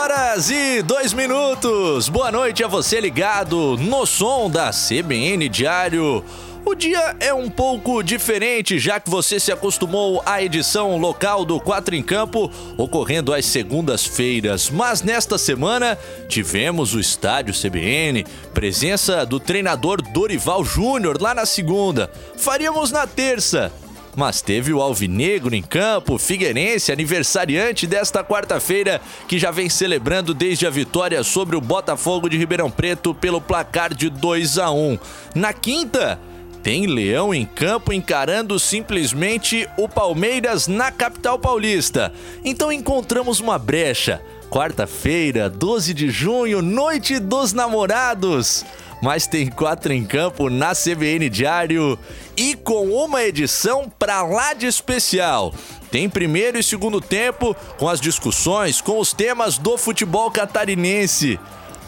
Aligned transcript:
Horas 0.00 0.48
e 0.48 0.80
2 0.80 1.12
minutos. 1.12 2.08
Boa 2.08 2.32
noite 2.32 2.64
a 2.64 2.66
você 2.66 2.98
ligado 2.98 3.76
no 3.76 4.06
som 4.06 4.48
da 4.48 4.70
CBN 4.70 5.46
Diário. 5.46 6.24
O 6.64 6.74
dia 6.74 7.16
é 7.20 7.34
um 7.34 7.50
pouco 7.50 8.02
diferente, 8.02 8.78
já 8.78 8.98
que 8.98 9.10
você 9.10 9.38
se 9.38 9.52
acostumou 9.52 10.22
à 10.24 10.42
edição 10.42 10.96
local 10.96 11.44
do 11.44 11.60
4 11.60 11.94
em 11.94 12.02
Campo, 12.02 12.50
ocorrendo 12.78 13.34
às 13.34 13.44
segundas-feiras. 13.44 14.70
Mas 14.70 15.02
nesta 15.02 15.36
semana 15.36 15.98
tivemos 16.28 16.94
o 16.94 17.00
estádio 17.00 17.52
CBN, 17.52 18.24
presença 18.54 19.26
do 19.26 19.38
treinador 19.38 20.00
Dorival 20.00 20.64
Júnior 20.64 21.20
lá 21.20 21.34
na 21.34 21.44
segunda. 21.44 22.10
Faríamos 22.38 22.90
na 22.90 23.06
terça, 23.06 23.70
mas 24.16 24.40
teve 24.40 24.72
o 24.72 24.80
Alvinegro 24.80 25.54
em 25.54 25.62
campo, 25.62 26.18
Figueirense, 26.18 26.92
aniversariante 26.92 27.86
desta 27.86 28.24
quarta-feira, 28.24 29.00
que 29.28 29.38
já 29.38 29.50
vem 29.50 29.68
celebrando 29.68 30.34
desde 30.34 30.66
a 30.66 30.70
vitória 30.70 31.22
sobre 31.22 31.56
o 31.56 31.60
Botafogo 31.60 32.28
de 32.28 32.36
Ribeirão 32.36 32.70
Preto 32.70 33.14
pelo 33.14 33.40
placar 33.40 33.94
de 33.94 34.10
2 34.10 34.58
a 34.58 34.70
1. 34.70 34.98
Na 35.34 35.52
quinta, 35.52 36.18
tem 36.62 36.86
Leão 36.86 37.32
em 37.32 37.46
campo 37.46 37.92
encarando 37.92 38.58
simplesmente 38.58 39.68
o 39.78 39.88
Palmeiras 39.88 40.66
na 40.66 40.90
capital 40.90 41.38
paulista. 41.38 42.12
Então 42.44 42.70
encontramos 42.70 43.40
uma 43.40 43.58
brecha. 43.58 44.20
Quarta-feira, 44.50 45.48
12 45.48 45.94
de 45.94 46.10
junho, 46.10 46.60
noite 46.60 47.20
dos 47.20 47.52
namorados 47.52 48.64
mas 49.00 49.26
tem 49.26 49.48
quatro 49.48 49.92
em 49.92 50.04
campo 50.04 50.50
na 50.50 50.72
CBN 50.74 51.28
Diário 51.28 51.98
e 52.36 52.54
com 52.54 52.86
uma 52.88 53.22
edição 53.22 53.90
pra 53.98 54.22
lá 54.22 54.52
de 54.52 54.66
especial. 54.66 55.54
Tem 55.90 56.08
primeiro 56.08 56.58
e 56.58 56.62
segundo 56.62 57.00
tempo 57.00 57.56
com 57.78 57.88
as 57.88 58.00
discussões 58.00 58.80
com 58.80 58.98
os 58.98 59.12
temas 59.12 59.58
do 59.58 59.76
futebol 59.78 60.30
catarinense. 60.30 61.40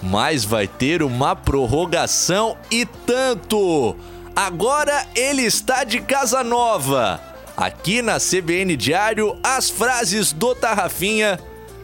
Mas 0.03 0.45
vai 0.45 0.67
ter 0.67 1.03
uma 1.03 1.37
prorrogação 1.37 2.57
e 2.71 2.85
tanto. 2.85 3.95
Agora 4.35 5.07
ele 5.15 5.43
está 5.43 5.85
de 5.85 6.01
casa 6.01 6.43
nova. 6.43 7.21
Aqui 7.57 8.01
na 8.01 8.19
CBN 8.19 8.77
Diário, 8.77 9.39
as 9.43 9.69
frases 9.69 10.33
do 10.33 10.55
Tarrafinha 10.55 11.39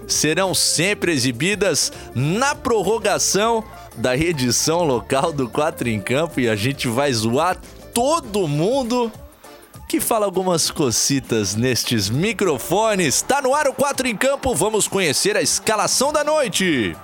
serão 0.09 0.55
sempre 0.55 1.13
exibidas 1.13 1.93
na 2.15 2.55
prorrogação 2.55 3.63
da 3.97 4.17
edição 4.17 4.83
local 4.83 5.33
do 5.33 5.49
4 5.49 5.89
em 5.89 6.01
Campo 6.01 6.41
e 6.41 6.49
a 6.49 6.57
gente 6.57 6.89
vai 6.89 7.13
zoar 7.13 7.59
todo 7.93 8.49
mundo 8.49 9.13
que 9.89 10.01
fala 10.01 10.27
algumas 10.27 10.71
cocitas 10.71 11.55
nestes 11.55 12.11
microfones. 12.11 13.23
Tá 13.23 13.41
no 13.41 13.55
ar 13.55 13.69
o 13.69 13.73
4 13.73 14.07
em 14.07 14.17
Campo, 14.17 14.55
vamos 14.55 14.87
conhecer 14.87 15.37
a 15.37 15.43
escalação 15.43 16.13
da 16.13 16.23
noite. 16.23 16.97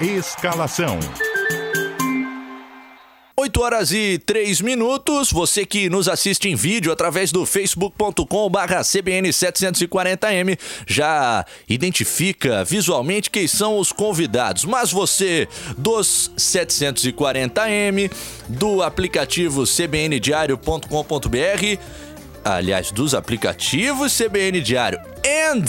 Escalação. 0.00 0.98
8 3.40 3.62
horas 3.62 3.92
e 3.92 4.20
3 4.26 4.60
minutos. 4.62 5.30
Você 5.30 5.64
que 5.64 5.88
nos 5.88 6.08
assiste 6.08 6.48
em 6.48 6.56
vídeo 6.56 6.90
através 6.90 7.30
do 7.30 7.46
facebook.com/barra 7.46 8.80
CBN740M 8.80 10.58
já 10.84 11.46
identifica 11.68 12.64
visualmente 12.64 13.30
quem 13.30 13.46
são 13.46 13.78
os 13.78 13.92
convidados. 13.92 14.64
Mas 14.64 14.90
você 14.90 15.46
dos 15.76 16.32
740M, 16.36 18.10
do 18.48 18.82
aplicativo 18.82 19.64
cbndiario.com.br, 19.64 21.78
aliás, 22.44 22.90
dos 22.90 23.14
aplicativos 23.14 24.18
CBN 24.18 24.60
Diário 24.60 24.98
and 25.24 25.62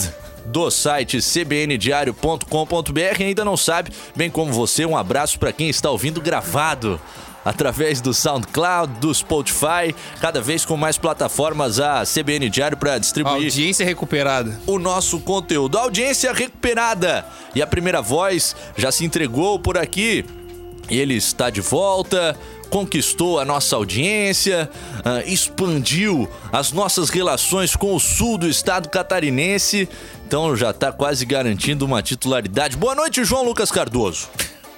do 0.47 0.71
site 0.71 1.21
cbndiario.com.br 1.21 3.19
ainda 3.19 3.45
não 3.45 3.55
sabe, 3.55 3.91
bem 4.15 4.31
como 4.31 4.51
você, 4.51 4.87
um 4.87 4.97
abraço 4.97 5.37
para 5.37 5.53
quem 5.53 5.69
está 5.69 5.91
ouvindo 5.91 6.19
gravado 6.19 6.99
através 7.49 7.99
do 7.99 8.13
SoundCloud, 8.13 8.99
do 8.99 9.11
Spotify, 9.11 9.95
cada 10.21 10.39
vez 10.39 10.63
com 10.63 10.77
mais 10.77 10.99
plataformas 10.99 11.79
a 11.79 12.03
CBN 12.03 12.47
Diário 12.47 12.77
para 12.77 12.99
distribuir. 12.99 13.45
Audiência 13.45 13.83
recuperada. 13.83 14.59
O 14.67 14.77
nosso 14.77 15.19
conteúdo. 15.19 15.75
Audiência 15.75 16.31
recuperada. 16.31 17.25
E 17.55 17.61
a 17.61 17.65
primeira 17.65 18.03
voz 18.03 18.55
já 18.77 18.91
se 18.91 19.03
entregou 19.03 19.57
por 19.57 19.79
aqui. 19.79 20.23
Ele 20.87 21.15
está 21.15 21.49
de 21.49 21.59
volta, 21.59 22.37
conquistou 22.69 23.39
a 23.39 23.45
nossa 23.45 23.75
audiência, 23.75 24.69
uh, 24.99 25.27
expandiu 25.27 26.29
as 26.51 26.71
nossas 26.71 27.09
relações 27.09 27.75
com 27.75 27.95
o 27.95 27.99
sul 27.99 28.37
do 28.37 28.47
estado 28.47 28.89
catarinense. 28.89 29.89
Então 30.27 30.55
já 30.55 30.69
está 30.69 30.91
quase 30.91 31.25
garantindo 31.25 31.83
uma 31.83 32.03
titularidade. 32.03 32.77
Boa 32.77 32.93
noite, 32.93 33.23
João 33.23 33.43
Lucas 33.43 33.71
Cardoso. 33.71 34.29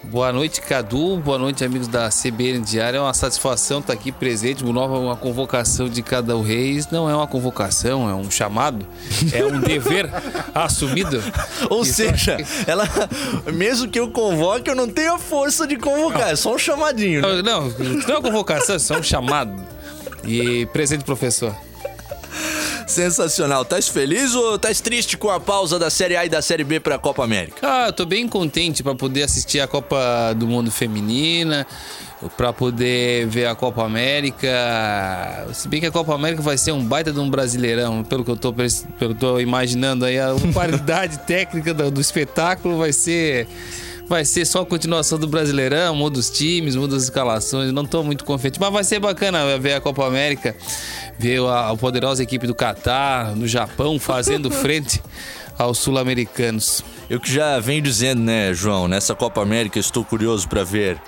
Boa 0.04 0.34
noite, 0.34 0.62
Cadu. 0.62 1.18
Boa 1.18 1.38
noite, 1.38 1.64
amigos 1.64 1.88
da 1.88 2.10
CBN 2.10 2.60
Diário. 2.66 2.98
É 2.98 3.02
uma 3.02 3.14
satisfação 3.14 3.80
estar 3.80 3.94
aqui 3.94 4.12
presente. 4.12 4.64
Uma 4.64 4.74
nova 4.74 4.98
uma 4.98 5.16
convocação 5.16 5.88
de 5.88 6.02
cada 6.02 6.36
o 6.36 6.42
Reis. 6.42 6.90
Não 6.90 7.08
é 7.08 7.16
uma 7.16 7.28
convocação, 7.28 8.10
é 8.10 8.14
um 8.16 8.30
chamado. 8.30 8.86
É 9.32 9.46
um 9.46 9.60
dever 9.62 10.10
assumido. 10.56 11.24
Ou 11.70 11.84
Isso 11.84 11.94
seja, 11.94 12.38
que... 12.38 12.46
ela, 12.70 12.88
mesmo 13.54 13.88
que 13.88 14.00
eu 14.00 14.10
convoque, 14.10 14.70
eu 14.70 14.76
não 14.76 14.90
tenho 14.90 15.14
a 15.14 15.20
força 15.20 15.68
de 15.68 15.78
convocar. 15.78 16.22
Não. 16.22 16.28
É 16.30 16.36
só 16.36 16.56
um 16.56 16.58
chamadinho. 16.58 17.22
Né? 17.22 17.42
Não, 17.44 17.70
não 17.70 18.16
é 18.16 18.18
uma 18.18 18.22
convocação, 18.22 18.76
é 18.76 18.80
só 18.80 18.98
um 18.98 19.04
chamado. 19.04 19.54
E 20.26 20.66
presente, 20.68 21.04
professor. 21.04 21.56
Sensacional. 22.92 23.64
Tás 23.64 23.88
feliz 23.88 24.36
ou 24.36 24.60
tás 24.60 24.82
triste 24.82 25.16
com 25.16 25.30
a 25.30 25.40
pausa 25.40 25.80
da 25.80 25.90
Série 25.90 26.18
A 26.18 26.26
e 26.26 26.30
da 26.30 26.42
Série 26.42 26.66
B 26.66 26.78
para 26.78 26.96
a 26.96 27.00
Copa 27.00 27.24
América? 27.24 27.56
Ah, 27.62 27.88
eu 27.88 27.94
tô 27.94 28.06
bem 28.06 28.28
contente 28.28 28.84
para 28.84 28.94
poder 28.94 29.24
assistir 29.24 29.62
a 29.62 29.68
Copa 29.68 30.34
do 30.36 30.46
Mundo 30.46 30.70
Feminina, 30.70 31.66
para 32.36 32.52
poder 32.52 33.28
ver 33.28 33.46
a 33.46 33.56
Copa 33.56 33.86
América. 33.86 35.48
Se 35.54 35.70
bem 35.70 35.80
que 35.80 35.86
a 35.86 35.92
Copa 35.92 36.14
América 36.14 36.42
vai 36.42 36.58
ser 36.58 36.74
um 36.74 36.84
baita 36.84 37.14
de 37.14 37.20
um 37.20 37.30
brasileirão, 37.30 38.04
pelo 38.04 38.26
que 38.26 38.32
eu 38.32 38.38
tô, 38.38 38.52
pelo 38.52 38.70
que 38.70 39.04
eu 39.06 39.16
tô 39.16 39.40
imaginando 39.40 40.04
aí, 40.04 40.20
a 40.20 40.36
qualidade 40.52 41.20
técnica 41.26 41.74
do, 41.74 41.90
do 41.90 42.02
espetáculo 42.02 42.78
vai 42.78 42.92
ser 42.92 43.48
vai 44.08 44.26
ser 44.26 44.46
só 44.46 44.62
a 44.62 44.66
continuação 44.66 45.18
do 45.18 45.28
Brasileirão, 45.28 45.96
muda 45.96 46.20
os 46.20 46.30
times, 46.30 46.76
muda 46.76 46.96
as 46.96 47.04
escalações. 47.04 47.72
Não 47.72 47.86
tô 47.86 48.04
muito 48.04 48.26
confiante, 48.26 48.60
mas 48.60 48.72
vai 48.72 48.84
ser 48.84 49.00
bacana 49.00 49.58
ver 49.58 49.74
a 49.74 49.82
Copa 49.82 50.06
América, 50.06 50.56
ver 51.18 51.42
a, 51.44 51.70
a 51.70 51.78
poderosa 51.78 52.22
equipe 52.24 52.46
do 52.46 52.56
Catar, 52.56 53.36
no 53.36 53.48
Japão, 53.48 54.00
fazendo 54.00 54.50
frente 54.52 55.02
aos 55.58 55.78
sul-americanos. 55.78 56.84
Eu 57.10 57.20
que 57.20 57.32
já 57.32 57.60
venho 57.60 57.82
dizendo, 57.82 58.22
né, 58.22 58.54
João, 58.54 58.88
nessa 58.88 59.14
Copa 59.14 59.42
América 59.42 59.80
estou 59.80 60.04
curioso 60.04 60.48
para 60.48 60.64
ver 60.64 61.00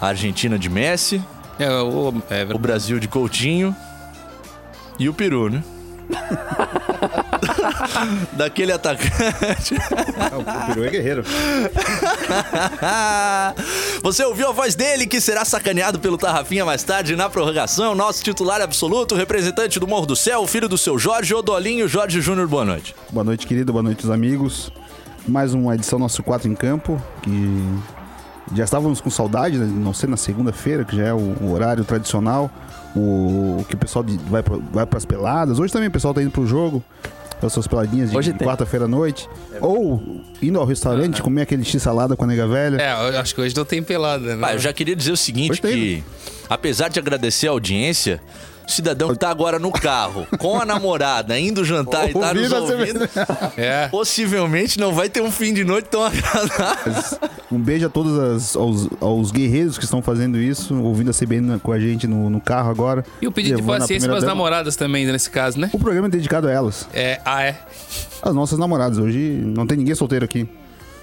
a 0.00 0.08
Argentina 0.08 0.58
de 0.58 0.68
Messi, 0.68 1.22
é, 1.58 1.70
o, 1.70 2.14
é 2.30 2.44
o 2.54 2.58
Brasil 2.58 2.98
de 3.00 3.08
Coutinho 3.08 3.74
e 4.98 5.08
o 5.08 5.14
Peru, 5.14 5.50
né? 5.50 5.62
Daquele 8.32 8.72
atacante. 8.72 9.74
O 9.74 10.66
Peru 10.66 10.84
é 10.84 10.90
guerreiro. 10.90 11.24
Você 14.02 14.24
ouviu 14.24 14.48
a 14.48 14.52
voz 14.52 14.74
dele 14.74 15.06
que 15.06 15.20
será 15.20 15.44
sacaneado 15.44 15.98
pelo 15.98 16.16
Tarrafinha 16.16 16.64
mais 16.64 16.82
tarde 16.82 17.16
na 17.16 17.28
prorrogação. 17.28 17.94
Nosso 17.94 18.22
titular 18.22 18.60
absoluto, 18.60 19.14
representante 19.14 19.78
do 19.78 19.86
Morro 19.86 20.06
do 20.06 20.16
Céu, 20.16 20.46
filho 20.46 20.68
do 20.68 20.78
seu 20.78 20.98
Jorge 20.98 21.34
Odolinho, 21.34 21.88
Jorge 21.88 22.20
Júnior. 22.20 22.48
Boa 22.48 22.64
noite. 22.64 22.94
Boa 23.10 23.24
noite, 23.24 23.46
querido. 23.46 23.72
Boa 23.72 23.82
noite, 23.82 24.04
os 24.04 24.10
amigos. 24.10 24.72
Mais 25.26 25.52
uma 25.52 25.74
edição 25.74 25.98
nosso 25.98 26.22
4 26.22 26.48
em 26.48 26.54
campo, 26.54 27.02
que 27.22 27.62
já 28.54 28.64
estávamos 28.64 29.00
com 29.00 29.10
saudade, 29.10 29.58
né? 29.58 29.66
não 29.66 29.92
sei, 29.92 30.08
na 30.08 30.16
segunda-feira, 30.16 30.84
que 30.84 30.96
já 30.96 31.08
é 31.08 31.12
o, 31.12 31.18
o 31.18 31.52
horário 31.52 31.84
tradicional 31.84 32.50
o, 32.94 33.64
que 33.68 33.74
o 33.74 33.78
pessoal 33.78 34.04
vai, 34.28 34.42
vai 34.72 34.86
para 34.86 34.96
as 34.96 35.04
peladas. 35.04 35.58
Hoje 35.58 35.72
também 35.72 35.88
o 35.88 35.92
pessoal 35.92 36.14
tá 36.14 36.22
indo 36.22 36.30
pro 36.30 36.46
jogo, 36.46 36.82
as 37.46 37.52
suas 37.52 37.66
peladinhas 37.66 38.10
de 38.10 38.32
quarta-feira 38.34 38.84
à 38.86 38.88
noite. 38.88 39.28
É 39.52 39.58
Ou 39.60 40.22
indo 40.42 40.58
ao 40.58 40.64
restaurante, 40.66 41.22
comer 41.22 41.42
aquele 41.42 41.64
x-salada 41.64 42.16
com 42.16 42.24
a 42.24 42.26
nega 42.26 42.46
velha. 42.46 42.80
É, 42.80 42.92
eu 43.14 43.20
acho 43.20 43.34
que 43.34 43.40
hoje 43.40 43.54
não 43.56 43.64
tem 43.64 43.82
pelada, 43.82 44.36
né? 44.36 44.48
Ah, 44.48 44.54
eu 44.54 44.58
já 44.58 44.72
queria 44.72 44.94
dizer 44.96 45.12
o 45.12 45.16
seguinte, 45.16 45.60
que 45.60 46.02
apesar 46.48 46.88
de 46.88 46.98
agradecer 46.98 47.48
a 47.48 47.50
audiência, 47.50 48.20
cidadão 48.72 49.10
que 49.12 49.18
tá 49.18 49.30
agora 49.30 49.58
no 49.58 49.70
carro, 49.72 50.26
com 50.38 50.60
a 50.60 50.64
namorada, 50.64 51.38
indo 51.38 51.64
jantar 51.64 52.08
e 52.10 52.12
tá 52.12 52.32
nos 52.34 52.52
Ouvindo 52.52 53.08
É. 53.56 53.88
possivelmente 53.88 54.78
não 54.78 54.92
vai 54.92 55.08
ter 55.08 55.20
um 55.20 55.30
fim 55.30 55.52
de 55.54 55.64
noite 55.64 55.86
tão 55.88 56.02
agradável. 56.04 56.94
Um 57.50 57.58
beijo 57.58 57.86
a 57.86 57.88
todos 57.88 58.18
as- 58.18 58.56
aos, 58.56 58.88
aos 59.00 59.30
guerreiros 59.30 59.78
que 59.78 59.84
estão 59.84 60.02
fazendo 60.02 60.38
isso, 60.38 60.74
ouvindo 60.82 61.10
a 61.10 61.14
CBN 61.14 61.58
com 61.60 61.72
a 61.72 61.78
gente 61.80 62.06
no, 62.06 62.28
no 62.28 62.40
carro 62.40 62.70
agora. 62.70 63.04
E 63.22 63.26
o 63.26 63.32
pedido 63.32 63.56
de 63.56 63.62
paciência 63.62 64.08
para 64.08 64.18
as 64.18 64.24
namoradas 64.24 64.76
também, 64.76 65.06
nesse 65.06 65.30
caso, 65.30 65.58
né? 65.58 65.70
O 65.72 65.78
programa 65.78 66.08
é 66.08 66.10
dedicado 66.10 66.46
a 66.48 66.50
elas, 66.52 66.86
É, 66.92 67.20
ah, 67.24 67.42
é? 67.42 67.56
as 68.22 68.34
nossas 68.34 68.58
namoradas. 68.58 68.98
Hoje 68.98 69.18
não 69.18 69.66
tem 69.66 69.76
ninguém 69.78 69.94
solteiro 69.94 70.24
aqui. 70.24 70.48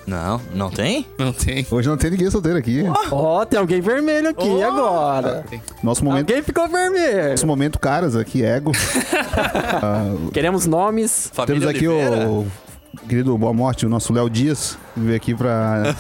Não, 0.08 0.40
não 0.54 0.70
tem? 0.70 1.06
Não 1.18 1.34
tem. 1.34 1.66
Hoje 1.72 1.90
não 1.90 1.98
tem 1.98 2.12
ninguém 2.12 2.30
solteiro 2.30 2.58
aqui. 2.60 2.84
Ó, 3.12 3.44
tem 3.44 3.60
alguém 3.60 3.82
vermelho 3.82 4.30
aqui 4.30 4.48
Oh. 4.48 4.64
agora. 4.64 5.44
Nosso 5.82 6.04
momento, 6.06 6.30
Alguém 6.30 6.44
ficou 6.44 6.68
vermelho. 6.68 7.32
nosso 7.32 7.48
momento 7.48 7.80
caras 7.80 8.16
aqui, 8.16 8.44
ego. 8.44 8.72
Ah, 9.36 10.16
Queremos 10.32 10.66
nomes. 10.66 11.30
Família 11.34 11.60
temos 11.62 11.76
aqui 11.76 11.88
Oliveira? 11.88 12.30
o 12.30 12.48
querido 13.10 13.38
Boa 13.38 13.52
Morte, 13.54 13.86
o 13.86 13.90
nosso 13.90 14.14
Léo 14.14 14.30
Dias, 14.30 14.78
que 14.94 15.00
veio 15.00 15.16
aqui 15.18 15.34
pra. 15.36 15.96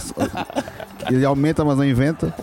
Ele 1.11 1.25
aumenta, 1.25 1.63
mas 1.65 1.77
não 1.77 1.83
inventa. 1.85 2.33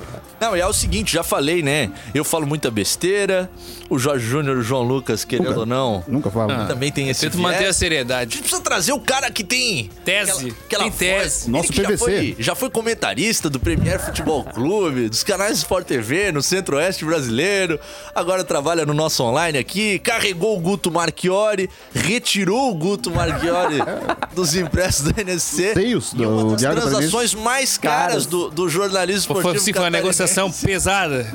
Não, 0.43 0.57
e 0.57 0.61
é 0.61 0.67
o 0.67 0.73
seguinte, 0.73 1.13
já 1.13 1.23
falei, 1.23 1.63
né? 1.63 1.91
Eu 2.13 2.25
falo 2.25 2.47
muita 2.47 2.69
besteira. 2.71 3.49
O 3.89 3.99
Jorge 3.99 4.27
Júnior 4.27 4.57
e 4.57 4.61
o 4.61 4.63
João 4.63 4.83
Lucas, 4.83 5.25
querendo 5.25 5.49
Nunca. 5.49 5.61
ou 5.61 5.67
não, 5.67 6.05
Nunca 6.09 6.31
falo. 6.31 6.51
Ah. 6.53 6.65
também 6.67 6.91
tem 6.91 7.09
esse 7.11 7.21
Tento 7.21 7.39
manter 7.39 7.67
a 7.67 7.71
A 7.71 7.73
seriedade. 7.73 8.33
gente 8.35 8.41
precisa 8.43 8.61
trazer 8.63 8.93
o 8.93 8.99
cara 8.99 9.31
que 9.31 9.45
tem 9.45 9.89
Tese. 10.05 10.55
aquela 10.67 10.85
Tem 10.85 10.91
voz. 10.91 10.99
tese. 10.99 11.45
Ele 11.45 11.53
Nosso 11.53 11.69
que 11.73 11.77
já 11.83 11.89
PVC. 11.89 11.99
foi, 11.99 12.37
já 12.39 12.55
foi 12.55 12.71
comentarista 12.71 13.49
do 13.51 13.61
Premier 13.61 14.01
Futebol 14.01 14.43
Clube, 14.45 15.09
dos 15.09 15.23
canais 15.23 15.59
Sport 15.59 15.87
TV, 15.87 16.33
no 16.33 16.43
Centro-Oeste 16.43 17.05
brasileiro. 17.05 17.79
Agora 18.15 18.43
trabalha 18.43 18.85
no 18.87 18.95
nosso 18.95 19.23
online 19.23 19.59
aqui. 19.59 19.99
Carregou 19.99 20.57
o 20.57 20.61
Guto 20.61 20.91
Marchiori, 20.91 21.69
retirou 21.95 22.71
o 22.71 22.75
Guto 22.75 23.11
Marchiori 23.11 23.77
dos 24.35 24.55
impressos 24.57 25.03
do 25.13 25.21
NSC. 25.21 25.75
Seios 25.75 26.13
E 26.17 26.25
uma 26.27 26.43
do 26.45 26.57
das 26.57 26.63
do 26.63 26.81
transações 26.81 27.35
mais 27.35 27.77
caras 27.79 27.93
Caras. 28.03 28.27
do, 28.27 28.51
do 28.51 28.69
jornalismo 28.69 29.35
Foi, 29.35 29.37
esportivo. 29.43 29.65
sim, 29.65 29.73
foi 29.73 29.83
uma 29.83 29.91
catarinense. 29.91 30.17
Negociação 30.33 30.51
pesada. 30.65 31.27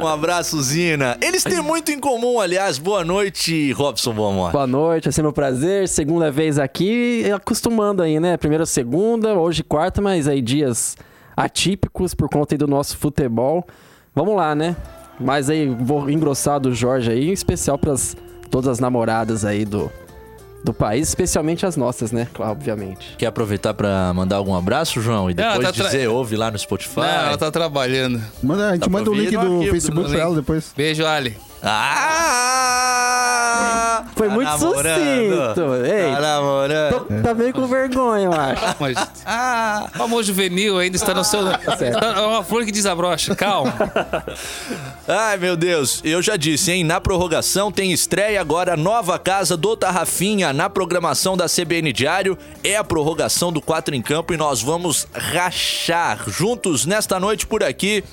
Um 0.00 0.06
abraço, 0.06 0.60
Zina. 0.62 1.16
Eles 1.20 1.42
têm 1.42 1.60
muito 1.60 1.90
em 1.90 1.98
comum, 1.98 2.40
aliás. 2.40 2.78
Boa 2.78 3.04
noite, 3.04 3.72
Robson 3.72 4.12
Bomor. 4.12 4.52
Boa 4.52 4.66
noite, 4.66 5.08
é 5.08 5.12
sempre 5.12 5.30
um 5.30 5.32
prazer. 5.32 5.88
Segunda 5.88 6.30
vez 6.30 6.58
aqui, 6.58 7.24
acostumando 7.34 8.02
aí, 8.02 8.20
né? 8.20 8.36
Primeira, 8.36 8.64
segunda, 8.66 9.34
hoje 9.34 9.62
quarta, 9.62 10.00
mas 10.00 10.28
aí 10.28 10.40
dias 10.40 10.96
atípicos 11.36 12.14
por 12.14 12.28
conta 12.28 12.54
aí 12.54 12.58
do 12.58 12.66
nosso 12.66 12.96
futebol. 12.96 13.66
Vamos 14.14 14.36
lá, 14.36 14.54
né? 14.54 14.76
Mas 15.18 15.50
aí 15.50 15.68
vou 15.68 16.08
engrossar 16.10 16.60
do 16.60 16.74
Jorge 16.74 17.10
aí, 17.10 17.28
em 17.28 17.32
especial 17.32 17.78
para 17.78 17.94
todas 18.50 18.68
as 18.68 18.78
namoradas 18.80 19.44
aí 19.44 19.64
do, 19.64 19.90
do 20.64 20.72
país, 20.72 21.08
especialmente 21.08 21.66
as 21.66 21.76
nossas, 21.76 22.12
né? 22.12 22.28
Claro, 22.32 22.52
obviamente. 22.52 23.14
Quer 23.18 23.26
aproveitar 23.26 23.74
pra 23.74 24.12
mandar 24.14 24.36
algum 24.36 24.54
abraço, 24.54 25.00
João? 25.00 25.30
E 25.30 25.34
depois 25.34 25.58
tá 25.66 25.72
tra- 25.72 25.84
dizer, 25.86 26.08
ouve 26.08 26.36
lá 26.36 26.50
no 26.50 26.58
Spotify. 26.58 27.00
Não, 27.00 27.04
ela 27.26 27.38
tá 27.38 27.50
trabalhando. 27.50 28.22
Manda, 28.42 28.68
a 28.68 28.72
gente 28.72 28.80
pra 28.80 28.90
manda 28.90 29.10
o 29.10 29.14
link 29.14 29.36
do 29.36 29.62
Facebook 29.70 30.10
pra 30.10 30.20
ela 30.20 30.36
depois. 30.36 30.72
Beijo, 30.76 31.04
Ali. 31.04 31.36
Ah! 32.74 34.04
Foi 34.16 34.28
Tá 34.28 34.34
muito 34.34 34.48
namorando. 34.50 35.54
sucinto. 35.54 35.74
Ei, 35.86 36.12
Tá 36.14 36.20
namorando. 36.20 36.92
tô- 36.92 37.22
tá 37.22 37.34
meio 37.34 37.52
com 37.52 37.66
vergonha, 37.66 38.24
eu 38.26 38.32
acho. 38.32 38.62
Mas, 38.78 38.96
Ah! 39.24 39.86
o 39.98 40.02
amor 40.02 40.22
juvenil 40.22 40.78
ainda 40.78 40.96
está 40.96 41.14
no 41.14 41.24
seu. 41.24 41.40
certo. 41.78 42.04
É 42.04 42.20
uma 42.26 42.42
flor 42.44 42.64
que 42.64 42.72
desabrocha. 42.72 43.34
Calma. 43.34 43.72
Ai, 45.08 45.36
meu 45.38 45.56
Deus. 45.56 46.00
Eu 46.04 46.20
já 46.22 46.36
disse, 46.36 46.70
hein? 46.72 46.84
Na 46.84 47.00
prorrogação 47.00 47.70
tem 47.72 47.90
estreia 47.92 48.40
agora, 48.40 48.76
nova 48.76 49.18
casa 49.18 49.56
do 49.56 49.76
Tarrafinha 49.76 50.52
na 50.52 50.68
programação 50.70 51.36
da 51.36 51.46
CBN 51.48 51.92
Diário. 51.92 52.36
É 52.62 52.76
a 52.76 52.84
prorrogação 52.84 53.52
do 53.52 53.60
4 53.60 53.94
em 53.94 54.02
Campo 54.02 54.32
e 54.34 54.36
nós 54.36 54.62
vamos 54.62 55.06
rachar 55.12 56.18
juntos 56.28 56.84
nesta 56.86 57.18
noite 57.20 57.46
por 57.46 57.62
aqui. 57.64 58.04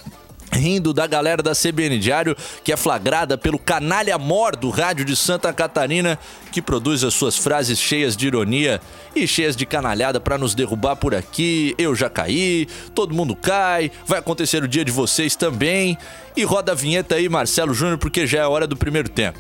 Rindo 0.52 0.94
da 0.94 1.06
galera 1.06 1.44
da 1.44 1.52
CBN 1.52 2.00
Diário, 2.00 2.36
que 2.64 2.74
é 2.74 2.78
flagrada 2.78 3.38
pelo 3.38 3.60
canalha 3.60 4.18
mor 4.18 4.56
do 4.56 4.70
rádio 4.70 5.06
de 5.06 5.16
Santa 5.16 5.54
Catarina, 5.54 6.18
que 6.52 6.62
produz 6.62 7.04
as 7.04 7.14
suas 7.14 7.38
frases 7.38 7.80
cheias 7.80 8.18
de 8.18 8.28
ironia 8.28 8.82
e 9.16 9.28
cheias 9.28 9.56
de 9.56 9.66
canalhada 9.66 10.20
pra 10.20 10.38
nos 10.38 10.56
derrubar 10.56 10.96
por 10.96 11.14
aqui. 11.14 11.76
Eu 11.78 11.96
já 11.96 12.10
caí, 12.10 12.68
todo 12.96 13.14
mundo 13.14 13.36
cai, 13.36 13.92
vai 14.06 14.20
acontecer 14.20 14.64
o 14.64 14.68
dia 14.68 14.84
de 14.84 14.92
vocês 14.92 15.36
também. 15.36 15.98
E 16.36 16.44
roda 16.44 16.72
a 16.72 16.76
vinheta 16.76 17.16
aí, 17.16 17.30
Marcelo 17.30 17.74
Júnior, 17.74 17.98
porque 17.98 18.26
já 18.26 18.40
é 18.40 18.46
hora 18.46 18.66
do 18.66 18.76
primeiro 18.76 19.10
tempo. 19.10 19.40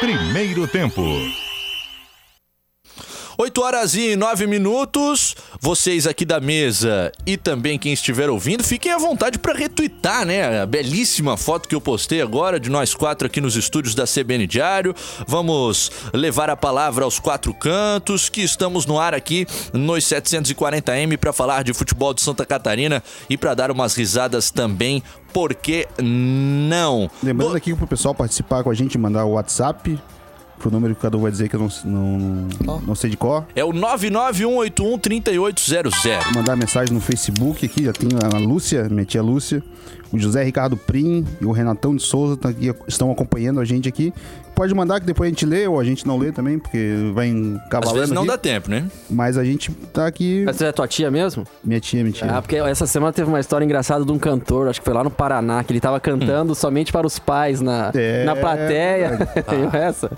Primeiro 0.00 0.66
tempo. 0.68 1.02
8 3.36 3.60
horas 3.62 3.94
e 3.94 4.16
9 4.16 4.46
minutos. 4.46 5.34
Vocês 5.60 6.06
aqui 6.06 6.24
da 6.24 6.40
mesa 6.40 7.10
e 7.26 7.36
também 7.36 7.78
quem 7.78 7.92
estiver 7.92 8.30
ouvindo, 8.30 8.62
fiquem 8.62 8.92
à 8.92 8.98
vontade 8.98 9.38
para 9.38 9.52
retweetar, 9.54 10.24
né? 10.24 10.60
A 10.62 10.66
belíssima 10.66 11.36
foto 11.36 11.68
que 11.68 11.74
eu 11.74 11.80
postei 11.80 12.20
agora 12.20 12.60
de 12.60 12.70
nós 12.70 12.94
quatro 12.94 13.26
aqui 13.26 13.40
nos 13.40 13.56
estúdios 13.56 13.94
da 13.94 14.04
CBN 14.06 14.46
Diário. 14.46 14.94
Vamos 15.26 15.90
levar 16.12 16.48
a 16.50 16.56
palavra 16.56 17.04
aos 17.04 17.18
quatro 17.18 17.52
cantos, 17.54 18.28
que 18.28 18.40
estamos 18.42 18.86
no 18.86 18.98
ar 18.98 19.14
aqui 19.14 19.46
nos 19.72 20.04
740M 20.04 21.16
para 21.16 21.32
falar 21.32 21.64
de 21.64 21.72
futebol 21.74 22.14
de 22.14 22.20
Santa 22.22 22.44
Catarina 22.46 23.02
e 23.28 23.36
para 23.36 23.54
dar 23.54 23.70
umas 23.70 23.94
risadas 23.94 24.50
também. 24.50 25.02
Por 25.32 25.54
que 25.54 25.88
não? 26.00 27.10
Lembrando 27.22 27.50
Do- 27.50 27.56
aqui 27.56 27.74
pro 27.74 27.86
pessoal 27.86 28.14
participar 28.14 28.62
com 28.62 28.70
a 28.70 28.74
gente, 28.74 28.96
mandar 28.96 29.24
o 29.24 29.30
WhatsApp, 29.32 29.98
pro 30.64 30.70
número 30.72 30.94
que 30.94 31.00
o 31.00 31.02
Cadu 31.02 31.18
vai 31.18 31.30
dizer 31.30 31.50
que 31.50 31.56
eu 31.56 31.60
não, 31.60 31.68
não, 32.64 32.80
não 32.80 32.94
sei 32.94 33.10
de 33.10 33.18
cor. 33.18 33.44
É 33.54 33.62
o 33.62 33.70
991813800. 33.70 36.34
Mandar 36.34 36.56
mensagem 36.56 36.94
no 36.94 37.00
Facebook 37.02 37.66
aqui, 37.66 37.84
já 37.84 37.92
tem 37.92 38.08
a 38.22 38.38
Lúcia, 38.38 38.88
minha 38.88 39.04
tia 39.04 39.20
Lúcia, 39.22 39.62
o 40.10 40.18
José 40.18 40.42
Ricardo 40.42 40.74
Prim 40.76 41.26
e 41.40 41.44
o 41.44 41.52
Renatão 41.52 41.94
de 41.94 42.02
Souza 42.02 42.34
tá 42.36 42.48
aqui- 42.48 42.72
estão 42.88 43.10
acompanhando 43.10 43.60
a 43.60 43.64
gente 43.64 43.88
aqui. 43.88 44.12
Pode 44.54 44.72
mandar 44.72 45.00
que 45.00 45.06
depois 45.06 45.26
a 45.26 45.30
gente 45.30 45.44
lê 45.44 45.66
ou 45.66 45.80
a 45.80 45.84
gente 45.84 46.06
não 46.06 46.16
lê 46.16 46.30
também, 46.30 46.60
porque 46.60 47.10
vai 47.12 47.28
Às 47.28 47.34
encavalando 47.34 47.98
vezes 47.98 48.14
não 48.14 48.22
aqui. 48.22 48.30
dá 48.30 48.38
tempo, 48.38 48.70
né? 48.70 48.86
Mas 49.10 49.36
a 49.36 49.42
gente 49.42 49.72
tá 49.92 50.06
aqui, 50.06 50.44
Essa 50.48 50.66
é 50.66 50.72
tua 50.72 50.86
tia 50.86 51.10
mesmo? 51.10 51.44
minha 51.64 51.80
tia, 51.80 52.02
minha 52.04 52.12
tia. 52.12 52.30
Ah, 52.30 52.40
porque 52.40 52.54
essa 52.56 52.86
semana 52.86 53.12
teve 53.12 53.28
uma 53.28 53.40
história 53.40 53.64
engraçada 53.64 54.04
de 54.04 54.12
um 54.12 54.18
cantor, 54.18 54.68
acho 54.68 54.80
que 54.80 54.84
foi 54.84 54.94
lá 54.94 55.02
no 55.02 55.10
Paraná, 55.10 55.64
que 55.64 55.72
ele 55.72 55.80
tava 55.80 55.98
cantando 55.98 56.54
somente 56.54 56.92
para 56.92 57.04
os 57.04 57.18
pais 57.18 57.60
na, 57.60 57.90
É, 57.94 58.24
na 58.24 58.36
plateia. 58.36 59.18
Viu 59.50 59.70
essa? 59.80 60.08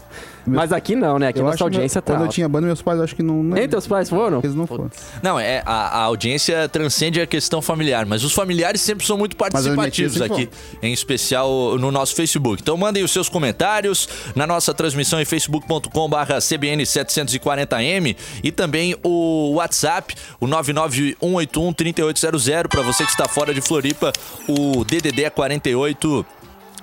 Mas 0.46 0.72
aqui 0.72 0.94
não, 0.94 1.18
né? 1.18 1.28
Aqui 1.28 1.40
eu 1.40 1.44
nossa 1.44 1.54
acho 1.54 1.58
que 1.58 1.64
audiência 1.64 2.00
tá. 2.00 2.12
quando 2.12 2.20
eu 2.20 2.24
alta. 2.24 2.34
tinha 2.34 2.48
banda, 2.48 2.66
meus 2.66 2.82
pais 2.82 3.00
acho 3.00 3.16
que 3.16 3.22
não... 3.22 3.42
não 3.42 3.56
Nem 3.56 3.68
teus 3.68 3.86
pais 3.86 4.08
foram? 4.08 4.38
Eles 4.38 4.54
não 4.54 4.66
foram. 4.66 4.90
Não, 5.22 5.38
é 5.38 5.62
a, 5.66 5.98
a 5.98 6.02
audiência 6.02 6.66
transcende 6.68 7.20
a 7.20 7.26
questão 7.26 7.60
familiar, 7.60 8.06
mas 8.06 8.24
os 8.24 8.32
familiares 8.32 8.80
sempre 8.80 9.06
são 9.06 9.18
muito 9.18 9.36
participativos 9.36 10.22
aqui, 10.22 10.48
em 10.82 10.92
especial 10.92 11.76
no 11.78 11.90
nosso 11.90 12.14
Facebook. 12.14 12.62
Então 12.62 12.76
mandem 12.76 13.02
os 13.02 13.10
seus 13.10 13.28
comentários 13.28 14.08
na 14.34 14.46
nossa 14.46 14.72
transmissão 14.72 15.20
em 15.20 15.24
facebook.com/cbn740m 15.24 18.16
e 18.42 18.52
também 18.52 18.96
o 19.02 19.54
WhatsApp, 19.54 20.14
o 20.40 20.46
991813800 20.46 22.68
para 22.68 22.82
você 22.82 23.02
que 23.04 23.10
está 23.10 23.26
fora 23.28 23.52
de 23.52 23.60
Floripa, 23.60 24.12
o 24.48 24.84
DDD 24.84 25.24
é 25.24 25.30
48 25.30 26.24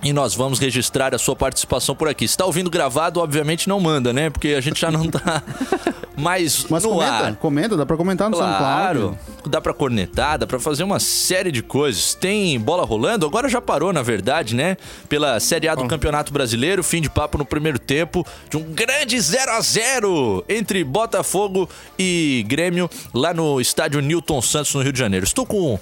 e 0.04 0.12
nós 0.14 0.36
vamos 0.36 0.60
registrar 0.60 1.16
a 1.16 1.18
sua 1.18 1.36
participação 1.36 1.96
por 1.96 2.08
aqui. 2.08 2.28
Se 2.28 2.38
tá 2.38 2.46
ouvindo 2.46 2.70
gravado, 2.70 3.20
obviamente 3.20 3.68
não 3.70 3.80
manda, 3.80 4.12
né? 4.12 4.30
Porque 4.30 4.50
a 4.50 4.62
gente 4.62 4.80
já 4.80 4.92
não 4.92 5.08
tá 5.10 5.42
mais 6.18 6.66
Mas 6.70 6.84
no 6.84 6.90
comenta, 6.90 7.12
ar. 7.14 7.36
comenta, 7.38 7.78
dá 7.78 7.86
pra 7.86 7.98
comentar 7.98 8.30
no 8.30 8.38
Claro, 8.38 9.00
SoundCloud. 9.02 9.50
dá 9.50 9.62
pra 9.62 9.74
cornetar, 9.74 10.38
dá 10.38 10.46
pra 10.46 10.60
fazer 10.60 10.84
uma 10.84 11.00
série 11.00 11.52
de 11.52 11.64
coisas. 11.64 12.14
Tem 12.14 12.60
bola 12.60 12.86
rolando, 12.86 13.26
agora 13.26 13.48
já 13.50 13.62
parou, 13.62 13.92
na 13.94 14.02
verdade, 14.02 14.56
né? 14.56 14.78
Pela 15.10 15.40
Série 15.40 15.68
A 15.68 15.76
do 15.76 15.88
Campeonato 15.88 16.32
Brasileiro, 16.34 16.84
fim 16.84 17.02
de 17.02 17.10
papo 17.10 17.38
no 17.38 17.46
primeiro 17.46 17.80
tempo 17.80 18.26
de 18.50 18.58
um 18.58 18.64
grande 18.74 19.20
0 19.20 19.52
a 19.52 19.62
0 19.62 20.46
entre 20.50 20.84
Botafogo 20.84 21.70
e 21.98 22.46
Grêmio 22.48 22.90
lá 23.14 23.34
no 23.34 23.60
estádio 23.60 24.02
Newton 24.02 24.42
Santos, 24.42 24.74
no 24.76 24.82
Rio 24.82 24.94
de 24.94 25.00
Janeiro. 25.00 25.26
Estou 25.26 25.46
com 25.46 25.80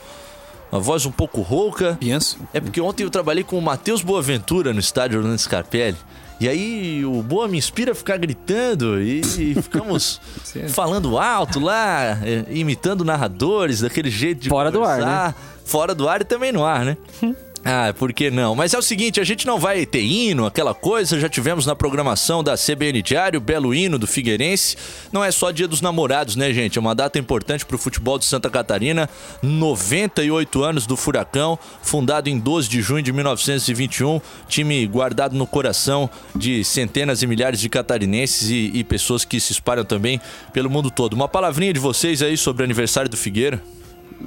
uma 0.72 0.80
voz 0.80 1.06
um 1.06 1.12
pouco 1.12 1.42
rouca. 1.42 1.98
Penso. 2.00 2.38
É 2.54 2.60
porque 2.60 2.80
ontem 2.80 3.04
eu 3.04 3.10
trabalhei 3.10 3.44
com 3.44 3.58
o 3.58 3.62
Matheus 3.62 4.02
Boaventura 4.02 4.74
no 4.74 4.80
estádio 4.80 5.20
Orlando 5.20 5.40
Scarpelli. 5.40 5.98
E 6.40 6.50
aí 6.50 7.06
o 7.06 7.22
Boa 7.22 7.48
me 7.48 7.58
inspira 7.58 7.92
a 7.92 7.96
ficar 7.96 8.18
gritando 8.18 9.00
e, 9.00 9.22
e 9.22 9.62
ficamos 9.62 10.20
falando 10.74 11.20
alto 11.20 11.60
lá, 11.60 12.18
eh, 12.24 12.46
imitando 12.50 13.06
narradores, 13.06 13.82
daquele 13.82 14.10
jeito 14.10 14.42
de 14.42 14.50
Fora 14.50 14.72
do 14.72 14.84
ar, 14.84 14.98
né? 14.98 15.04
conversar. 15.04 15.36
Fora 15.66 15.94
do 15.94 16.10
ar 16.10 16.22
e 16.22 16.24
também 16.24 16.52
no 16.52 16.66
ar, 16.66 16.84
né? 16.84 16.98
Ah, 17.64 17.94
por 17.98 18.12
que 18.12 18.32
não? 18.32 18.56
Mas 18.56 18.74
é 18.74 18.78
o 18.80 18.82
seguinte, 18.82 19.20
a 19.20 19.24
gente 19.24 19.46
não 19.46 19.60
vai 19.60 19.86
ter 19.86 20.02
hino, 20.02 20.48
aquela 20.48 20.74
coisa, 20.74 21.20
já 21.20 21.30
tivemos 21.30 21.64
na 21.66 21.76
programação 21.76 22.44
da 22.44 22.56
CBN 22.56 23.04
Diário, 23.04 23.40
belo 23.40 23.74
hino 23.74 24.00
do 24.00 24.08
Figueirense. 24.08 24.76
Não 25.12 25.24
é 25.24 25.30
só 25.30 25.52
dia 25.52 25.68
dos 25.68 25.80
namorados, 25.80 26.36
né, 26.36 26.52
gente? 26.52 26.80
É 26.80 26.82
uma 26.82 26.96
data 26.96 27.20
importante 27.20 27.64
pro 27.64 27.78
futebol 27.78 28.18
de 28.18 28.26
Santa 28.26 28.50
Catarina. 28.50 29.08
98 29.44 30.64
anos 30.64 30.88
do 30.88 30.98
Furacão, 30.98 31.58
fundado 31.84 32.30
em 32.30 32.40
12 32.40 32.68
de 32.68 32.82
junho 32.82 33.04
de 33.04 33.14
1921. 33.14 34.20
Time 34.48 34.88
guardado 34.88 35.36
no 35.36 35.46
coração 35.46 36.10
de 36.36 36.64
centenas 36.64 37.22
e 37.22 37.28
milhares 37.28 37.60
de 37.60 37.70
catarinenses 37.70 38.50
e, 38.50 38.72
e 38.74 38.84
pessoas 38.84 39.24
que 39.24 39.40
se 39.40 39.52
espalham 39.52 39.86
também 39.86 40.20
pelo 40.52 40.70
mundo 40.70 40.90
todo. 40.90 41.14
Uma 41.14 41.28
palavrinha 41.28 41.74
de 41.74 41.80
vocês 41.80 42.24
aí 42.24 42.36
sobre 42.36 42.64
o 42.64 42.66
aniversário 42.66 43.10
do 43.10 43.18
Figueira. 43.18 43.62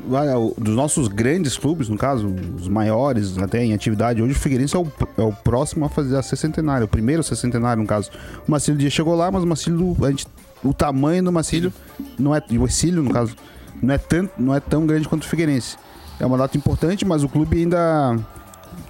O- 0.07 0.55
dos 0.61 0.75
nossos 0.75 1.09
grandes 1.09 1.57
clubes, 1.57 1.89
no 1.89 1.97
caso, 1.97 2.27
os 2.57 2.69
maiores 2.69 3.39
até 3.39 3.65
em 3.65 3.73
atividade, 3.73 4.21
hoje 4.23 4.33
o 4.33 4.37
Figueirense 4.37 4.77
é 4.77 4.79
o, 4.79 4.87
é 5.17 5.23
o 5.23 5.33
próximo 5.33 5.85
a 5.85 5.89
fazer 5.89 6.17
a 6.17 6.23
sescentenário, 6.23 6.85
o 6.85 6.89
primeiro 6.89 7.23
sescentenário, 7.23 7.83
no 7.83 7.89
caso. 7.89 8.11
O 8.47 8.51
Marcílio 8.51 8.79
Dias 8.79 8.93
chegou 8.93 9.15
lá, 9.15 9.31
mas 9.31 9.43
o 9.43 9.47
Marcílio, 9.47 9.97
a 10.05 10.11
gente, 10.11 10.27
o 10.63 10.75
tamanho 10.75 11.23
do 11.25 11.33
Marcílio 11.33 11.73
não 12.19 12.35
é, 12.35 12.43
o 12.59 12.65
Exílio, 12.67 13.03
no 13.03 13.11
caso, 13.11 13.35
não 13.83 13.95
é, 13.95 13.99
tanto, 13.99 14.33
não 14.39 14.55
é 14.55 14.61
tão 14.61 14.87
grande 14.87 15.09
quanto 15.09 15.23
o 15.23 15.27
Figueirense. 15.27 15.77
É 16.21 16.27
uma 16.27 16.37
data 16.39 16.57
importante, 16.57 17.05
mas 17.05 17.23
o 17.25 17.29
clube 17.29 17.59
ainda 17.59 18.19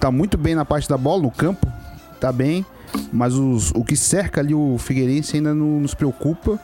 tá 0.01 0.11
muito 0.11 0.37
bem 0.37 0.55
na 0.55 0.65
parte 0.65 0.89
da 0.89 0.97
bola, 0.99 1.23
no 1.23 1.31
campo, 1.31 1.67
tá 2.21 2.33
bem, 2.33 2.65
mas 3.13 3.35
os- 3.35 3.71
o 3.73 3.85
que 3.85 3.97
cerca 3.97 4.41
ali 4.41 4.55
o 4.55 4.77
Figueirense 4.79 5.37
ainda 5.37 5.55
não 5.55 5.81
nos 5.81 5.95
preocupa 5.95 6.59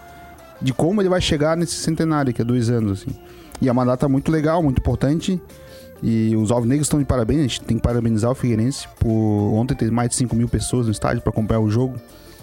de 0.61 0.73
como 0.73 1.01
ele 1.01 1.09
vai 1.09 1.21
chegar 1.21 1.57
nesse 1.57 1.75
centenário, 1.77 2.33
que 2.35 2.43
é 2.43 2.45
dois 2.45 2.69
anos, 2.69 3.01
assim. 3.01 3.17
E 3.61 3.69
é 3.69 3.73
uma 3.73 3.85
data 3.85 4.09
muito 4.09 4.31
legal, 4.31 4.63
muito 4.63 4.79
importante. 4.79 5.41
E 6.03 6.35
os 6.35 6.51
Alvinegros 6.51 6.87
estão 6.87 6.99
de 6.99 7.05
parabéns, 7.05 7.39
a 7.39 7.43
gente 7.43 7.61
tem 7.63 7.77
que 7.77 7.83
parabenizar 7.83 8.31
o 8.31 8.35
Figueirense 8.35 8.89
por 8.99 9.11
ontem 9.55 9.75
ter 9.75 9.91
mais 9.91 10.09
de 10.09 10.17
5 10.17 10.35
mil 10.35 10.49
pessoas 10.49 10.87
no 10.87 10.93
estádio 10.93 11.21
para 11.21 11.31
acompanhar 11.31 11.61
o 11.61 11.71
jogo. 11.71 11.97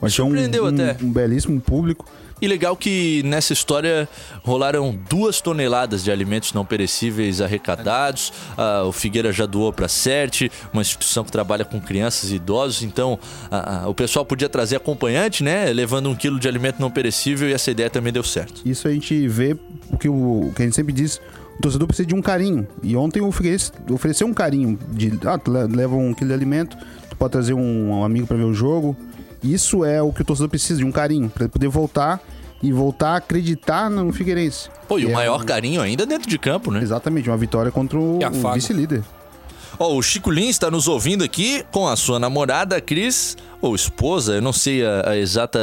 Ser 0.09 0.21
um, 0.21 0.31
um, 0.31 0.67
até. 0.67 0.95
um 1.03 1.11
belíssimo 1.11 1.59
público. 1.59 2.05
E 2.39 2.47
legal 2.47 2.75
que 2.77 3.23
nessa 3.23 3.51
história 3.51 4.07
rolaram 4.43 4.97
duas 5.09 5.41
toneladas 5.41 6.03
de 6.03 6.11
alimentos 6.11 6.53
não 6.53 6.63
perecíveis 6.63 7.41
arrecadados. 7.41 8.31
Ah, 8.55 8.83
o 8.85 8.91
Figueira 8.91 9.31
já 9.31 9.45
doou 9.45 9.73
para 9.73 9.87
a 9.87 9.89
CERT, 9.89 10.51
uma 10.71 10.81
instituição 10.81 11.23
que 11.23 11.31
trabalha 11.31 11.65
com 11.65 11.81
crianças 11.81 12.29
e 12.29 12.35
idosos. 12.35 12.83
Então 12.83 13.17
ah, 13.49 13.83
ah, 13.83 13.89
o 13.89 13.93
pessoal 13.93 14.23
podia 14.23 14.47
trazer 14.47 14.75
acompanhante, 14.75 15.43
né? 15.43 15.73
Levando 15.73 16.09
um 16.09 16.15
quilo 16.15 16.39
de 16.39 16.47
alimento 16.47 16.79
não 16.79 16.91
perecível 16.91 17.49
e 17.49 17.53
essa 17.53 17.71
ideia 17.71 17.89
também 17.89 18.13
deu 18.13 18.23
certo. 18.23 18.61
Isso 18.63 18.87
a 18.87 18.91
gente 18.91 19.27
vê 19.27 19.57
o 19.89 19.97
que, 19.97 20.07
o, 20.07 20.51
que 20.55 20.61
a 20.61 20.65
gente 20.65 20.75
sempre 20.75 20.93
diz. 20.93 21.19
O 21.57 21.61
torcedor 21.61 21.87
precisa 21.87 22.07
de 22.07 22.13
um 22.13 22.21
carinho. 22.21 22.67
E 22.83 22.95
ontem 22.95 23.19
o 23.19 23.31
Figueirense 23.31 23.71
ofereceu 23.89 24.27
um 24.27 24.33
carinho. 24.33 24.77
De, 24.89 25.19
ah, 25.25 25.39
leva 25.67 25.95
um 25.95 26.13
quilo 26.13 26.27
de 26.27 26.33
alimento, 26.35 26.77
tu 27.09 27.17
pode 27.17 27.31
trazer 27.31 27.55
um, 27.55 27.89
um 27.89 28.03
amigo 28.03 28.27
para 28.27 28.37
ver 28.37 28.43
o 28.43 28.53
jogo. 28.53 28.95
Isso 29.53 29.83
é 29.85 30.01
o 30.01 30.11
que 30.11 30.21
o 30.21 30.25
torcedor 30.25 30.49
precisa, 30.49 30.79
de 30.79 30.85
um 30.85 30.91
carinho. 30.91 31.29
para 31.29 31.47
poder 31.49 31.67
voltar 31.67 32.21
e 32.61 32.71
voltar 32.71 33.09
a 33.11 33.15
acreditar 33.17 33.89
no 33.89 34.11
Figueirense. 34.11 34.69
Pô, 34.87 34.97
e 34.97 35.05
o 35.05 35.09
É 35.09 35.13
maior 35.13 35.41
um- 35.41 35.45
carinho 35.45 35.81
ainda 35.81 36.05
dentro 36.05 36.27
de 36.29 36.37
campo, 36.39 36.71
né? 36.71 36.81
Exatamente, 36.81 37.29
uma 37.29 37.37
vitória 37.37 37.71
contra 37.71 37.99
o, 37.99 38.17
o 38.17 38.53
vice-líder. 38.53 39.03
Ó, 39.79 39.93
o 39.95 40.01
Chico 40.01 40.31
Lins 40.31 40.49
está 40.51 40.71
nos 40.71 40.87
ouvindo 40.87 41.23
aqui 41.23 41.63
com 41.71 41.87
a 41.87 41.95
sua 41.95 42.19
namorada, 42.19 42.79
Cris, 42.81 43.37
ou 43.61 43.75
esposa, 43.75 44.33
eu 44.35 44.41
não 44.41 44.53
sei 44.53 44.83
a, 44.85 45.09
a 45.11 45.17
exata 45.17 45.59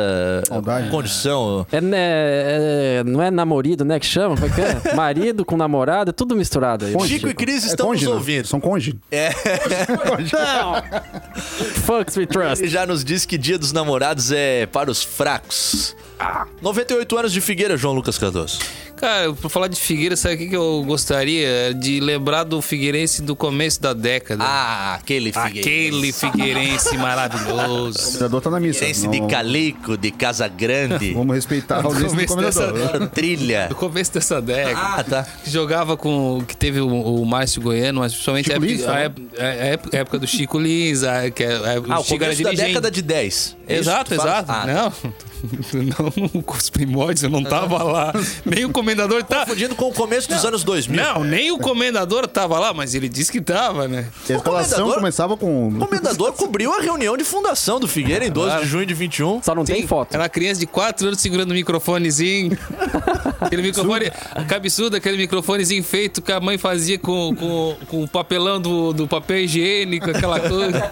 Saudade. 0.47 0.91
condição. 0.91 1.67
É, 1.73 1.81
né, 1.81 1.97
é- 1.99 3.03
não 3.05 3.21
é 3.23 3.31
namorido, 3.31 3.85
né, 3.85 3.99
que 3.99 4.07
chama? 4.07 4.37
É 4.45 4.49
que 4.49 4.61
é? 4.61 4.81
Marido 4.95 5.45
com 5.45 5.57
namorada, 5.57 6.13
tudo 6.13 6.37
misturado 6.37 6.85
aí. 6.87 6.93
Cônjuge. 6.93 7.15
Chico 7.15 7.29
e 7.29 7.35
Cris 7.35 7.65
É 7.65 7.69
estão 7.69 7.87
nos 7.93 8.01
cônjuge, 8.01 8.11
né? 8.11 8.15
ouvindo. 8.17 8.47
São 8.47 8.61
cônjuge. 8.61 8.99
Fucks 11.85 12.17
we 12.17 12.27
trust. 12.27 12.63
Ele 12.63 12.71
já 12.71 12.87
nos 12.87 13.05
disse 13.05 13.27
que 13.27 13.37
Dia 13.39 13.59
dos 13.59 13.73
Namorados 13.73 14.31
é 14.33 14.67
para 14.67 14.91
os 14.91 15.03
fracos. 15.03 15.97
98 16.63 17.19
anos 17.19 17.33
de 17.33 17.41
Figueira, 17.41 17.77
João 17.77 17.95
Lucas 17.95 18.17
Cardoso. 18.19 18.59
Cara, 19.05 19.35
pra 19.35 19.51
falar 19.51 19.69
de 19.69 19.79
Figueira, 19.79 20.17
sabe 20.17 20.35
o 20.35 20.39
que, 20.39 20.47
que 20.49 20.57
eu 20.57 20.83
gostaria? 20.87 21.75
De 21.75 22.01
lembrar 22.01 22.43
do 22.45 22.63
Figueirense 22.63 23.21
do 23.21 23.37
começo 23.37 23.79
da 23.83 23.93
década. 23.93 24.43
Ah, 24.43 24.95
aquele 24.95 25.31
Figueira. 25.31 25.61
Aquele 25.61 26.11
Figueirense 26.13 26.97
maravilhoso. 26.97 27.99
O 27.99 28.07
comendador 28.07 28.41
tá 28.41 28.51
na 28.51 28.59
missa. 28.61 28.79
Figueirense 28.79 29.05
Não- 29.05 29.11
de 29.11 29.21
Calico, 29.27 29.97
de 29.99 30.11
Casa 30.11 30.49
Grande. 30.49 31.13
Vamos 31.13 31.35
respeitar 31.37 31.81
a 31.81 31.83
do 31.83 31.89
Começo 31.91 32.37
dessa-. 32.37 33.07
Trilha. 33.13 33.67
Do 33.69 33.75
começo 33.75 34.15
dessa 34.15 34.41
década. 34.41 34.81
Ah, 35.01 35.05
tá. 35.05 35.27
que 35.45 35.51
jogava 35.51 35.99
com. 35.99 36.43
que 36.49 36.57
teve 36.57 36.81
o, 36.81 36.89
o 36.89 37.27
Márcio 37.27 37.61
Goiano, 37.61 38.01
mas 38.01 38.13
principalmente 38.13 38.51
a 38.53 38.55
Chico 38.55 38.65
época, 38.65 38.73
Lins, 38.79 38.89
a, 38.89 38.93
né? 38.95 39.05
época, 39.05 39.43
a 39.43 39.45
época- 39.67 39.97
a 39.97 40.01
época 40.01 40.19
do 40.19 40.27
Chico 40.27 40.59
Lins, 40.59 41.03
a, 41.03 41.31
que 41.31 41.43
é- 41.45 41.53
a, 41.57 41.95
Ah, 41.95 42.01
o 42.01 42.05
Chico 42.05 42.25
era 42.25 42.35
começo 42.35 42.43
da 42.43 42.53
década 42.53 42.91
de 42.91 43.03
10. 43.03 43.57
É 43.69 43.75
isso 43.75 43.83
Exato, 43.83 44.15
exato. 44.15 44.51
Ah, 44.51 44.67
não, 44.67 45.13
não, 45.73 46.43
com 46.43 46.55
os 46.57 46.71
primórdios, 46.71 47.23
eu 47.23 47.31
não 47.31 47.43
tava 47.43 47.83
lá. 47.83 48.13
Nem 48.45 48.65
o 48.65 48.71
comendador 48.71 49.23
tá. 49.25 49.41
Confundindo 49.41 49.75
com 49.75 49.89
o 49.89 49.93
começo 49.93 50.29
dos 50.29 50.45
anos 50.45 50.65
2000. 50.65 51.03
Não, 51.03 51.25
nem 51.25 51.51
o 51.53 51.59
comendador 51.59 52.27
tava 52.27 52.59
lá, 52.59 52.73
mas 52.73 52.95
ele 52.95 53.09
disse 53.09 53.31
que 53.31 53.41
tava, 53.41 53.87
né? 53.89 54.09
A 54.29 54.33
escalação 54.33 54.71
comendador- 54.79 54.95
começava 54.95 55.37
com. 55.37 55.69
O 55.69 55.79
comendador 55.87 56.33
cobriu 56.33 56.73
a 56.73 56.81
reunião 56.81 57.17
de 57.17 57.25
fundação 57.25 57.79
do 57.81 57.87
Figueira 57.89 58.25
em 58.27 58.31
12 58.31 58.49
Claro. 58.49 58.65
de 58.65 58.71
junho 58.71 58.87
de 58.87 58.95
21. 58.95 59.43
Só 59.43 59.55
não 59.55 59.65
tem 59.65 59.87
foto. 59.87 60.15
Era 60.15 60.29
criança 60.29 60.61
de 60.61 60.67
4 60.67 61.07
anos 61.09 61.21
segurando 61.21 61.51
o 61.51 61.55
microfonezinho. 61.55 62.57
aquele 63.41 63.63
microfone. 63.63 64.11
Cabeçudo, 64.49 64.97
aquele 64.97 65.17
microfonezinho 65.17 65.83
feito 65.83 66.21
que 66.23 66.33
a 66.33 66.41
mãe 66.41 66.59
fazia 66.59 66.99
com, 66.99 67.35
com, 67.35 67.77
com 67.89 68.03
o 68.05 68.09
papelão 68.09 68.61
do, 68.61 68.93
do 68.93 69.07
papel 69.09 69.39
higiênico, 69.41 70.11
aquela 70.11 70.41
coisa. 70.41 70.91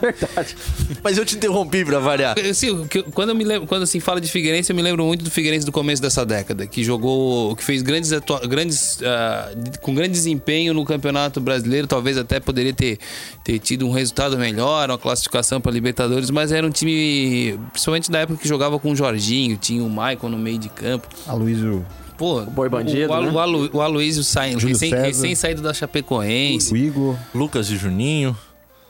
Mas 1.02 1.18
eu 1.18 1.24
te 1.24 1.36
interrompi 1.36 1.84
pra 1.84 1.98
variar. 1.98 2.36
Eu, 2.38 2.50
Assim, 2.52 2.70
o 2.70 2.86
que- 2.86 3.02
quando 3.02 3.30
eu 3.30 3.34
me 3.34 3.44
lembro, 3.44 3.66
quando 3.66 3.82
assim 3.82 3.98
fala 3.98 4.20
de 4.20 4.28
Figueirense, 4.42 4.72
eu 4.72 4.76
me 4.76 4.82
lembro 4.82 5.04
muito 5.04 5.22
do 5.22 5.30
Figueirense 5.30 5.64
do 5.64 5.70
começo 5.70 6.02
dessa 6.02 6.26
década, 6.26 6.66
que 6.66 6.82
jogou, 6.82 7.54
que 7.54 7.62
fez 7.62 7.80
grandes, 7.80 8.10
grandes 8.48 8.98
ah, 9.04 9.52
com 9.80 9.94
grande 9.94 10.10
desempenho 10.14 10.74
no 10.74 10.84
Campeonato 10.84 11.40
Brasileiro, 11.40 11.86
talvez 11.86 12.18
até 12.18 12.40
poderia 12.40 12.72
ter, 12.72 12.98
ter 13.44 13.60
tido 13.60 13.86
um 13.86 13.92
resultado 13.92 14.36
melhor, 14.36 14.90
uma 14.90 14.98
classificação 14.98 15.60
para 15.60 15.70
Libertadores, 15.70 16.28
mas 16.28 16.50
era 16.50 16.66
um 16.66 16.70
time, 16.70 17.56
principalmente 17.70 18.10
na 18.10 18.18
época 18.18 18.40
que 18.40 18.48
jogava 18.48 18.80
com 18.80 18.90
o 18.90 18.96
Jorginho, 18.96 19.56
tinha 19.56 19.82
o 19.84 19.88
Maicon 19.88 20.28
no 20.28 20.38
meio 20.38 20.58
de 20.58 20.68
campo. 20.68 21.06
Aloysio, 21.28 21.86
Pô, 22.18 22.42
boi 22.42 22.68
bandido, 22.68 23.10
o, 23.10 23.14
Alu- 23.14 23.26
né? 23.26 23.32
o, 23.32 23.38
Alu- 23.38 23.70
o 23.72 23.80
Aloysio 23.80 24.24
saindo, 24.24 24.66
recém, 24.66 24.90
recém 24.92 25.34
saído 25.36 25.62
da 25.62 25.72
Chapecoense. 25.72 26.72
o 26.72 26.76
Igor. 26.76 27.16
Lucas 27.32 27.70
e 27.70 27.76
Juninho. 27.76 28.36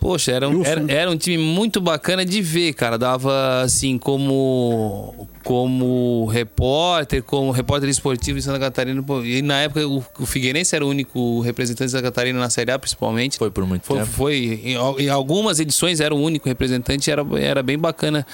Poxa, 0.02 0.32
era 0.32 0.48
um, 0.48 0.64
era, 0.64 0.84
era 0.92 1.10
um 1.12 1.16
time 1.16 1.38
muito 1.40 1.80
bacana 1.80 2.24
de 2.24 2.42
ver, 2.42 2.72
cara. 2.72 2.98
Dava, 2.98 3.62
assim, 3.62 3.96
como, 3.98 5.28
como 5.44 6.26
repórter, 6.26 7.22
como 7.22 7.52
repórter 7.52 7.88
esportivo 7.88 8.36
de 8.36 8.44
Santa 8.44 8.58
Catarina. 8.58 9.00
E 9.24 9.40
na 9.42 9.60
época 9.60 9.86
o, 9.86 10.04
o 10.18 10.26
Figueirense 10.26 10.74
era 10.74 10.84
o 10.84 10.88
único 10.88 11.40
representante 11.42 11.84
de 11.86 11.90
Santa 11.92 12.02
Catarina 12.02 12.36
na 12.40 12.50
Série 12.50 12.72
A, 12.72 12.78
principalmente. 12.80 13.38
Foi 13.38 13.48
por 13.50 13.64
muito 13.64 13.84
Foi, 13.86 13.98
tempo. 14.00 14.10
foi 14.10 14.60
em, 14.64 14.74
al- 14.74 14.98
em 14.98 15.08
algumas 15.08 15.60
edições 15.60 16.00
era 16.00 16.12
o 16.12 16.20
único 16.20 16.48
representante. 16.48 17.08
Era, 17.08 17.24
era 17.38 17.62
bem 17.62 17.78
bacana 17.78 18.26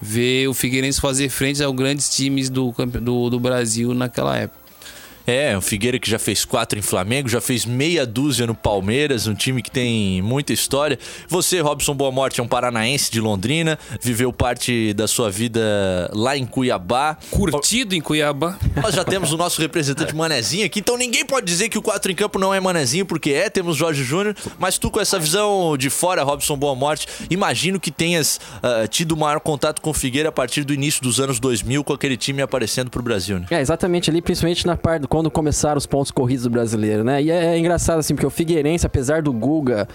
ver 0.00 0.48
o 0.48 0.54
Figueirense 0.54 1.00
fazer 1.00 1.28
frente 1.28 1.62
aos 1.62 1.74
grandes 1.76 2.08
times 2.14 2.50
do, 2.50 2.74
do, 3.00 3.30
do 3.30 3.38
Brasil 3.38 3.94
naquela 3.94 4.36
época. 4.36 4.61
É, 5.26 5.56
o 5.56 5.60
Figueira 5.60 5.98
que 5.98 6.10
já 6.10 6.18
fez 6.18 6.44
quatro 6.44 6.78
em 6.78 6.82
Flamengo, 6.82 7.28
já 7.28 7.40
fez 7.40 7.64
meia 7.64 8.04
dúzia 8.04 8.46
no 8.46 8.54
Palmeiras, 8.54 9.26
um 9.26 9.34
time 9.34 9.62
que 9.62 9.70
tem 9.70 10.20
muita 10.22 10.52
história. 10.52 10.98
Você, 11.28 11.60
Robson 11.60 11.94
Boa 11.94 12.10
Morte, 12.10 12.40
é 12.40 12.42
um 12.42 12.48
paranaense 12.48 13.10
de 13.10 13.20
Londrina, 13.20 13.78
viveu 14.00 14.32
parte 14.32 14.92
da 14.94 15.06
sua 15.06 15.30
vida 15.30 16.10
lá 16.12 16.36
em 16.36 16.44
Cuiabá. 16.46 17.16
Curtido 17.30 17.94
em 17.94 18.00
Cuiabá. 18.00 18.58
Nós 18.82 18.94
já 18.94 19.04
temos 19.04 19.32
o 19.32 19.36
nosso 19.36 19.60
representante 19.60 20.14
Manezinho 20.14 20.66
aqui, 20.66 20.80
então 20.80 20.96
ninguém 20.96 21.24
pode 21.24 21.46
dizer 21.46 21.68
que 21.68 21.78
o 21.78 21.82
4 21.82 22.10
em 22.10 22.14
campo 22.14 22.38
não 22.38 22.52
é 22.52 22.60
Manezinho, 22.60 23.06
porque 23.06 23.30
é, 23.30 23.48
temos 23.48 23.76
Jorge 23.76 24.02
Júnior, 24.02 24.34
mas 24.58 24.78
tu 24.78 24.90
com 24.90 25.00
essa 25.00 25.18
visão 25.18 25.76
de 25.76 25.88
fora, 25.88 26.22
Robson 26.22 26.56
Boa 26.56 26.74
Morte, 26.74 27.06
imagino 27.30 27.78
que 27.78 27.90
tenhas 27.90 28.40
ah, 28.62 28.86
tido 28.88 29.16
maior 29.16 29.40
contato 29.40 29.80
com 29.80 29.90
o 29.90 29.94
Figueira 29.94 30.28
a 30.28 30.32
partir 30.32 30.64
do 30.64 30.74
início 30.74 31.02
dos 31.02 31.20
anos 31.20 31.38
2000, 31.38 31.84
com 31.84 31.92
aquele 31.92 32.16
time 32.16 32.42
aparecendo 32.42 32.90
pro 32.90 33.02
Brasil, 33.02 33.38
né? 33.38 33.46
É, 33.50 33.60
exatamente 33.60 34.10
ali, 34.10 34.20
principalmente 34.20 34.66
na 34.66 34.76
parte 34.76 35.02
quando 35.12 35.30
começaram 35.30 35.76
os 35.76 35.84
pontos 35.84 36.10
corridos 36.10 36.44
do 36.44 36.48
brasileiro, 36.48 37.04
né? 37.04 37.22
E 37.22 37.30
é, 37.30 37.48
é 37.54 37.58
engraçado 37.58 37.98
assim, 37.98 38.14
porque 38.14 38.26
o 38.26 38.30
Figueirense, 38.30 38.86
apesar 38.86 39.20
do 39.20 39.30
Guga 39.30 39.86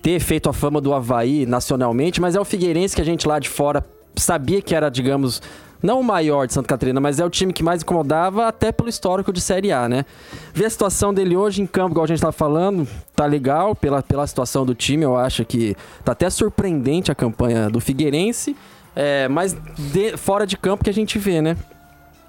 ter 0.00 0.18
feito 0.18 0.48
a 0.48 0.52
fama 0.54 0.80
do 0.80 0.94
Havaí 0.94 1.44
nacionalmente, 1.44 2.22
mas 2.22 2.34
é 2.34 2.40
o 2.40 2.44
Figueirense 2.44 2.96
que 2.96 3.02
a 3.02 3.04
gente 3.04 3.28
lá 3.28 3.38
de 3.38 3.50
fora 3.50 3.84
sabia 4.16 4.62
que 4.62 4.74
era, 4.74 4.88
digamos, 4.88 5.42
não 5.82 6.00
o 6.00 6.02
maior 6.02 6.46
de 6.46 6.54
Santa 6.54 6.68
Catarina, 6.68 6.98
mas 6.98 7.20
é 7.20 7.24
o 7.26 7.28
time 7.28 7.52
que 7.52 7.62
mais 7.62 7.82
incomodava 7.82 8.48
até 8.48 8.72
pelo 8.72 8.88
histórico 8.88 9.30
de 9.30 9.42
Série 9.42 9.70
A, 9.72 9.90
né? 9.90 10.06
Ver 10.54 10.64
a 10.64 10.70
situação 10.70 11.12
dele 11.12 11.36
hoje 11.36 11.60
em 11.60 11.66
campo, 11.66 11.90
igual 11.90 12.04
a 12.04 12.08
gente 12.08 12.22
tá 12.22 12.32
falando, 12.32 12.88
tá 13.14 13.26
legal 13.26 13.76
pela, 13.76 14.02
pela 14.02 14.26
situação 14.26 14.64
do 14.64 14.74
time, 14.74 15.02
eu 15.04 15.18
acho 15.18 15.44
que 15.44 15.76
tá 16.02 16.12
até 16.12 16.30
surpreendente 16.30 17.12
a 17.12 17.14
campanha 17.14 17.68
do 17.68 17.78
Figueirense, 17.78 18.56
é, 18.94 19.28
mas 19.28 19.54
de- 19.92 20.16
fora 20.16 20.46
de 20.46 20.56
campo 20.56 20.82
que 20.82 20.88
a 20.88 20.94
gente 20.94 21.18
vê, 21.18 21.42
né? 21.42 21.58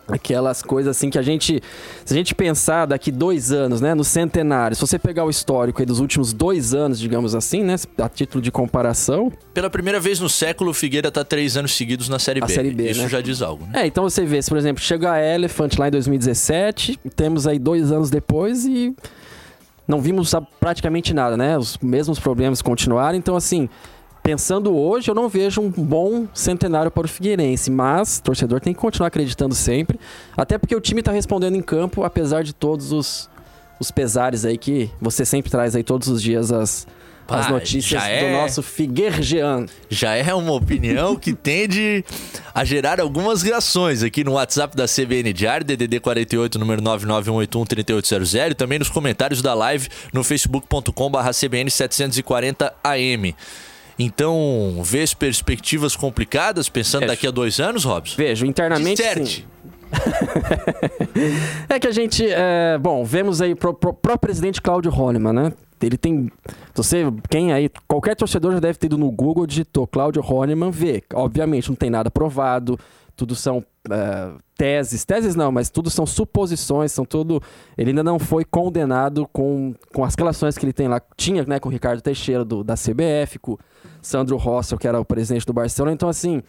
Aquelas 0.07 0.61
coisas 0.61 0.95
assim 0.95 1.09
que 1.09 1.17
a 1.17 1.21
gente. 1.21 1.61
Se 2.05 2.13
a 2.13 2.17
gente 2.17 2.33
pensar 2.33 2.85
daqui 2.85 3.11
dois 3.11 3.51
anos, 3.51 3.81
né? 3.81 3.93
No 3.93 4.03
centenário, 4.03 4.75
se 4.75 4.81
você 4.81 4.97
pegar 4.97 5.25
o 5.25 5.29
histórico 5.29 5.81
aí 5.81 5.85
dos 5.85 5.99
últimos 5.99 6.31
dois 6.31 6.73
anos, 6.73 6.97
digamos 6.99 7.35
assim, 7.35 7.61
né? 7.61 7.75
A 7.97 8.07
título 8.07 8.41
de 8.41 8.49
comparação. 8.49 9.31
Pela 9.53 9.69
primeira 9.69 9.99
vez 9.99 10.19
no 10.19 10.29
século, 10.29 10.71
o 10.71 10.73
Figueira 10.73 11.11
tá 11.11 11.25
três 11.25 11.57
anos 11.57 11.75
seguidos 11.75 12.07
na 12.07 12.19
Série 12.19 12.39
B. 12.39 12.47
Série 12.47 12.71
B, 12.71 12.89
Isso 12.89 13.01
né? 13.01 13.09
já 13.09 13.19
diz 13.19 13.41
algo, 13.41 13.65
né? 13.65 13.83
É, 13.83 13.87
então 13.87 14.03
você 14.03 14.25
vê, 14.25 14.41
se, 14.41 14.49
por 14.49 14.57
exemplo, 14.57 14.81
chega 14.81 15.11
a 15.11 15.21
Elephant 15.21 15.77
lá 15.77 15.87
em 15.89 15.91
2017, 15.91 16.99
temos 17.15 17.45
aí 17.45 17.59
dois 17.59 17.91
anos 17.91 18.09
depois 18.09 18.65
e 18.65 18.95
não 19.87 20.01
vimos 20.01 20.33
praticamente 20.59 21.13
nada, 21.13 21.37
né? 21.37 21.57
Os 21.57 21.77
mesmos 21.79 22.19
problemas 22.19 22.61
continuaram. 22.61 23.17
Então, 23.17 23.35
assim, 23.35 23.69
pensando 24.27 24.75
hoje, 24.75 25.09
eu 25.09 25.15
não 25.15 25.29
vejo 25.29 25.61
um 25.61 25.69
bom 25.69 26.27
centenário 26.33 26.91
para 26.91 27.05
o 27.05 27.07
Figueirense, 27.07 27.71
mas 27.71 28.17
o 28.17 28.23
torcedor 28.23 28.59
tem 28.59 28.73
que 28.73 28.79
continuar 28.81 29.07
acreditando 29.07 29.55
sempre, 29.55 29.97
até 30.35 30.57
porque 30.57 30.75
o 30.75 30.81
time 30.81 30.99
está 30.99 31.13
respondendo 31.13 31.55
em 31.55 31.61
campo, 31.61 32.03
apesar 32.03 32.43
de 32.43 32.51
todos 32.51 32.91
os, 32.91 33.29
os 33.79 33.89
pesares 33.89 34.43
aí 34.43 34.57
que 34.57 34.91
você 34.99 35.23
sempre 35.23 35.49
traz 35.49 35.77
aí 35.77 35.83
todos 35.83 36.09
os 36.09 36.21
dias 36.21 36.51
as, 36.51 36.85
as 37.25 37.45
Ah, 37.45 37.51
notícias 37.51 38.03
do 38.03 38.09
é. 38.09 38.41
nosso 38.41 38.61
Figueirjean. 38.61 39.65
Já 39.89 40.15
é 40.15 40.33
uma 40.33 40.51
opinião 40.51 41.15
que 41.15 41.33
tende 41.33 42.03
a 42.53 42.65
gerar 42.65 42.99
algumas 42.99 43.41
reações 43.41 44.03
aqui 44.03 44.25
no 44.25 44.33
WhatsApp 44.33 44.75
da 44.75 44.87
CBN 44.87 45.31
Diário, 45.31 45.65
DDD 45.65 46.01
48, 46.01 46.59
número 46.59 46.81
991813800 46.81 48.51
e 48.51 48.55
também 48.55 48.77
nos 48.77 48.89
comentários 48.89 49.41
da 49.41 49.53
live 49.53 49.87
no 50.11 50.21
facebook.com.br 50.21 51.29
CBN 51.31 51.69
740AM. 51.71 53.33
Então, 53.99 54.81
vês 54.83 55.13
perspectivas 55.13 55.95
complicadas 55.95 56.69
pensando 56.69 57.01
Vejo. 57.01 57.13
daqui 57.13 57.27
a 57.27 57.31
dois 57.31 57.59
anos, 57.59 57.83
Robson? 57.83 58.15
Vejo, 58.15 58.45
internamente 58.45 59.01
sim. 59.01 59.23
Disserte. 59.23 59.47
É 61.69 61.79
que 61.79 61.87
a 61.87 61.91
gente, 61.91 62.25
é, 62.29 62.77
bom, 62.77 63.03
vemos 63.03 63.41
aí 63.41 63.55
pro, 63.55 63.73
pro, 63.73 63.93
pro 63.93 64.17
presidente 64.17 64.61
Cláudio 64.61 64.91
Holliman, 64.91 65.33
né? 65.33 65.53
Ele 65.81 65.97
tem, 65.97 66.31
você, 66.73 67.03
quem 67.29 67.53
aí, 67.53 67.69
qualquer 67.87 68.15
torcedor 68.15 68.53
já 68.53 68.59
deve 68.59 68.77
ter 68.77 68.87
ido 68.87 68.97
no 68.97 69.11
Google, 69.11 69.45
digitou 69.45 69.85
Cláudio 69.85 70.21
Holliman, 70.21 70.71
vê. 70.71 71.03
Obviamente 71.13 71.69
não 71.69 71.75
tem 71.75 71.89
nada 71.89 72.09
provado, 72.09 72.79
tudo 73.15 73.35
são 73.35 73.63
é, 73.89 74.31
teses, 74.55 75.05
teses 75.05 75.35
não, 75.35 75.51
mas 75.51 75.69
tudo 75.69 75.89
são 75.89 76.05
suposições, 76.05 76.91
são 76.91 77.05
tudo. 77.05 77.41
Ele 77.77 77.91
ainda 77.91 78.03
não 78.03 78.19
foi 78.19 78.43
condenado 78.43 79.27
com, 79.31 79.73
com 79.93 80.03
as 80.03 80.15
relações 80.15 80.57
que 80.57 80.65
ele 80.65 80.73
tem 80.73 80.87
lá, 80.87 81.01
tinha, 81.15 81.43
né, 81.45 81.59
com 81.59 81.69
o 81.69 81.71
Ricardo 81.71 82.01
Teixeira 82.01 82.43
do, 82.43 82.63
da 82.63 82.75
CBF, 82.75 83.39
com 83.39 83.53
o 83.53 83.59
Sandro 84.01 84.37
Rossel, 84.37 84.77
que 84.77 84.87
era 84.87 84.99
o 84.99 85.05
presidente 85.05 85.45
do 85.45 85.53
Barcelona. 85.53 85.93
Então, 85.93 86.09
assim, 86.09 86.41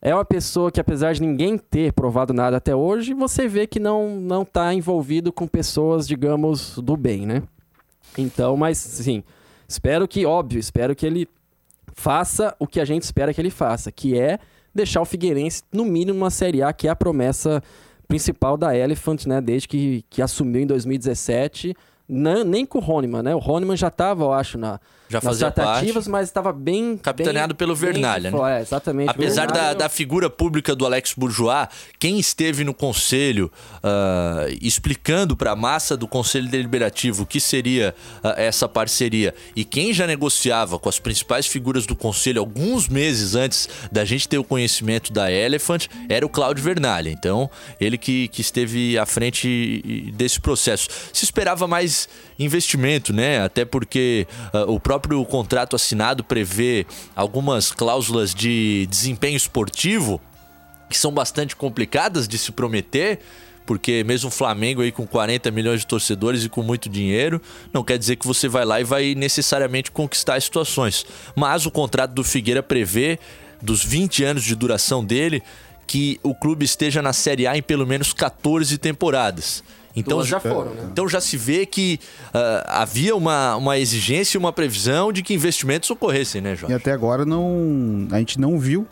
é 0.00 0.14
uma 0.14 0.24
pessoa 0.24 0.70
que, 0.70 0.80
apesar 0.80 1.14
de 1.14 1.22
ninguém 1.22 1.58
ter 1.58 1.92
provado 1.92 2.32
nada 2.32 2.58
até 2.58 2.74
hoje, 2.74 3.14
você 3.14 3.48
vê 3.48 3.66
que 3.66 3.80
não, 3.80 4.20
não 4.20 4.44
tá 4.44 4.72
envolvido 4.72 5.32
com 5.32 5.46
pessoas, 5.46 6.06
digamos, 6.06 6.78
do 6.78 6.96
bem, 6.96 7.26
né? 7.26 7.42
Então, 8.16 8.56
mas, 8.56 8.78
sim, 8.78 9.22
espero 9.68 10.06
que, 10.06 10.24
óbvio, 10.24 10.58
espero 10.58 10.94
que 10.94 11.04
ele 11.06 11.28
faça 11.94 12.54
o 12.58 12.66
que 12.66 12.78
a 12.78 12.84
gente 12.84 13.02
espera 13.02 13.32
que 13.32 13.40
ele 13.40 13.50
faça, 13.50 13.90
que 13.90 14.18
é 14.18 14.38
deixar 14.76 15.00
o 15.00 15.04
Figueirense, 15.04 15.62
no 15.72 15.84
mínimo, 15.84 16.18
uma 16.18 16.30
Série 16.30 16.62
A, 16.62 16.72
que 16.72 16.86
é 16.86 16.90
a 16.90 16.96
promessa 16.96 17.62
principal 18.06 18.56
da 18.56 18.76
Elephant, 18.76 19.26
né? 19.26 19.40
Desde 19.40 19.66
que, 19.66 20.04
que 20.08 20.22
assumiu 20.22 20.62
em 20.62 20.66
2017. 20.66 21.74
Não, 22.08 22.44
nem 22.44 22.64
com 22.64 22.78
o 22.78 22.80
Roniman, 22.80 23.22
né? 23.22 23.34
O 23.34 23.38
Roniman 23.38 23.76
já 23.76 23.88
estava, 23.88 24.24
eu 24.24 24.32
acho, 24.32 24.56
na, 24.56 24.78
Já 25.08 25.20
fazia 25.20 25.50
tratativas, 25.50 26.08
mas 26.08 26.28
estava 26.28 26.52
bem... 26.52 26.96
Capitaneado 26.96 27.54
bem- 27.54 27.58
pelo 27.58 27.74
bem 27.76 27.92
Vernalha, 27.92 28.30
né? 28.30 28.58
É, 28.58 28.60
exatamente. 28.60 29.08
Apesar 29.10 29.46
da, 29.46 29.72
da 29.74 29.88
figura 29.88 30.28
pública 30.28 30.74
do 30.74 30.84
Alex 30.84 31.14
Bourgeois, 31.16 31.68
quem 31.98 32.18
esteve 32.18 32.64
no 32.64 32.74
conselho 32.74 33.50
ah, 33.82 34.46
explicando 34.60 35.36
para 35.36 35.52
a 35.52 35.56
massa 35.56 35.96
do 35.96 36.08
conselho 36.08 36.48
deliberativo 36.48 37.22
o 37.22 37.26
que 37.26 37.40
seria 37.40 37.94
ah, 38.22 38.34
essa 38.36 38.68
parceria 38.68 39.34
e 39.54 39.64
quem 39.64 39.92
já 39.92 40.06
negociava 40.06 40.78
com 40.78 40.88
as 40.88 40.98
principais 40.98 41.46
figuras 41.46 41.86
do 41.86 41.94
conselho 41.94 42.40
alguns 42.40 42.88
meses 42.88 43.34
antes 43.34 43.68
da 43.90 44.04
gente 44.04 44.28
ter 44.28 44.38
o 44.38 44.44
conhecimento 44.44 45.12
da 45.12 45.30
Elephant 45.30 45.86
era 46.08 46.24
o 46.24 46.28
Cláudio 46.28 46.62
Vernalha. 46.64 47.10
Então, 47.10 47.50
ele 47.80 47.96
que, 47.96 48.28
que 48.28 48.40
esteve 48.40 48.98
à 48.98 49.06
frente 49.06 50.12
desse 50.14 50.40
processo. 50.40 50.88
Se 51.12 51.24
esperava 51.24 51.66
mais 51.66 52.08
investimento, 52.38 53.12
né? 53.12 53.42
Até 53.42 53.64
porque 53.64 54.26
ah, 54.52 54.64
o 54.64 54.78
próprio 54.78 55.24
contrato 55.24 55.76
assinado 55.76 56.22
prevê 56.22 56.86
algumas 57.14 57.72
cláusulas 57.72 58.34
de 58.34 58.86
desempenho 58.90 59.36
esportivo 59.36 60.20
que 60.88 60.96
são 60.96 61.12
bastante 61.12 61.56
complicadas 61.56 62.28
de 62.28 62.38
se 62.38 62.52
prometer, 62.52 63.18
porque 63.64 64.04
mesmo 64.04 64.28
o 64.28 64.30
Flamengo 64.30 64.82
aí 64.82 64.92
com 64.92 65.06
40 65.06 65.50
milhões 65.50 65.80
de 65.80 65.86
torcedores 65.86 66.44
e 66.44 66.48
com 66.48 66.62
muito 66.62 66.88
dinheiro, 66.88 67.42
não 67.72 67.82
quer 67.82 67.98
dizer 67.98 68.16
que 68.16 68.26
você 68.26 68.48
vai 68.48 68.64
lá 68.64 68.80
e 68.80 68.84
vai 68.84 69.14
necessariamente 69.14 69.90
conquistar 69.90 70.36
as 70.36 70.44
situações. 70.44 71.04
Mas 71.34 71.66
o 71.66 71.70
contrato 71.70 72.12
do 72.12 72.22
Figueira 72.22 72.62
prevê 72.62 73.18
dos 73.60 73.84
20 73.84 74.22
anos 74.22 74.44
de 74.44 74.54
duração 74.54 75.04
dele 75.04 75.42
que 75.86 76.20
o 76.22 76.34
clube 76.34 76.64
esteja 76.64 77.00
na 77.00 77.12
Série 77.12 77.46
A 77.46 77.56
em 77.56 77.62
pelo 77.62 77.86
menos 77.86 78.12
14 78.12 78.76
temporadas. 78.78 79.62
Então 79.96 80.18
Duas 80.18 80.28
já 80.28 80.38
foram, 80.38 80.74
né? 80.74 80.88
então 80.92 81.08
já 81.08 81.20
se 81.22 81.36
vê 81.38 81.64
que 81.64 81.98
ah, 82.34 82.82
havia 82.82 83.16
uma, 83.16 83.56
uma 83.56 83.78
exigência 83.78 84.36
e 84.36 84.38
uma 84.38 84.52
previsão 84.52 85.10
de 85.10 85.22
que 85.22 85.32
investimentos 85.32 85.90
ocorressem, 85.90 86.42
né, 86.42 86.52
E 86.52 86.56
Jorge? 86.56 86.74
até 86.74 86.92
agora 86.92 87.24
não, 87.24 88.06
a 88.12 88.18
gente 88.18 88.38
não 88.38 88.58
viu 88.58 88.86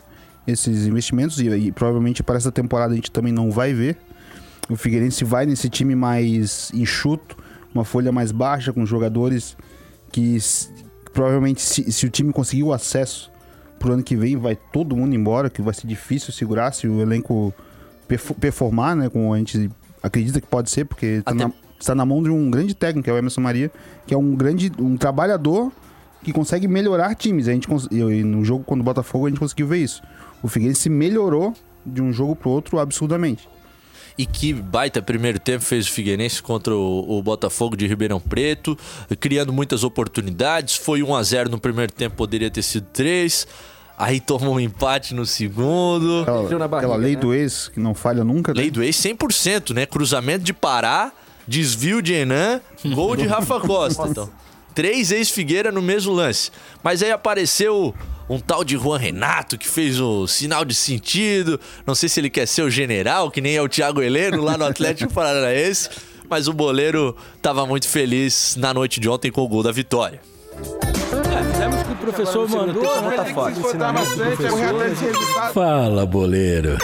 esses 0.47 0.87
investimentos 0.87 1.39
e, 1.39 1.47
e 1.47 1.71
provavelmente 1.71 2.23
para 2.23 2.37
essa 2.37 2.51
temporada 2.51 2.93
a 2.93 2.95
gente 2.95 3.11
também 3.11 3.31
não 3.31 3.51
vai 3.51 3.71
ver. 3.73 3.97
O 4.67 4.75
Figueirense 4.75 5.23
vai 5.23 5.45
nesse 5.45 5.69
time 5.69 5.93
mais 5.95 6.71
enxuto, 6.73 7.37
uma 7.73 7.85
folha 7.85 8.11
mais 8.11 8.31
baixa, 8.31 8.73
com 8.73 8.83
jogadores 8.85 9.55
que 10.11 10.37
provavelmente 11.13 11.61
se, 11.61 11.91
se 11.91 12.05
o 12.05 12.09
time 12.09 12.33
conseguir 12.33 12.63
o 12.63 12.73
acesso 12.73 13.31
pro 13.77 13.93
ano 13.93 14.01
que 14.01 14.15
vem, 14.15 14.37
vai 14.37 14.55
todo 14.55 14.95
mundo 14.95 15.13
embora, 15.15 15.49
que 15.51 15.61
vai 15.61 15.73
ser 15.73 15.85
difícil 15.85 16.33
segurar 16.33 16.71
se 16.73 16.87
o 16.87 16.99
elenco 17.01 17.53
perfo- 18.07 18.33
performar, 18.33 18.95
né? 18.95 19.07
Como 19.09 19.33
a 19.33 19.37
gente 19.37 19.69
acredita 20.05 20.39
que 20.39 20.47
pode 20.47 20.69
ser, 20.69 20.85
porque 20.85 21.21
tá 21.25 21.31
Até- 21.31 21.43
na, 21.45 21.51
está 21.79 21.95
na 21.95 22.05
mão 22.05 22.21
de 22.21 22.29
um 22.29 22.49
grande 22.49 22.73
técnico, 22.73 23.05
que 23.05 23.09
é 23.09 23.13
o 23.13 23.17
Emerson 23.17 23.41
Maria, 23.41 23.71
que 24.05 24.13
é 24.13 24.17
um 24.17 24.35
grande, 24.35 24.71
um 24.79 24.95
trabalhador 24.95 25.71
que 26.23 26.31
consegue 26.31 26.67
melhorar 26.67 27.13
times. 27.15 27.47
A 27.47 27.51
gente 27.51 27.67
e 27.91 28.23
no 28.23 28.43
jogo 28.45 28.63
contra 28.63 28.81
o 28.81 28.85
Botafogo 28.85 29.25
a 29.25 29.29
gente 29.29 29.39
conseguiu 29.39 29.67
ver 29.67 29.77
isso. 29.77 30.01
O 30.41 30.47
Figueirense 30.47 30.89
melhorou 30.89 31.53
de 31.85 32.01
um 32.01 32.13
jogo 32.13 32.35
pro 32.35 32.49
outro 32.49 32.79
absurdamente. 32.79 33.47
E 34.17 34.25
que 34.25 34.53
baita 34.53 35.01
primeiro 35.01 35.39
tempo 35.39 35.63
fez 35.63 35.87
o 35.87 35.91
Figueirense 35.91 36.41
contra 36.41 36.73
o, 36.73 37.17
o 37.17 37.21
Botafogo 37.21 37.75
de 37.75 37.85
Ribeirão 37.85 38.19
Preto, 38.19 38.77
criando 39.19 39.51
muitas 39.51 39.83
oportunidades. 39.83 40.77
Foi 40.77 41.03
1 41.03 41.15
a 41.15 41.21
0 41.23 41.49
no 41.49 41.59
primeiro 41.59 41.91
tempo, 41.91 42.15
poderia 42.15 42.49
ter 42.49 42.61
sido 42.61 42.87
3. 42.93 43.45
Aí 43.97 44.19
tomou 44.19 44.55
um 44.55 44.59
empate 44.59 45.13
no 45.13 45.25
segundo. 45.25 46.21
Aquela, 46.21 46.67
barriga, 46.67 46.77
aquela 46.77 46.95
lei 46.95 47.15
né? 47.15 47.21
do 47.21 47.33
ex, 47.33 47.69
que 47.69 47.79
não 47.79 47.93
falha 47.93 48.23
nunca. 48.23 48.53
né? 48.53 48.61
Lei 48.61 48.71
do 48.71 48.83
ex 48.83 48.95
100%, 48.97 49.73
né? 49.73 49.85
Cruzamento 49.85 50.43
de 50.43 50.53
Pará, 50.53 51.11
desvio 51.47 52.01
de 52.01 52.13
Enan, 52.13 52.59
gol 52.93 53.15
de 53.15 53.25
Rafa 53.25 53.59
Costa. 53.65 54.07
Então, 54.07 54.29
três 54.73 55.11
ex-Figueira 55.11 55.71
no 55.71 55.81
mesmo 55.81 56.13
lance. 56.13 56.51
Mas 56.83 57.01
aí 57.01 57.11
apareceu 57.11 57.95
um 58.29 58.37
tal 58.39 58.65
de 58.65 58.75
Juan 58.75 58.97
Renato 58.97 59.57
que 59.57 59.67
fez 59.67 59.99
o 59.99 60.27
sinal 60.27 60.65
de 60.65 60.73
sentido. 60.75 61.57
Não 61.87 61.95
sei 61.95 62.09
se 62.09 62.19
ele 62.19 62.29
quer 62.29 62.47
ser 62.47 62.63
o 62.63 62.69
general, 62.69 63.31
que 63.31 63.39
nem 63.39 63.55
é 63.55 63.61
o 63.61 63.69
Thiago 63.69 64.01
Heleno 64.01 64.43
lá 64.43 64.57
no 64.57 64.65
Atlético 64.65 65.13
Paranaense. 65.13 65.89
Mas 66.29 66.47
o 66.47 66.53
boleiro 66.53 67.15
estava 67.37 67.65
muito 67.65 67.87
feliz 67.87 68.55
na 68.57 68.73
noite 68.73 68.99
de 68.99 69.07
ontem 69.07 69.31
com 69.31 69.41
o 69.41 69.47
gol 69.47 69.63
da 69.63 69.71
vitória. 69.71 70.19
Professor 72.11 72.49
mandou, 72.49 73.01
né? 73.01 73.15
Esforçar 73.51 73.93
bastante, 73.93 74.43
Fala, 75.53 76.05
boleiro. 76.05 76.77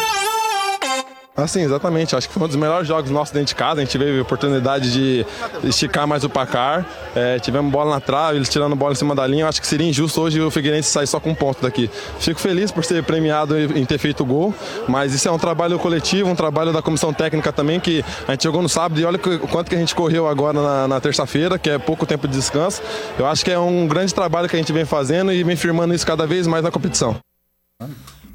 Assim, 1.35 1.61
exatamente. 1.61 2.15
Acho 2.15 2.27
que 2.27 2.33
foi 2.33 2.43
um 2.43 2.47
dos 2.47 2.57
melhores 2.57 2.87
jogos 2.87 3.09
nossos 3.09 3.33
dentro 3.33 3.47
de 3.47 3.55
casa. 3.55 3.81
A 3.81 3.83
gente 3.85 3.97
teve 3.97 4.19
a 4.19 4.21
oportunidade 4.21 4.91
de 4.91 5.25
esticar 5.63 6.05
mais 6.05 6.23
o 6.23 6.29
placar. 6.29 6.85
É, 7.15 7.39
tivemos 7.39 7.71
bola 7.71 7.91
na 7.91 8.01
trave, 8.01 8.37
eles 8.37 8.49
tirando 8.49 8.75
bola 8.75 8.91
em 8.91 8.95
cima 8.95 9.15
da 9.15 9.25
linha. 9.25 9.47
Acho 9.47 9.61
que 9.61 9.67
seria 9.67 9.87
injusto 9.87 10.21
hoje 10.21 10.41
o 10.41 10.51
Figueirense 10.51 10.89
sair 10.89 11.07
só 11.07 11.19
com 11.19 11.29
um 11.29 11.35
ponto 11.35 11.61
daqui. 11.61 11.89
Fico 12.19 12.39
feliz 12.39 12.69
por 12.69 12.83
ser 12.83 13.03
premiado 13.03 13.57
em 13.57 13.85
ter 13.85 13.97
feito 13.97 14.23
o 14.23 14.25
gol, 14.25 14.53
mas 14.87 15.13
isso 15.13 15.27
é 15.27 15.31
um 15.31 15.37
trabalho 15.37 15.79
coletivo, 15.79 16.29
um 16.29 16.35
trabalho 16.35 16.73
da 16.73 16.81
comissão 16.81 17.13
técnica 17.13 17.51
também, 17.53 17.79
que 17.79 18.03
a 18.27 18.31
gente 18.31 18.43
jogou 18.43 18.61
no 18.61 18.69
sábado 18.69 18.99
e 18.99 19.05
olha 19.05 19.17
o 19.17 19.47
quanto 19.47 19.69
que 19.69 19.75
a 19.75 19.79
gente 19.79 19.95
correu 19.95 20.27
agora 20.27 20.61
na, 20.61 20.87
na 20.87 20.99
terça-feira, 20.99 21.57
que 21.57 21.69
é 21.69 21.77
pouco 21.79 22.05
tempo 22.05 22.27
de 22.27 22.35
descanso. 22.35 22.81
Eu 23.17 23.25
acho 23.25 23.43
que 23.45 23.51
é 23.51 23.57
um 23.57 23.87
grande 23.87 24.13
trabalho 24.13 24.49
que 24.49 24.55
a 24.55 24.59
gente 24.59 24.73
vem 24.73 24.85
fazendo 24.85 25.31
e 25.31 25.43
vem 25.43 25.55
firmando 25.55 25.93
isso 25.93 26.05
cada 26.05 26.27
vez 26.27 26.45
mais 26.45 26.63
na 26.63 26.71
competição. 26.71 27.15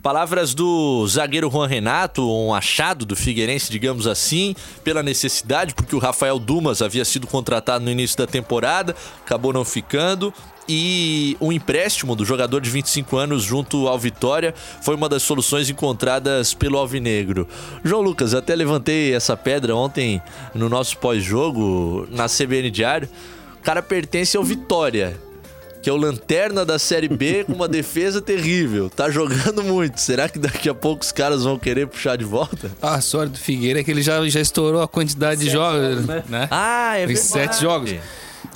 Palavras 0.07 0.55
do 0.55 1.05
zagueiro 1.09 1.51
Juan 1.51 1.66
Renato, 1.66 2.31
um 2.31 2.55
achado 2.55 3.05
do 3.05 3.16
Figueirense, 3.16 3.73
digamos 3.73 4.07
assim, 4.07 4.55
pela 4.85 5.03
necessidade, 5.03 5.75
porque 5.75 5.97
o 5.97 5.99
Rafael 5.99 6.38
Dumas 6.38 6.81
havia 6.81 7.05
sido 7.05 7.27
contratado 7.27 7.85
no 7.85 7.90
início 7.90 8.16
da 8.16 8.25
temporada, 8.25 8.95
acabou 9.25 9.53
não 9.53 9.64
ficando. 9.64 10.33
E 10.69 11.37
o 11.40 11.53
empréstimo 11.53 12.14
do 12.14 12.25
jogador 12.25 12.61
de 12.61 12.71
25 12.71 13.16
anos 13.16 13.42
junto 13.42 13.88
ao 13.88 13.99
Vitória 13.99 14.55
foi 14.81 14.95
uma 14.95 15.09
das 15.09 15.25
soluções 15.25 15.69
encontradas 15.69 16.55
pelo 16.55 16.79
Alvinegro. 16.79 17.49
João 17.83 18.01
Lucas, 18.01 18.33
até 18.33 18.55
levantei 18.55 19.12
essa 19.12 19.37
pedra 19.37 19.75
ontem 19.75 20.23
no 20.55 20.69
nosso 20.69 20.99
pós-jogo 20.99 22.07
na 22.12 22.27
CBN 22.29 22.71
Diário. 22.71 23.09
O 23.59 23.62
cara 23.64 23.83
pertence 23.83 24.37
ao 24.37 24.45
Vitória 24.45 25.26
que 25.87 25.90
é 25.90 25.92
o 25.92 25.96
lanterna 25.96 26.64
da 26.64 26.81
Série 26.81 27.07
B 27.07 27.44
com 27.44 27.53
uma 27.53 27.68
defesa 27.68 28.20
terrível. 28.20 28.90
Tá 28.90 29.09
jogando 29.09 29.62
muito. 29.62 30.01
Será 30.01 30.29
que 30.29 30.37
daqui 30.37 30.68
a 30.68 30.75
pouco 30.75 31.05
os 31.05 31.12
caras 31.12 31.44
vão 31.44 31.57
querer 31.57 31.87
puxar 31.87 32.16
de 32.16 32.25
volta? 32.25 32.72
A 32.83 33.01
sorte 33.01 33.35
do 33.35 33.38
Figueira 33.38 33.79
é 33.79 33.85
que 33.85 33.92
ele 33.92 34.03
já, 34.03 34.29
já 34.29 34.40
estourou 34.40 34.83
a 34.83 34.88
quantidade 34.88 35.37
sete 35.37 35.46
de 35.46 35.53
jogos, 35.53 36.05
né? 36.05 36.25
né? 36.29 36.49
Ah, 36.51 36.96
é 36.96 37.07
verdade. 37.07 37.20
sete 37.20 37.61
jogos. 37.61 37.94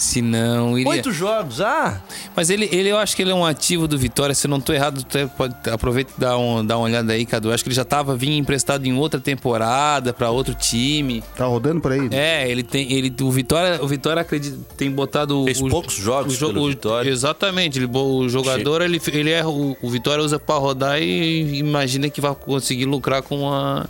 Se 0.00 0.22
não, 0.22 0.78
iria... 0.78 0.92
Oito 0.92 1.12
jogos, 1.12 1.60
ah! 1.60 2.00
Mas 2.34 2.48
ele, 2.48 2.66
ele, 2.72 2.88
eu 2.88 2.96
acho 2.96 3.14
que 3.14 3.20
ele 3.20 3.32
é 3.32 3.34
um 3.34 3.44
ativo 3.44 3.86
do 3.86 3.98
Vitória. 3.98 4.34
Se 4.34 4.46
eu 4.46 4.50
não 4.50 4.58
tô 4.58 4.72
errado, 4.72 5.04
tu 5.04 5.18
pode 5.36 5.54
aproveita 5.70 6.10
e 6.16 6.20
dar, 6.20 6.38
um, 6.38 6.64
dar 6.64 6.78
uma 6.78 6.86
olhada 6.86 7.12
aí, 7.12 7.26
Cadu. 7.26 7.48
Eu 7.48 7.52
acho 7.52 7.62
que 7.62 7.68
ele 7.68 7.76
já 7.76 7.84
tava 7.84 8.16
vindo 8.16 8.32
emprestado 8.32 8.86
em 8.86 8.96
outra 8.96 9.20
temporada 9.20 10.14
para 10.14 10.30
outro 10.30 10.54
time. 10.54 11.22
Tá 11.36 11.44
rodando 11.44 11.82
por 11.82 11.92
aí. 11.92 12.08
É, 12.12 12.50
ele 12.50 12.62
tem. 12.62 12.90
Ele, 12.90 13.14
o 13.20 13.30
Vitória, 13.30 13.84
o 13.84 13.86
Vitória 13.86 14.22
acredita, 14.22 14.56
tem 14.74 14.90
botado. 14.90 15.44
Fez 15.44 15.60
o, 15.60 15.68
poucos 15.68 15.92
jogos 15.92 16.40
o, 16.40 16.46
pelo 16.46 16.62
o, 16.62 16.68
Vitória. 16.68 17.10
Exatamente. 17.10 17.78
Ele, 17.78 17.90
o 17.92 18.26
jogador, 18.26 18.80
ele, 18.80 18.98
ele 19.12 19.30
é. 19.30 19.44
O, 19.44 19.76
o 19.82 19.90
Vitória 19.90 20.24
usa 20.24 20.38
para 20.38 20.58
rodar 20.58 20.98
e 20.98 21.58
imagina 21.58 22.08
que 22.08 22.22
vai 22.22 22.34
conseguir 22.34 22.86
lucrar 22.86 23.20
com 23.20 23.40
uma 23.40 23.86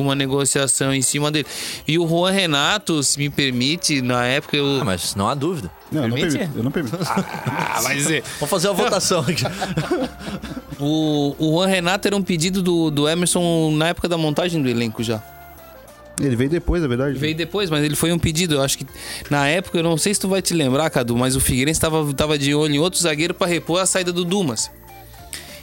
com 0.00 0.06
uma 0.06 0.14
negociação 0.14 0.92
em 0.94 1.02
cima 1.02 1.30
dele. 1.30 1.46
E 1.86 1.98
o 1.98 2.08
Juan 2.08 2.30
Renato, 2.30 3.02
se 3.02 3.18
me 3.18 3.28
permite, 3.28 4.00
na 4.00 4.24
época 4.24 4.56
eu. 4.56 4.80
Ah, 4.80 4.84
mas 4.84 5.14
não 5.14 5.28
há 5.28 5.34
dúvida. 5.34 5.70
Não, 5.92 6.04
eu 6.04 6.08
não 6.08 6.16
permito. 6.16 6.50
Eu 6.56 6.62
não 6.64 6.70
permito. 6.70 6.98
Ah, 7.00 7.80
vai 7.82 7.96
dizer. 7.96 8.22
Vamos 8.38 8.50
fazer 8.50 8.68
a 8.68 8.72
votação 8.72 9.20
aqui. 9.20 9.44
o, 10.80 11.34
o 11.38 11.52
Juan 11.52 11.66
Renato 11.66 12.08
era 12.08 12.16
um 12.16 12.22
pedido 12.22 12.62
do, 12.62 12.90
do 12.90 13.08
Emerson 13.08 13.70
na 13.76 13.88
época 13.88 14.08
da 14.08 14.16
montagem 14.16 14.62
do 14.62 14.68
elenco 14.68 15.02
já. 15.02 15.22
Ele 16.20 16.36
veio 16.36 16.50
depois, 16.50 16.82
é 16.82 16.88
verdade. 16.88 17.18
Veio 17.18 17.34
depois, 17.34 17.70
mas 17.70 17.82
ele 17.82 17.96
foi 17.96 18.12
um 18.12 18.18
pedido. 18.18 18.54
Eu 18.54 18.62
acho 18.62 18.78
que 18.78 18.86
na 19.30 19.48
época, 19.48 19.78
eu 19.78 19.82
não 19.82 19.96
sei 19.96 20.12
se 20.12 20.20
tu 20.20 20.28
vai 20.28 20.42
te 20.42 20.52
lembrar, 20.52 20.88
Cadu, 20.90 21.16
mas 21.16 21.34
o 21.34 21.40
Figueirense 21.40 21.78
estava 21.78 22.12
tava 22.12 22.38
de 22.38 22.54
olho 22.54 22.74
em 22.74 22.78
outro 22.78 23.00
zagueiro 23.00 23.32
para 23.32 23.46
repor 23.46 23.80
a 23.80 23.86
saída 23.86 24.12
do 24.12 24.24
Dumas. 24.24 24.70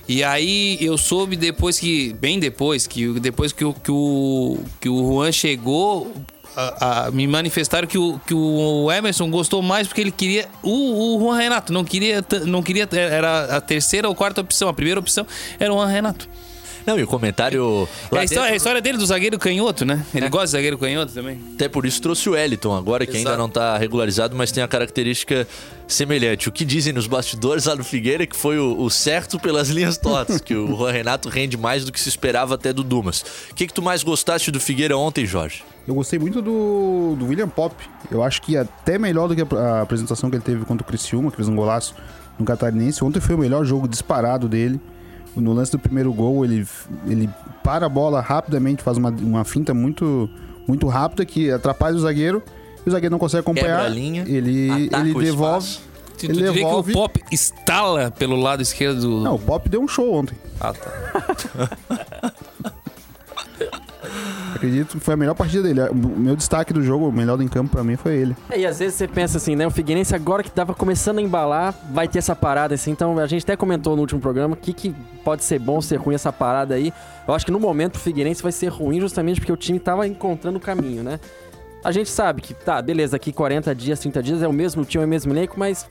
E 0.07 0.23
aí 0.23 0.77
eu 0.79 0.97
soube 0.97 1.35
depois 1.35 1.77
que, 1.79 2.13
bem 2.13 2.39
depois, 2.39 2.87
que 2.87 3.19
depois 3.19 3.51
que 3.51 3.65
o, 3.65 3.73
que 3.73 3.91
o, 3.91 4.59
que 4.79 4.87
o 4.87 5.05
Juan 5.05 5.31
chegou, 5.33 6.13
a, 6.55 7.07
a, 7.07 7.11
me 7.11 7.27
manifestaram 7.27 7.87
que 7.87 7.97
o, 7.97 8.19
que 8.25 8.33
o 8.33 8.91
Emerson 8.91 9.29
gostou 9.29 9.61
mais 9.61 9.87
porque 9.87 10.01
ele 10.01 10.11
queria 10.11 10.47
o, 10.63 11.17
o 11.17 11.19
Juan 11.19 11.37
Renato, 11.37 11.73
não 11.73 11.83
queria, 11.83 12.25
não 12.45 12.63
queria, 12.63 12.87
era 12.91 13.57
a 13.57 13.61
terceira 13.61 14.07
ou 14.07 14.15
quarta 14.15 14.41
opção, 14.41 14.69
a 14.69 14.73
primeira 14.73 14.99
opção 14.99 15.27
era 15.59 15.71
o 15.71 15.77
Juan 15.77 15.87
Renato. 15.87 16.27
Não, 16.87 16.97
e 16.97 17.03
o 17.03 17.07
comentário. 17.07 17.85
É 18.13 18.19
a, 18.19 18.23
história, 18.23 18.25
dentro... 18.25 18.43
a, 18.43 18.55
história, 18.55 18.81
dele 18.81 18.97
do 18.97 19.05
zagueiro 19.05 19.37
canhoto, 19.37 19.83
né? 19.83 20.05
Ele 20.15 20.25
é. 20.25 20.29
gosta 20.29 20.45
de 20.45 20.51
zagueiro 20.53 20.77
canhoto 20.77 21.11
também. 21.11 21.37
Até 21.53 21.67
por 21.67 21.85
isso 21.85 22.01
trouxe 22.01 22.29
o 22.29 22.35
Eliton 22.35 22.73
agora, 22.73 23.05
que 23.05 23.11
Exato. 23.11 23.27
ainda 23.27 23.37
não 23.37 23.49
tá 23.49 23.77
regularizado, 23.77 24.37
mas 24.37 24.53
tem 24.53 24.63
a 24.63 24.69
característica 24.69 25.45
semelhante. 25.85 26.47
O 26.47 26.51
que 26.51 26.63
dizem 26.63 26.93
nos 26.93 27.05
bastidores 27.05 27.65
lá 27.65 27.75
no 27.75 27.83
Figueira 27.83 28.23
é 28.23 28.25
que 28.25 28.37
foi 28.37 28.57
o, 28.57 28.79
o 28.79 28.89
certo 28.89 29.37
pelas 29.37 29.67
linhas 29.67 29.97
tortas, 29.97 30.39
que 30.39 30.55
o 30.55 30.67
Juan 30.77 30.93
Renato 30.93 31.27
rende 31.27 31.57
mais 31.57 31.83
do 31.83 31.91
que 31.91 31.99
se 31.99 32.07
esperava 32.07 32.55
até 32.55 32.71
do 32.71 32.85
Dumas. 32.85 33.21
O 33.51 33.53
que, 33.53 33.67
que 33.67 33.73
tu 33.73 33.81
mais 33.81 34.01
gostaste 34.01 34.49
do 34.49 34.59
Figueira 34.59 34.97
ontem, 34.97 35.25
Jorge? 35.25 35.65
Eu 35.85 35.93
gostei 35.93 36.17
muito 36.17 36.41
do, 36.41 37.17
do 37.19 37.25
William 37.25 37.49
Pop. 37.49 37.75
Eu 38.09 38.23
acho 38.23 38.41
que 38.41 38.55
até 38.55 38.97
melhor 38.97 39.27
do 39.27 39.35
que 39.35 39.41
a, 39.41 39.59
a 39.59 39.81
apresentação 39.81 40.29
que 40.29 40.37
ele 40.37 40.43
teve 40.43 40.63
contra 40.63 40.85
o 40.85 40.87
Criciúma, 40.87 41.31
que 41.31 41.35
fez 41.35 41.49
um 41.49 41.55
golaço 41.55 41.93
no 42.39 42.45
Catarinense. 42.45 43.03
Ontem 43.03 43.19
foi 43.19 43.35
o 43.35 43.37
melhor 43.37 43.65
jogo 43.65 43.89
disparado 43.89 44.47
dele. 44.47 44.79
No 45.39 45.53
lance 45.53 45.71
do 45.71 45.79
primeiro 45.79 46.11
gol, 46.11 46.43
ele, 46.43 46.67
ele 47.07 47.29
para 47.63 47.85
a 47.85 47.89
bola 47.89 48.21
rapidamente, 48.21 48.83
faz 48.83 48.97
uma, 48.97 49.09
uma 49.09 49.43
finta 49.43 49.73
muito, 49.73 50.29
muito 50.67 50.87
rápida 50.87 51.25
que 51.25 51.51
atrapalha 51.51 51.95
o 51.95 51.99
zagueiro. 51.99 52.41
E 52.85 52.89
o 52.89 52.91
zagueiro 52.91 53.11
não 53.11 53.19
consegue 53.19 53.41
acompanhar. 53.41 53.85
a 53.85 53.89
linha, 53.89 54.23
ele, 54.27 54.89
ele 54.91 55.13
devolve. 55.13 55.79
Tu, 56.17 56.25
ele 56.25 56.33
tu 56.33 56.53
devolve... 56.53 56.91
que 56.91 56.97
o 56.97 57.01
Pop 57.01 57.23
estala 57.31 58.09
pelo 58.09 58.35
lado 58.35 58.61
esquerdo? 58.61 59.21
Não, 59.21 59.35
o 59.35 59.39
Pop 59.39 59.69
deu 59.69 59.81
um 59.81 59.87
show 59.87 60.13
ontem. 60.13 60.35
Ah, 60.59 60.73
tá. 60.73 62.33
Acredito 64.57 64.97
que 64.97 64.99
foi 64.99 65.13
a 65.13 65.17
melhor 65.17 65.35
partida 65.35 65.63
dele. 65.63 65.81
O 65.89 65.95
meu 65.95 66.35
destaque 66.35 66.73
do 66.73 66.81
jogo, 66.81 67.07
o 67.07 67.11
melhor 67.11 67.39
em 67.41 67.47
campo 67.47 67.71
pra 67.71 67.83
mim 67.83 67.95
foi 67.95 68.15
ele. 68.15 68.35
É, 68.49 68.59
e 68.59 68.65
às 68.65 68.79
vezes 68.79 68.95
você 68.95 69.07
pensa 69.07 69.37
assim, 69.37 69.55
né? 69.55 69.67
O 69.67 69.71
Figueirense 69.71 70.15
agora 70.15 70.41
que 70.43 70.49
tava 70.49 70.73
começando 70.73 71.19
a 71.19 71.21
embalar, 71.21 71.73
vai 71.91 72.07
ter 72.07 72.19
essa 72.19 72.35
parada 72.35 72.73
assim. 72.73 72.91
Então 72.91 73.17
a 73.19 73.27
gente 73.27 73.43
até 73.43 73.55
comentou 73.55 73.95
no 73.95 74.01
último 74.01 74.19
programa 74.19 74.55
que, 74.55 74.73
que 74.73 74.95
pode 75.23 75.43
ser 75.43 75.59
bom, 75.59 75.79
ser 75.79 75.97
ruim 75.97 76.15
essa 76.15 76.33
parada 76.33 76.75
aí. 76.75 76.91
Eu 77.27 77.33
acho 77.33 77.45
que 77.45 77.51
no 77.51 77.59
momento 77.59 77.95
o 77.95 77.99
Figueirense 77.99 78.41
vai 78.41 78.51
ser 78.51 78.67
ruim 78.69 78.99
justamente 78.99 79.39
porque 79.39 79.51
o 79.51 79.57
time 79.57 79.79
tava 79.79 80.07
encontrando 80.07 80.57
o 80.57 80.61
caminho, 80.61 81.03
né? 81.03 81.19
A 81.83 81.91
gente 81.91 82.09
sabe 82.09 82.41
que, 82.41 82.53
tá, 82.53 82.81
beleza, 82.81 83.15
aqui 83.15 83.31
40 83.31 83.73
dias, 83.75 83.99
30 83.99 84.23
dias 84.23 84.41
é 84.41 84.47
o 84.47 84.53
mesmo 84.53 84.83
time, 84.83 85.03
é 85.03 85.05
o 85.05 85.09
mesmo 85.09 85.31
elenco, 85.31 85.57
mas 85.57 85.87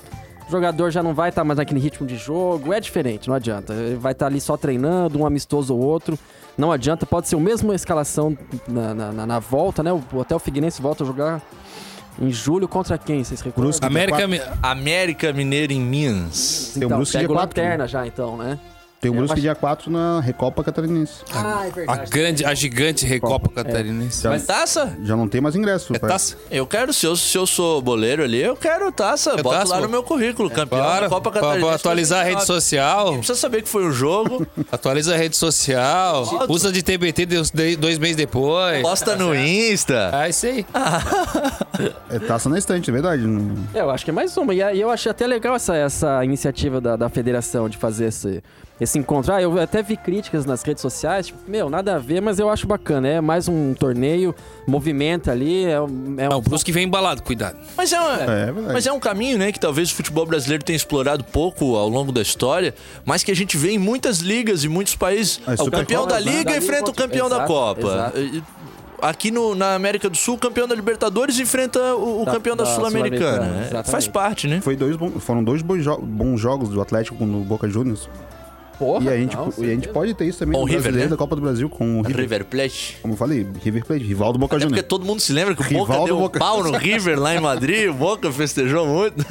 o 0.48 0.50
jogador 0.50 0.90
já 0.90 1.02
não 1.02 1.14
vai 1.14 1.28
estar 1.28 1.42
tá 1.42 1.44
mais 1.44 1.58
naquele 1.58 1.80
ritmo 1.80 2.06
de 2.06 2.16
jogo, 2.16 2.72
é 2.72 2.80
diferente, 2.80 3.28
não 3.28 3.34
adianta. 3.34 3.72
Ele 3.72 3.96
vai 3.96 4.12
estar 4.12 4.26
tá 4.26 4.30
ali 4.30 4.40
só 4.40 4.56
treinando, 4.56 5.18
um 5.18 5.24
amistoso 5.24 5.74
ou 5.74 5.80
outro. 5.80 6.18
Não 6.56 6.72
adianta, 6.72 7.04
pode 7.04 7.28
ser 7.28 7.36
a 7.36 7.40
mesma 7.40 7.74
escalação 7.74 8.36
na, 8.66 8.94
na, 8.94 9.26
na 9.26 9.38
volta, 9.38 9.82
né? 9.82 9.92
O, 9.92 10.20
até 10.20 10.34
o 10.34 10.38
Figueirense 10.38 10.80
volta 10.80 11.04
a 11.04 11.06
jogar 11.06 11.42
em 12.20 12.30
julho 12.30 12.66
contra 12.66 12.96
quem? 12.96 13.22
Vocês 13.22 13.40
recordam? 13.40 13.72
América, 13.82 14.58
América 14.62 15.32
Mineiro 15.32 15.72
em 15.72 15.80
Minas. 15.80 16.72
Então, 16.76 16.88
Tem 16.88 16.94
um 16.94 16.98
Brusque 16.98 17.18
pega 17.18 17.32
o 17.32 17.36
Lanterna 17.36 17.86
já, 17.86 18.06
então, 18.06 18.36
né? 18.36 18.58
Tem 19.00 19.10
o 19.10 19.14
é, 19.14 19.16
Brusque 19.18 19.40
dia 19.40 19.54
4 19.54 19.90
na 19.90 20.20
Recopa 20.20 20.64
Catarinense. 20.64 21.22
Ah, 21.32 21.66
é 21.66 21.70
verdade. 21.70 22.00
A, 22.00 22.04
grande, 22.04 22.44
a 22.44 22.54
gigante 22.54 23.04
Recopa 23.04 23.50
é. 23.50 23.62
Catarinense. 23.62 24.26
É. 24.26 24.30
Mas 24.30 24.46
taça? 24.46 24.96
Já 25.02 25.14
não 25.14 25.28
tem 25.28 25.40
mais 25.40 25.54
ingresso. 25.54 25.94
É 25.94 25.98
taça? 25.98 26.36
Eu 26.50 26.66
quero, 26.66 26.92
se 26.92 27.06
eu, 27.06 27.14
se 27.14 27.36
eu 27.36 27.46
sou 27.46 27.82
boleiro 27.82 28.22
ali, 28.22 28.40
eu 28.40 28.56
quero 28.56 28.90
taça. 28.90 29.32
É 29.32 29.42
Bota 29.42 29.58
taça, 29.58 29.74
lá 29.74 29.80
no 29.80 29.88
meu 29.88 30.02
currículo, 30.02 30.48
campeão 30.48 30.80
claro, 30.80 31.02
da 31.02 31.08
Copa 31.10 31.30
Catarinense. 31.30 31.66
Pra, 31.66 31.74
atualizar 31.74 32.20
a 32.20 32.24
rede 32.24 32.44
social. 32.46 33.06
Não 33.06 33.18
precisa 33.18 33.38
saber 33.38 33.62
que 33.62 33.68
foi 33.68 33.84
o 33.84 33.88
um 33.88 33.92
jogo. 33.92 34.46
Atualiza 34.72 35.14
a 35.14 35.16
rede 35.16 35.36
social. 35.36 36.46
Usa 36.48 36.72
de 36.72 36.82
TBT 36.82 37.26
dois 37.78 37.98
meses 37.98 38.16
depois. 38.16 38.80
Posta 38.80 39.14
no 39.14 39.34
Insta. 39.34 40.10
É 40.14 40.30
isso 40.30 40.46
aí. 40.46 40.66
é 42.10 42.18
taça 42.20 42.48
na 42.48 42.58
estante, 42.58 42.88
é 42.88 42.92
verdade. 42.92 43.24
É, 43.74 43.80
eu 43.80 43.90
acho 43.90 44.04
que 44.04 44.10
é 44.10 44.14
mais 44.14 44.36
uma. 44.36 44.54
E 44.54 44.80
eu 44.80 44.90
achei 44.90 45.10
até 45.10 45.26
legal 45.26 45.54
essa, 45.54 45.76
essa 45.76 46.24
iniciativa 46.24 46.80
da, 46.80 46.96
da 46.96 47.08
federação 47.08 47.68
de 47.68 47.76
fazer 47.76 48.06
esse 48.06 48.42
esse 48.80 48.98
encontro. 48.98 49.32
Ah, 49.32 49.40
eu 49.40 49.58
até 49.58 49.82
vi 49.82 49.96
críticas 49.96 50.44
nas 50.44 50.62
redes 50.62 50.82
sociais, 50.82 51.26
tipo, 51.26 51.38
meu, 51.48 51.70
nada 51.70 51.96
a 51.96 51.98
ver, 51.98 52.20
mas 52.20 52.38
eu 52.38 52.48
acho 52.50 52.66
bacana. 52.66 53.08
É 53.08 53.20
mais 53.20 53.48
um 53.48 53.74
torneio, 53.74 54.34
movimento 54.66 55.30
ali. 55.30 55.64
É, 55.64 55.72
é 55.72 55.80
um... 55.80 56.36
o 56.36 56.40
Brusque 56.42 56.70
vem 56.70 56.84
embalado, 56.84 57.22
cuidado. 57.22 57.58
Mas 57.76 57.92
é, 57.92 58.00
uma, 58.00 58.22
é, 58.22 58.48
é 58.48 58.52
mas 58.52 58.86
é 58.86 58.92
um 58.92 59.00
caminho, 59.00 59.38
né, 59.38 59.50
que 59.50 59.60
talvez 59.60 59.90
o 59.90 59.94
futebol 59.94 60.26
brasileiro 60.26 60.62
tenha 60.62 60.76
explorado 60.76 61.24
pouco 61.24 61.76
ao 61.76 61.88
longo 61.88 62.12
da 62.12 62.20
história, 62.20 62.74
mas 63.04 63.24
que 63.24 63.30
a 63.30 63.36
gente 63.36 63.56
vê 63.56 63.70
em 63.70 63.78
muitas 63.78 64.18
ligas 64.18 64.64
e 64.64 64.68
muitos 64.68 64.94
países. 64.94 65.40
Ah, 65.46 65.54
o 65.62 65.70
campeão 65.70 66.06
da 66.06 66.18
Liga 66.18 66.52
da 66.52 66.56
enfrenta 66.58 66.90
o 66.90 66.94
campeão 66.94 67.26
exato, 67.26 67.42
da 67.42 67.46
Copa. 67.46 68.12
Exato. 68.14 68.44
Aqui 69.00 69.30
no, 69.30 69.54
na 69.54 69.74
América 69.74 70.08
do 70.08 70.16
Sul, 70.16 70.36
o 70.36 70.38
campeão 70.38 70.66
da 70.66 70.74
Libertadores 70.74 71.38
enfrenta 71.38 71.94
o, 71.94 72.22
o 72.22 72.24
da, 72.24 72.32
campeão 72.32 72.56
da, 72.56 72.64
da 72.64 72.74
Sul-Americana. 72.74 73.68
Sul 73.70 73.84
Faz 73.84 74.08
parte, 74.08 74.46
né? 74.46 74.60
Foi 74.62 74.74
dois, 74.74 74.96
foram 75.20 75.44
dois 75.44 75.60
bons, 75.60 75.84
bons 76.02 76.40
jogos 76.40 76.70
do 76.70 76.80
Atlético 76.80 77.24
no 77.24 77.40
Boca 77.40 77.68
Juniors. 77.68 78.08
Porra, 78.78 79.04
e 79.04 79.08
a 79.08 79.16
gente, 79.16 79.34
não, 79.34 79.52
e 79.58 79.64
a 79.64 79.74
gente 79.74 79.88
pode 79.88 80.14
ter 80.14 80.26
isso 80.26 80.38
também 80.38 80.54
com 80.58 80.66
no 80.66 80.72
River, 80.72 80.92
né? 80.92 81.06
da 81.06 81.16
Copa 81.16 81.34
do 81.34 81.42
Brasil 81.42 81.68
com 81.68 82.00
o 82.00 82.02
River. 82.02 82.22
River 82.22 82.44
Plate. 82.44 82.98
Como 83.00 83.14
eu 83.14 83.18
falei, 83.18 83.46
River 83.62 83.84
Plate, 83.84 84.04
rival 84.04 84.32
do 84.32 84.38
Boca 84.38 84.56
Juniors. 84.58 84.72
porque 84.72 84.88
todo 84.88 85.04
mundo 85.04 85.20
se 85.20 85.32
lembra 85.32 85.54
que 85.54 85.62
o 85.62 85.64
rival 85.64 85.86
Boca 85.86 86.04
deu 86.04 86.18
Boca... 86.18 86.38
um 86.38 86.40
pau 86.40 86.62
no 86.62 86.72
River 86.76 87.18
lá 87.18 87.34
em 87.34 87.40
Madrid, 87.40 87.88
o 87.88 87.94
Boca 87.94 88.30
festejou 88.30 88.86
muito. 88.86 89.24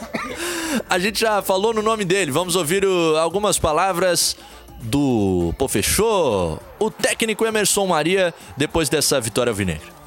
a 0.88 0.98
gente 0.98 1.20
já 1.20 1.42
falou 1.42 1.74
no 1.74 1.82
nome 1.82 2.04
dele, 2.04 2.30
vamos 2.30 2.56
ouvir 2.56 2.84
o, 2.84 3.16
algumas 3.16 3.58
palavras 3.58 4.36
do 4.82 5.54
Pô 5.58 5.68
Fechou, 5.68 6.58
o 6.78 6.90
técnico 6.90 7.44
Emerson 7.44 7.86
Maria, 7.86 8.34
depois 8.56 8.88
dessa 8.88 9.20
vitória 9.20 9.50
alvinegra. 9.50 10.01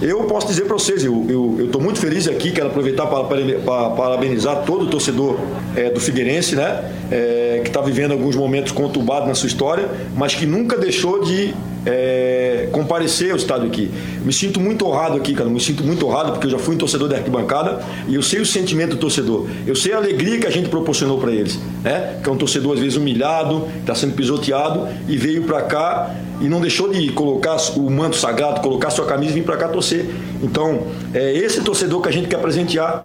Eu 0.00 0.24
posso 0.24 0.46
dizer 0.46 0.64
para 0.64 0.72
vocês, 0.72 1.04
eu, 1.04 1.58
estou 1.60 1.80
muito 1.80 2.00
feliz 2.00 2.26
aqui, 2.26 2.50
quero 2.52 2.68
aproveitar 2.68 3.06
para, 3.06 3.22
para 3.24 3.90
parabenizar 3.90 4.64
todo 4.64 4.86
o 4.86 4.86
torcedor 4.88 5.38
é, 5.76 5.90
do 5.90 6.00
Figueirense, 6.00 6.56
né? 6.56 6.90
É, 7.10 7.60
que 7.62 7.68
está 7.68 7.82
vivendo 7.82 8.12
alguns 8.12 8.34
momentos 8.34 8.72
conturbados 8.72 9.28
na 9.28 9.34
sua 9.34 9.48
história, 9.48 9.90
mas 10.16 10.34
que 10.34 10.46
nunca 10.46 10.78
deixou 10.78 11.22
de 11.22 11.54
é, 11.86 12.68
comparecer 12.72 13.30
ao 13.30 13.36
estádio 13.36 13.66
aqui. 13.66 13.90
Me 14.24 14.32
sinto 14.32 14.60
muito 14.60 14.86
honrado 14.86 15.16
aqui, 15.16 15.34
cara. 15.34 15.48
Me 15.48 15.60
sinto 15.60 15.82
muito 15.82 16.06
honrado 16.06 16.32
porque 16.32 16.46
eu 16.46 16.50
já 16.50 16.58
fui 16.58 16.74
um 16.74 16.78
torcedor 16.78 17.08
da 17.08 17.16
arquibancada 17.16 17.82
e 18.08 18.14
eu 18.14 18.22
sei 18.22 18.40
o 18.40 18.46
sentimento 18.46 18.90
do 18.90 18.96
torcedor. 18.96 19.46
Eu 19.66 19.74
sei 19.74 19.92
a 19.92 19.96
alegria 19.96 20.38
que 20.38 20.46
a 20.46 20.50
gente 20.50 20.68
proporcionou 20.68 21.18
para 21.18 21.32
eles, 21.32 21.58
né? 21.82 22.20
Que 22.22 22.28
é 22.28 22.32
um 22.32 22.36
torcedor 22.36 22.74
às 22.74 22.80
vezes 22.80 22.96
humilhado, 22.96 23.66
está 23.80 23.94
sendo 23.94 24.14
pisoteado 24.14 24.88
e 25.08 25.16
veio 25.16 25.44
para 25.44 25.62
cá 25.62 26.14
e 26.40 26.48
não 26.48 26.60
deixou 26.60 26.88
de 26.90 27.10
colocar 27.12 27.56
o 27.76 27.90
manto 27.90 28.16
sagrado, 28.16 28.60
colocar 28.60 28.90
sua 28.90 29.06
camisa 29.06 29.32
e 29.32 29.34
vir 29.34 29.44
para 29.44 29.56
cá 29.56 29.68
torcer. 29.68 30.06
Então, 30.42 30.86
é 31.12 31.32
esse 31.32 31.60
torcedor 31.60 32.00
que 32.00 32.08
a 32.08 32.12
gente 32.12 32.28
quer 32.28 32.40
presentear. 32.40 33.02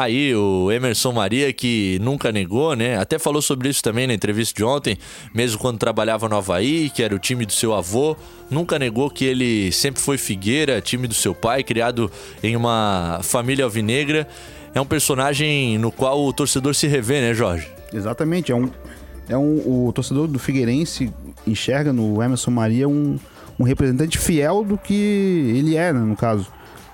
Aí 0.00 0.34
o 0.34 0.72
Emerson 0.72 1.12
Maria, 1.12 1.52
que 1.52 1.98
nunca 2.00 2.32
negou, 2.32 2.74
né? 2.74 2.96
Até 2.96 3.18
falou 3.18 3.42
sobre 3.42 3.68
isso 3.68 3.82
também 3.82 4.06
na 4.06 4.14
entrevista 4.14 4.54
de 4.56 4.64
ontem, 4.64 4.96
mesmo 5.34 5.58
quando 5.58 5.76
trabalhava 5.76 6.26
no 6.26 6.36
Havaí, 6.36 6.88
que 6.88 7.02
era 7.02 7.14
o 7.14 7.18
time 7.18 7.44
do 7.44 7.52
seu 7.52 7.74
avô, 7.74 8.16
nunca 8.50 8.78
negou 8.78 9.10
que 9.10 9.26
ele 9.26 9.70
sempre 9.72 10.00
foi 10.00 10.16
Figueira, 10.16 10.80
time 10.80 11.06
do 11.06 11.12
seu 11.12 11.34
pai, 11.34 11.62
criado 11.62 12.10
em 12.42 12.56
uma 12.56 13.20
família 13.22 13.62
alvinegra. 13.62 14.26
É 14.74 14.80
um 14.80 14.86
personagem 14.86 15.76
no 15.76 15.92
qual 15.92 16.24
o 16.24 16.32
torcedor 16.32 16.74
se 16.74 16.86
revê, 16.86 17.20
né, 17.20 17.34
Jorge? 17.34 17.68
Exatamente, 17.92 18.52
é 18.52 18.54
um, 18.54 18.70
é 19.28 19.36
um 19.36 19.86
o 19.86 19.92
torcedor 19.92 20.26
do 20.28 20.38
Figueirense 20.38 21.12
enxerga 21.46 21.92
no 21.92 22.22
Emerson 22.22 22.50
Maria 22.50 22.88
um, 22.88 23.18
um 23.58 23.64
representante 23.64 24.16
fiel 24.16 24.64
do 24.64 24.78
que 24.78 24.94
ele 25.54 25.76
é, 25.76 25.92
né, 25.92 26.00
no 26.00 26.16
caso. 26.16 26.46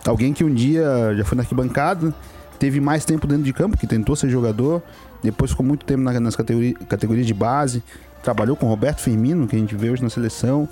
Alguém 0.05 0.33
que 0.33 0.43
um 0.43 0.53
dia 0.53 1.15
já 1.17 1.25
foi 1.25 1.37
na 1.37 1.45
arquibancada, 1.45 2.13
teve 2.59 2.81
mais 2.81 3.05
tempo 3.05 3.27
dentro 3.27 3.45
de 3.45 3.53
campo, 3.53 3.77
que 3.77 3.87
tentou 3.87 4.17
ser 4.17 4.29
jogador, 4.29 4.83
depois 5.23 5.51
ficou 5.51 5.65
muito 5.65 5.85
tempo 5.85 6.03
nas 6.03 6.37
categorias 6.37 6.75
categoria 6.89 7.25
de 7.25 7.35
base, 7.35 7.83
trabalhou 8.23 8.57
com 8.57 8.67
Roberto 8.67 9.01
Firmino, 9.01 9.47
que 9.47 9.57
a 9.57 9.59
gente 9.59 9.75
vê 9.75 9.91
hoje 9.91 10.03
na 10.03 10.11
seleção, 10.11 10.69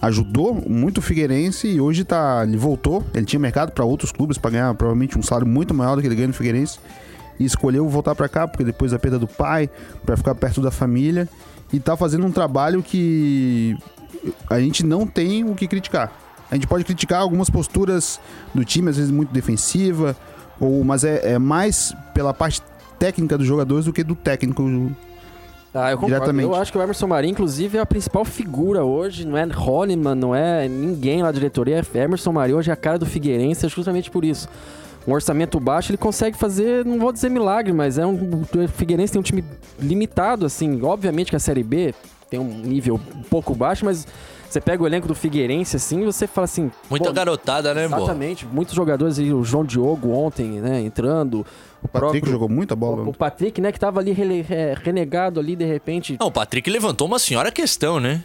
ajudou 0.00 0.54
muito 0.54 0.98
o 0.98 1.02
Figueirense 1.02 1.68
e 1.68 1.80
hoje 1.80 2.04
tá, 2.04 2.44
ele 2.46 2.56
voltou, 2.56 3.04
ele 3.14 3.24
tinha 3.24 3.40
mercado 3.40 3.72
para 3.72 3.84
outros 3.84 4.12
clubes 4.12 4.38
para 4.38 4.50
ganhar 4.50 4.74
provavelmente 4.74 5.18
um 5.18 5.22
salário 5.22 5.46
muito 5.46 5.72
maior 5.72 5.96
do 5.96 6.00
que 6.00 6.08
ele 6.08 6.14
ganha 6.14 6.28
no 6.28 6.34
Figueirense 6.34 6.78
e 7.38 7.44
escolheu 7.44 7.88
voltar 7.88 8.14
para 8.14 8.28
cá 8.28 8.46
porque 8.46 8.64
depois 8.64 8.92
da 8.92 8.98
perda 8.98 9.18
do 9.18 9.26
pai, 9.26 9.70
para 10.04 10.16
ficar 10.16 10.34
perto 10.34 10.60
da 10.60 10.70
família 10.70 11.28
e 11.72 11.80
tá 11.80 11.96
fazendo 11.96 12.26
um 12.26 12.30
trabalho 12.30 12.82
que 12.82 13.76
a 14.48 14.60
gente 14.60 14.84
não 14.84 15.06
tem 15.06 15.44
o 15.44 15.54
que 15.54 15.66
criticar. 15.66 16.12
A 16.50 16.54
gente 16.54 16.66
pode 16.66 16.84
criticar 16.84 17.20
algumas 17.20 17.50
posturas 17.50 18.20
do 18.54 18.64
time, 18.64 18.88
às 18.88 18.96
vezes 18.96 19.10
muito 19.10 19.32
defensiva, 19.32 20.16
ou, 20.60 20.82
mas 20.84 21.04
é, 21.04 21.32
é 21.32 21.38
mais 21.38 21.94
pela 22.14 22.32
parte 22.32 22.62
técnica 22.98 23.36
dos 23.36 23.46
jogadores 23.46 23.84
do 23.84 23.92
que 23.92 24.02
do 24.02 24.14
técnico 24.14 24.62
ah, 25.76 25.90
eu 25.90 25.98
concordo. 25.98 26.40
Eu 26.40 26.54
acho 26.54 26.72
que 26.72 26.78
o 26.78 26.82
Emerson 26.82 27.06
Marinho, 27.06 27.32
inclusive, 27.32 27.76
é 27.76 27.80
a 27.82 27.86
principal 27.86 28.24
figura 28.24 28.82
hoje. 28.82 29.26
Não 29.26 29.36
é 29.36 29.44
Holliman, 29.44 30.14
não 30.14 30.34
é 30.34 30.66
ninguém 30.66 31.22
lá 31.22 31.30
da 31.30 31.34
diretoria. 31.34 31.82
É 31.94 31.98
Emerson 31.98 32.32
Marinho 32.32 32.56
hoje 32.56 32.70
é 32.70 32.72
a 32.72 32.76
cara 32.76 32.98
do 32.98 33.04
Figueirense, 33.04 33.66
é 33.66 33.68
justamente 33.68 34.10
por 34.10 34.24
isso. 34.24 34.48
Um 35.06 35.12
orçamento 35.12 35.60
baixo, 35.60 35.90
ele 35.90 35.98
consegue 35.98 36.36
fazer, 36.36 36.84
não 36.84 36.98
vou 36.98 37.12
dizer 37.12 37.28
milagre, 37.28 37.74
mas 37.74 37.98
é 37.98 38.06
um. 38.06 38.14
O 38.14 38.68
Figueirense 38.68 39.12
tem 39.12 39.20
um 39.20 39.22
time 39.22 39.44
limitado, 39.78 40.46
assim. 40.46 40.80
Obviamente 40.82 41.28
que 41.28 41.36
a 41.36 41.40
Série 41.40 41.62
B 41.62 41.94
tem 42.30 42.40
um 42.40 42.44
nível 42.44 42.98
um 43.14 43.22
pouco 43.22 43.54
baixo, 43.54 43.84
mas 43.84 44.06
você 44.48 44.60
pega 44.60 44.82
o 44.82 44.86
elenco 44.86 45.08
do 45.08 45.14
Figueirense, 45.14 45.76
assim, 45.76 46.02
e 46.02 46.04
você 46.04 46.26
fala 46.26 46.44
assim... 46.44 46.70
Muita 46.88 47.12
garotada, 47.12 47.74
né, 47.74 47.84
Exatamente. 47.84 48.46
Muitos 48.46 48.74
jogadores, 48.74 49.18
o 49.18 49.44
João 49.44 49.64
Diogo 49.64 50.10
ontem, 50.12 50.60
né, 50.60 50.80
entrando... 50.82 51.46
O 51.82 51.88
Patrick 51.88 52.12
próprio, 52.12 52.32
jogou 52.32 52.48
muita 52.48 52.74
bola. 52.74 53.02
O, 53.02 53.10
o, 53.10 53.14
Patrick, 53.14 53.60
né, 53.60 53.70
que 53.70 53.78
tava 53.78 54.00
ali 54.00 54.12
renegado 54.82 55.38
ali, 55.38 55.54
de 55.54 55.64
repente... 55.64 56.16
Não, 56.18 56.28
o 56.28 56.32
Patrick 56.32 56.68
levantou 56.68 57.06
uma 57.06 57.18
senhora 57.18 57.52
questão, 57.52 58.00
né? 58.00 58.24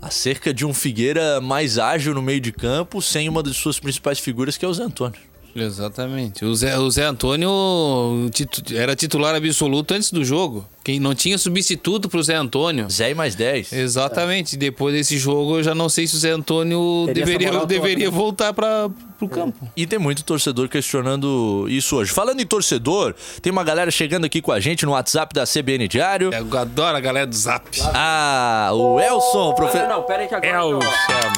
Acerca 0.00 0.52
de 0.52 0.64
um 0.66 0.74
Figueira 0.74 1.40
mais 1.40 1.78
ágil 1.78 2.14
no 2.14 2.22
meio 2.22 2.40
de 2.40 2.52
campo, 2.52 3.00
sem 3.00 3.28
uma 3.28 3.42
das 3.42 3.56
suas 3.56 3.80
principais 3.80 4.18
figuras, 4.18 4.56
que 4.56 4.64
é 4.64 4.68
o 4.68 4.74
Zé 4.74 4.84
Antônio. 4.84 5.18
Exatamente. 5.54 6.44
O 6.44 6.54
Zé, 6.54 6.78
o 6.78 6.90
Zé 6.90 7.04
Antônio 7.04 8.30
era 8.74 8.96
titular 8.96 9.34
absoluto 9.34 9.94
antes 9.94 10.10
do 10.10 10.24
jogo. 10.24 10.66
Quem 10.84 10.98
não 10.98 11.14
tinha 11.14 11.38
substituto 11.38 12.08
pro 12.08 12.22
Zé 12.22 12.34
Antônio. 12.34 12.90
Zé 12.90 13.10
e 13.10 13.14
mais 13.14 13.34
10. 13.34 13.72
Exatamente. 13.72 14.56
É. 14.56 14.58
Depois 14.58 14.94
desse 14.94 15.16
jogo, 15.16 15.58
eu 15.58 15.62
já 15.62 15.74
não 15.74 15.88
sei 15.88 16.06
se 16.06 16.16
o 16.16 16.18
Zé 16.18 16.30
Antônio 16.30 17.04
Teria 17.06 17.24
deveria, 17.24 17.66
deveria 17.66 18.10
voltar 18.10 18.52
para 18.52 18.90
pro 19.22 19.28
campo. 19.28 19.68
E 19.76 19.86
tem 19.86 19.98
muito 19.98 20.24
torcedor 20.24 20.68
questionando 20.68 21.66
isso 21.68 21.96
hoje. 21.96 22.10
Falando 22.12 22.40
em 22.40 22.46
torcedor, 22.46 23.14
tem 23.40 23.52
uma 23.52 23.64
galera 23.64 23.90
chegando 23.90 24.24
aqui 24.24 24.40
com 24.40 24.52
a 24.52 24.58
gente 24.58 24.84
no 24.84 24.92
WhatsApp 24.92 25.34
da 25.34 25.44
CBN 25.44 25.86
Diário. 25.86 26.30
Eu 26.32 26.58
adoro 26.58 26.96
a 26.96 27.00
galera 27.00 27.26
do 27.26 27.34
Zap. 27.34 27.68
Ah, 27.94 28.70
o 28.72 28.98
Elson, 28.98 29.54
professor. 29.54 29.88
Não, 29.88 29.98
não, 29.98 30.02
pera 30.02 30.22
aí 30.22 30.28
que 30.28 30.34
agora. 30.34 30.58
Elson. 30.58 30.80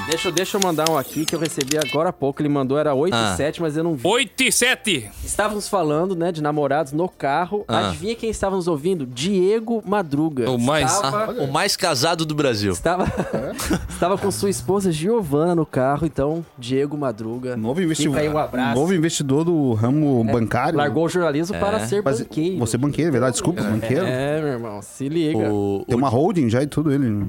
Deixa, 0.09 0.33
deixa 0.33 0.57
eu 0.57 0.61
mandar 0.63 0.89
um 0.89 0.97
aqui 0.97 1.25
que 1.25 1.35
eu 1.35 1.39
recebi 1.39 1.77
agora 1.77 2.09
há 2.11 2.13
pouco. 2.13 2.41
Ele 2.41 2.49
mandou, 2.49 2.79
era 2.79 2.95
8 2.95 3.15
ah. 3.15 3.33
e 3.33 3.37
7, 3.37 3.61
mas 3.61 3.77
eu 3.77 3.85
não 3.85 3.95
vi. 3.95 4.07
8 4.07 4.43
e 4.43 4.53
7. 4.53 5.11
Estávamos 5.25 5.69
falando, 5.69 6.17
né, 6.17 6.33
de 6.33 6.43
namorados 6.43 6.93
no 6.93 7.09
carro. 7.09 7.65
Ah. 7.69 7.89
Adivinha 7.89 8.15
quem 8.15 8.31
estávamos 8.31 8.67
ouvindo? 8.67 9.07
Diego 9.35 9.83
Madruga. 9.85 10.49
O 10.49 10.57
mais, 10.57 10.92
estava... 10.92 11.25
ah, 11.25 11.42
o 11.42 11.51
mais 11.51 11.77
casado 11.77 12.25
do 12.25 12.37
Brasil. 12.37 12.73
Estava, 12.73 13.05
estava 13.90 14.16
com 14.16 14.31
sua 14.31 14.49
esposa 14.49 14.92
Giovana 14.92 15.57
no 15.57 15.66
carro, 15.66 16.07
então 16.07 16.47
Diego 16.57 16.97
Madruga. 16.97 17.57
Novo 17.57 17.83
investidor. 17.83 18.16
Um 18.16 18.38
abraço. 18.38 18.79
Novo 18.79 18.94
investidor 18.94 19.44
do 19.44 19.73
ramo 19.73 20.25
é, 20.29 20.33
bancário. 20.33 20.79
Largou 20.79 21.07
o 21.07 21.09
jornalismo 21.09 21.57
é. 21.57 21.59
para 21.59 21.81
ser 21.81 22.01
Mas 22.05 22.20
banqueiro. 22.20 22.59
Você 22.59 22.77
é 22.77 22.79
banqueiro, 22.79 23.09
é 23.09 23.11
verdade? 23.11 23.33
Desculpa, 23.33 23.61
é, 23.61 23.64
banqueiro. 23.64 24.07
É, 24.07 24.40
meu 24.40 24.53
irmão, 24.53 24.81
se 24.83 25.09
liga. 25.09 25.53
O, 25.53 25.85
Tem 25.88 25.97
uma 25.97 26.09
holding 26.09 26.49
já 26.49 26.62
e 26.62 26.68
tudo 26.68 26.92
ele. 26.92 27.27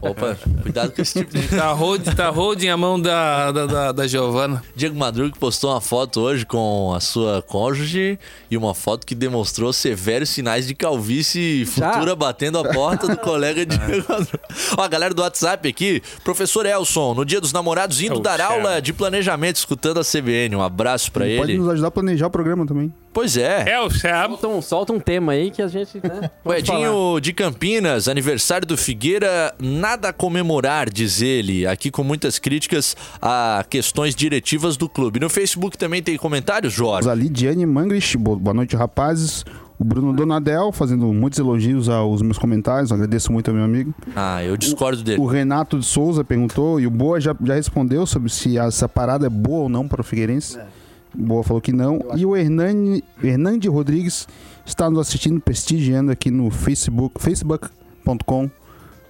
Opa, 0.00 0.36
cuidado 0.60 0.90
com 0.90 1.02
esse 1.02 1.20
tipo 1.20 1.38
de. 1.38 1.46
Tá 1.54 1.70
holding, 1.72 2.10
tá 2.16 2.30
holding 2.30 2.68
a 2.68 2.76
mão 2.76 3.00
da, 3.00 3.52
da, 3.52 3.66
da, 3.66 3.92
da 3.92 4.06
Giovana. 4.08 4.60
Diego 4.74 4.96
Madruga 4.96 5.36
postou 5.38 5.70
uma 5.70 5.80
foto 5.80 6.20
hoje 6.20 6.44
com 6.44 6.92
a 6.92 6.98
sua 6.98 7.42
cônjuge 7.42 8.18
e 8.50 8.56
uma 8.56 8.74
foto 8.74 9.06
que 9.06 9.14
demonstrou 9.14 9.72
severos 9.72 10.30
sinais 10.30 10.66
de 10.66 10.74
calvície 10.74 11.43
futura 11.66 12.14
batendo 12.14 12.58
a 12.58 12.72
porta 12.72 13.08
do 13.08 13.16
colega 13.16 13.64
Diego 13.64 14.04
Madruga. 14.08 14.40
Ó, 14.76 14.82
a 14.82 14.88
galera 14.88 15.14
do 15.14 15.22
WhatsApp 15.22 15.68
aqui, 15.68 16.02
professor 16.22 16.66
Elson, 16.66 17.14
no 17.14 17.24
dia 17.24 17.40
dos 17.40 17.52
namorados, 17.52 18.00
indo 18.00 18.20
dar 18.20 18.40
aula 18.40 18.80
de 18.80 18.92
planejamento, 18.92 19.56
escutando 19.56 20.00
a 20.00 20.04
CBN. 20.04 20.56
Um 20.56 20.62
abraço 20.62 21.10
para 21.12 21.26
ele. 21.26 21.38
Pode 21.38 21.58
nos 21.58 21.68
ajudar 21.68 21.88
a 21.88 21.90
planejar 21.90 22.26
o 22.26 22.30
programa 22.30 22.66
também. 22.66 22.92
Pois 23.14 23.36
é. 23.36 23.70
É 23.70 23.80
o 23.80 23.88
Solta 23.88 24.48
um, 24.48 24.60
solta 24.60 24.92
um 24.92 24.98
tema 24.98 25.32
aí 25.32 25.50
que 25.50 25.62
a 25.62 25.68
gente. 25.68 26.00
Né, 26.02 26.28
o 26.44 26.52
Edinho 26.52 26.92
falar. 26.92 27.20
de 27.20 27.32
Campinas, 27.32 28.08
aniversário 28.08 28.66
do 28.66 28.76
Figueira, 28.76 29.54
nada 29.60 30.08
a 30.08 30.12
comemorar, 30.12 30.90
diz 30.90 31.22
ele. 31.22 31.64
Aqui 31.64 31.92
com 31.92 32.02
muitas 32.02 32.40
críticas 32.40 32.96
a 33.22 33.64
questões 33.70 34.16
diretivas 34.16 34.76
do 34.76 34.88
clube. 34.88 35.20
No 35.20 35.30
Facebook 35.30 35.78
também 35.78 36.02
tem 36.02 36.16
comentários, 36.16 36.72
Jorge. 36.72 37.08
A 37.08 37.14
Lidiane 37.14 37.64
Mangrich, 37.64 38.18
boa 38.18 38.52
noite, 38.52 38.74
rapazes. 38.74 39.44
O 39.78 39.84
Bruno 39.84 40.12
Donadel 40.12 40.70
fazendo 40.70 41.12
muitos 41.12 41.38
elogios 41.38 41.88
aos 41.88 42.22
meus 42.22 42.38
comentários, 42.38 42.92
agradeço 42.92 43.32
muito 43.32 43.48
ao 43.48 43.54
meu 43.54 43.64
amigo. 43.64 43.92
Ah, 44.14 44.42
eu 44.42 44.56
discordo 44.56 45.02
dele. 45.02 45.20
O 45.20 45.26
Renato 45.26 45.78
de 45.78 45.84
Souza 45.84 46.22
perguntou, 46.22 46.78
e 46.78 46.86
o 46.86 46.90
Boa 46.90 47.20
já, 47.20 47.34
já 47.42 47.54
respondeu 47.54 48.06
sobre 48.06 48.30
se 48.30 48.56
essa 48.56 48.88
parada 48.88 49.26
é 49.26 49.30
boa 49.30 49.64
ou 49.64 49.68
não 49.68 49.88
para 49.88 50.00
o 50.00 50.04
Figueirense. 50.04 50.58
É. 50.58 50.66
Boa 51.14 51.42
falou 51.42 51.60
que 51.60 51.72
não. 51.72 52.00
E 52.16 52.26
o 52.26 52.36
Hernani, 52.36 53.02
Hernande 53.22 53.68
Rodrigues 53.68 54.26
está 54.66 54.90
nos 54.90 54.98
assistindo, 55.00 55.40
prestigiando 55.40 56.10
aqui 56.10 56.30
no 56.30 56.50
Facebook, 56.50 57.22
facebook.com, 57.22 58.50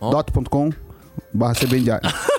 oh. 0.01 0.11
dot.com, 0.11 0.71
barra 1.33 1.55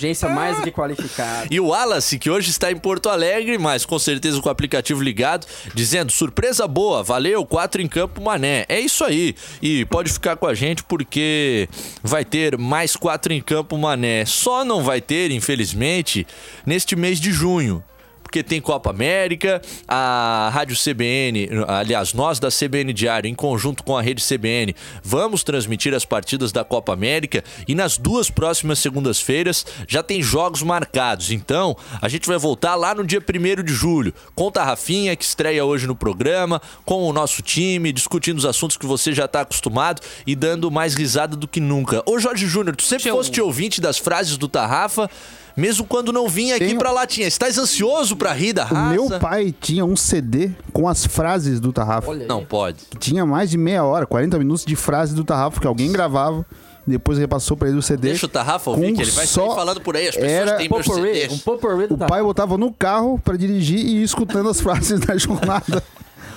Audiência 0.00 0.30
mais 0.30 0.56
do 0.56 0.62
que 0.62 0.70
qualificada. 0.70 1.46
E 1.50 1.60
o 1.60 1.66
Wallace, 1.66 2.18
que 2.18 2.30
hoje 2.30 2.48
está 2.48 2.72
em 2.72 2.76
Porto 2.76 3.10
Alegre, 3.10 3.58
mas 3.58 3.84
com 3.84 3.98
certeza 3.98 4.40
com 4.40 4.48
o 4.48 4.52
aplicativo 4.52 5.02
ligado, 5.02 5.46
dizendo: 5.74 6.10
surpresa 6.10 6.66
boa, 6.66 7.02
valeu, 7.02 7.44
quatro 7.44 7.82
em 7.82 7.86
campo, 7.86 8.22
mané. 8.22 8.64
É 8.66 8.80
isso 8.80 9.04
aí. 9.04 9.34
E 9.60 9.84
pode 9.84 10.10
ficar 10.10 10.36
com 10.36 10.46
a 10.46 10.54
gente 10.54 10.82
porque 10.84 11.68
vai 12.02 12.24
ter 12.24 12.56
mais 12.56 12.96
quatro 12.96 13.30
em 13.34 13.42
campo, 13.42 13.76
mané. 13.76 14.24
Só 14.24 14.64
não 14.64 14.82
vai 14.82 15.02
ter, 15.02 15.30
infelizmente, 15.30 16.26
neste 16.64 16.96
mês 16.96 17.20
de 17.20 17.30
junho 17.30 17.84
porque 18.30 18.44
tem 18.44 18.60
Copa 18.60 18.90
América, 18.90 19.60
a 19.88 20.50
Rádio 20.54 20.76
CBN, 20.76 21.48
aliás, 21.66 22.14
nós 22.14 22.38
da 22.38 22.48
CBN 22.48 22.92
Diário, 22.92 23.28
em 23.28 23.34
conjunto 23.34 23.82
com 23.82 23.96
a 23.96 24.00
rede 24.00 24.22
CBN, 24.22 24.72
vamos 25.02 25.42
transmitir 25.42 25.92
as 25.92 26.04
partidas 26.04 26.52
da 26.52 26.62
Copa 26.62 26.92
América 26.92 27.42
e 27.66 27.74
nas 27.74 27.98
duas 27.98 28.30
próximas 28.30 28.78
segundas-feiras 28.78 29.66
já 29.88 30.00
tem 30.00 30.22
jogos 30.22 30.62
marcados. 30.62 31.32
Então, 31.32 31.76
a 32.00 32.08
gente 32.08 32.28
vai 32.28 32.38
voltar 32.38 32.76
lá 32.76 32.94
no 32.94 33.04
dia 33.04 33.18
1 33.18 33.64
de 33.64 33.72
julho, 33.72 34.14
com 34.32 34.52
a 34.54 34.62
Rafinha, 34.62 35.16
que 35.16 35.24
estreia 35.24 35.64
hoje 35.64 35.88
no 35.88 35.96
programa, 35.96 36.62
com 36.84 37.02
o 37.02 37.12
nosso 37.12 37.42
time, 37.42 37.92
discutindo 37.92 38.38
os 38.38 38.46
assuntos 38.46 38.76
que 38.76 38.86
você 38.86 39.12
já 39.12 39.24
está 39.24 39.40
acostumado 39.40 40.02
e 40.24 40.36
dando 40.36 40.70
mais 40.70 40.94
risada 40.94 41.34
do 41.34 41.48
que 41.48 41.58
nunca. 41.58 42.00
Ô 42.06 42.16
Jorge 42.20 42.46
Júnior, 42.46 42.76
tu 42.76 42.84
sempre 42.84 43.10
foste 43.10 43.40
ouvinte 43.40 43.80
das 43.80 43.98
frases 43.98 44.36
do 44.36 44.46
Tarrafa, 44.46 45.10
mesmo 45.56 45.84
quando 45.86 46.12
não 46.12 46.28
vinha 46.28 46.56
aqui 46.56 46.66
Tem- 46.66 46.78
pra 46.78 46.90
latinha. 46.90 47.26
Estás 47.26 47.58
ansioso 47.58 48.16
pra 48.16 48.32
rir 48.32 48.52
da 48.52 48.64
O 48.64 48.74
raça? 48.74 48.90
meu 48.90 49.20
pai 49.20 49.54
tinha 49.60 49.84
um 49.84 49.96
CD 49.96 50.50
com 50.72 50.88
as 50.88 51.04
frases 51.06 51.60
do 51.60 51.72
Tarrafa. 51.72 52.14
Não 52.14 52.44
pode. 52.44 52.78
Tinha 52.98 53.24
mais 53.26 53.50
de 53.50 53.58
meia 53.58 53.84
hora, 53.84 54.06
40 54.06 54.38
minutos 54.38 54.64
de 54.64 54.76
frases 54.76 55.14
do 55.14 55.24
Tarrafa 55.24 55.60
que 55.60 55.66
alguém 55.66 55.90
gravava. 55.92 56.44
Depois 56.86 57.18
repassou 57.18 57.56
pra 57.56 57.68
ele 57.68 57.76
o 57.78 57.82
CD. 57.82 58.08
Deixa 58.08 58.26
o 58.26 58.28
Tarrafa 58.28 58.70
ouvir, 58.70 58.92
que 58.94 59.02
ele 59.02 59.10
vai 59.10 59.26
só 59.26 59.46
sair 59.46 59.54
falando 59.54 59.80
por 59.82 59.96
aí. 59.96 60.08
As 60.08 60.14
pessoas 60.16 60.32
era 60.32 60.56
têm 60.56 60.68
meus 60.68 60.86
CDs. 60.86 61.32
um 61.46 61.94
O 61.94 61.98
pai 62.08 62.22
botava 62.22 62.56
no 62.56 62.72
carro 62.72 63.20
pra 63.22 63.36
dirigir 63.36 63.78
e 63.78 63.96
ir 63.98 64.02
escutando 64.02 64.48
as 64.48 64.58
frases 64.62 64.98
da 64.98 65.16
jornada. 65.16 65.82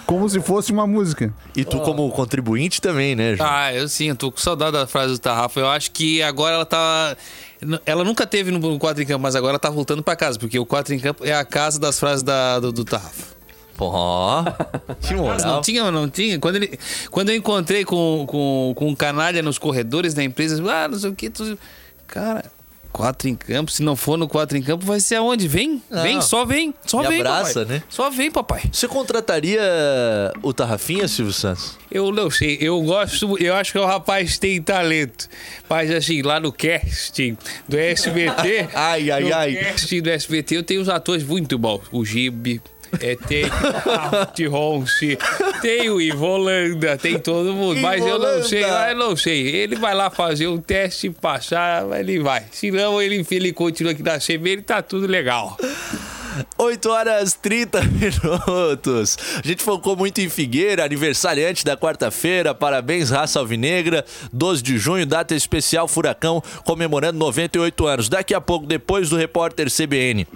Como 0.06 0.28
se 0.28 0.42
fosse 0.42 0.72
uma 0.72 0.86
música. 0.86 1.34
E 1.56 1.63
tu, 1.63 1.80
como 1.80 2.10
contribuinte, 2.12 2.82
também, 2.82 3.16
né, 3.16 3.36
Ju? 3.36 3.44
Ah, 3.44 3.74
eu 3.74 3.88
sim, 3.88 4.10
eu 4.10 4.16
tô 4.16 4.32
com 4.32 4.38
saudade 4.38 4.74
da 4.74 4.86
frase 4.86 5.13
do 5.13 5.20
Tarrafa. 5.20 5.60
Eu 5.60 5.68
acho 5.70 5.92
que 5.92 6.22
agora 6.22 6.56
ela 6.56 6.66
tá. 6.66 7.16
Ela 7.86 8.04
nunca 8.04 8.28
teve 8.28 8.52
no 8.52 8.78
4 8.80 9.02
em 9.02 9.06
campo, 9.06 9.22
mas 9.22 9.36
agora 9.36 9.52
ela 9.52 9.60
tá 9.60 9.70
voltando 9.70 10.04
pra 10.04 10.16
casa, 10.16 10.38
porque 10.38 10.60
o 10.60 10.66
4 10.66 10.94
em 10.94 11.00
campo 11.00 11.26
é 11.26 11.34
a 11.34 11.46
casa 11.46 11.80
das 11.80 11.98
frases 12.00 12.22
da, 12.22 12.60
do, 12.60 12.72
do 12.72 12.84
Tarrafa. 12.84 13.34
Pô, 13.78 13.92
que 15.02 15.13
Não 15.13 15.24
moral. 15.24 15.62
tinha, 15.62 15.92
não 15.92 16.10
tinha. 16.10 16.39
Quando, 16.39 16.58
ele, 16.58 16.78
quando 17.10 17.30
eu 17.30 17.36
encontrei 17.36 17.84
com, 17.84 18.26
com, 18.28 18.74
com 18.76 18.89
um 18.89 18.96
canalha 18.96 19.42
nos 19.42 19.58
corredores 19.58 20.13
da 20.13 20.24
empresa, 20.24 20.62
ah, 20.72 20.88
não 20.88 21.00
sei 21.00 21.10
o 21.10 21.16
que. 21.16 21.30
Tu... 21.30 21.58
Cara, 22.06 22.46
quatro 22.93 23.27
em 23.27 23.36
campo, 23.36 23.71
se 23.71 23.82
não 23.82 23.95
for 23.95 24.17
no 24.17 24.27
quatro 24.27 24.56
em 24.58 24.62
campo, 24.62 24.86
vai 24.86 24.99
ser 24.99 25.15
aonde? 25.15 25.47
Vem, 25.47 25.82
vem, 25.89 26.21
só 26.21 26.45
vem, 26.45 26.73
só 26.86 27.01
Me 27.01 27.08
vem. 27.08 27.19
abraça, 27.21 27.62
papai. 27.62 27.75
né? 27.77 27.84
Só 27.89 28.10
vem, 28.12 28.32
papai. 28.32 28.62
Você 28.71 28.88
contrataria 28.88 29.60
o 30.41 30.53
Tarrafinha, 30.53 31.08
Silvio 31.08 31.34
Santos? 31.34 31.77
Eu 31.91 32.12
não 32.12 32.29
sei, 32.29 32.58
eu 32.62 32.79
gosto, 32.82 33.38
eu 33.43 33.53
acho 33.56 33.71
que 33.71 33.79
o 33.79 33.86
rapaz 33.86 34.38
tem 34.38 34.62
talento. 34.62 35.27
Mas 35.69 35.89
assim, 35.91 36.21
lá 36.21 36.39
no 36.39 36.51
casting 36.51 37.36
do 37.67 37.77
SBT. 37.77 38.69
Ai, 38.73 39.10
ai, 39.12 39.23
no 39.23 39.34
ai. 39.36 39.56
casting 39.56 40.01
do 40.01 40.10
SBT 40.10 40.58
eu 40.58 40.63
tenho 40.63 40.82
uns 40.82 40.89
atores 40.89 41.23
muito 41.23 41.58
bons. 41.58 41.82
O 41.91 42.06
Gibe. 42.06 42.62
É, 42.99 43.15
tem 43.15 43.45
o 44.47 44.51
Ronce, 44.51 45.17
tem 45.62 45.89
o 45.89 45.99
Ivo 45.99 46.25
Holanda, 46.25 46.97
tem 46.97 47.19
todo 47.19 47.53
mundo. 47.53 47.79
Mas 47.79 48.06
eu 48.06 48.19
não 48.19 48.43
sei, 48.43 48.63
eu 48.63 48.95
não 48.95 49.15
sei. 49.15 49.47
Ele 49.47 49.75
vai 49.75 49.93
lá 49.93 50.10
fazer 50.10 50.47
um 50.47 50.60
teste, 50.60 51.10
passar, 51.10 51.86
ele 51.99 52.19
vai. 52.19 52.45
Se 52.51 52.71
não, 52.71 53.01
ele, 53.01 53.25
ele 53.32 53.53
continua 53.53 53.91
aqui 53.91 54.03
na 54.03 54.19
CB, 54.19 54.49
ele 54.49 54.62
tá 54.62 54.82
tudo 54.82 55.08
legal. 55.08 55.58
8 56.58 56.89
horas 56.89 57.34
30 57.34 57.82
minutos. 57.93 59.17
A 59.43 59.47
gente 59.47 59.63
focou 59.63 59.95
muito 59.95 60.19
em 60.19 60.29
Figueira, 60.29 60.84
aniversariante 60.84 61.63
da 61.63 61.77
quarta-feira. 61.77 62.53
Parabéns, 62.56 63.10
raça 63.10 63.39
alvinegra. 63.39 64.06
12 64.32 64.63
de 64.63 64.77
junho, 64.77 65.06
data 65.06 65.36
especial 65.36 65.88
Furacão, 65.88 66.41
comemorando 66.63 67.19
98 67.19 67.86
anos. 67.86 68.10
Daqui 68.10 68.34
a 68.34 68.41
pouco, 68.41 68.65
depois 68.65 69.10
do 69.10 69.17
repórter 69.17 69.67
CBN. 69.69 70.27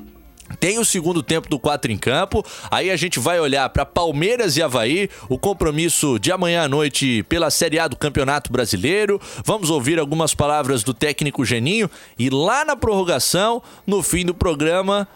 Tem 0.59 0.79
o 0.79 0.85
segundo 0.85 1.21
tempo 1.21 1.49
do 1.49 1.59
4 1.59 1.91
em 1.91 1.97
campo. 1.97 2.45
Aí 2.71 2.89
a 2.89 2.95
gente 2.95 3.19
vai 3.19 3.39
olhar 3.39 3.69
para 3.69 3.85
Palmeiras 3.85 4.57
e 4.57 4.63
Havaí, 4.63 5.09
o 5.29 5.37
compromisso 5.37 6.17
de 6.19 6.31
amanhã 6.31 6.63
à 6.63 6.67
noite 6.67 7.23
pela 7.23 7.49
Série 7.49 7.79
A 7.79 7.87
do 7.87 7.95
Campeonato 7.95 8.51
Brasileiro. 8.51 9.19
Vamos 9.45 9.69
ouvir 9.69 9.99
algumas 9.99 10.33
palavras 10.33 10.83
do 10.83 10.93
técnico 10.93 11.45
Geninho 11.45 11.89
e 12.17 12.29
lá 12.29 12.63
na 12.65 12.75
prorrogação, 12.75 13.61
no 13.85 14.01
fim 14.01 14.25
do 14.25 14.33
programa, 14.33 15.07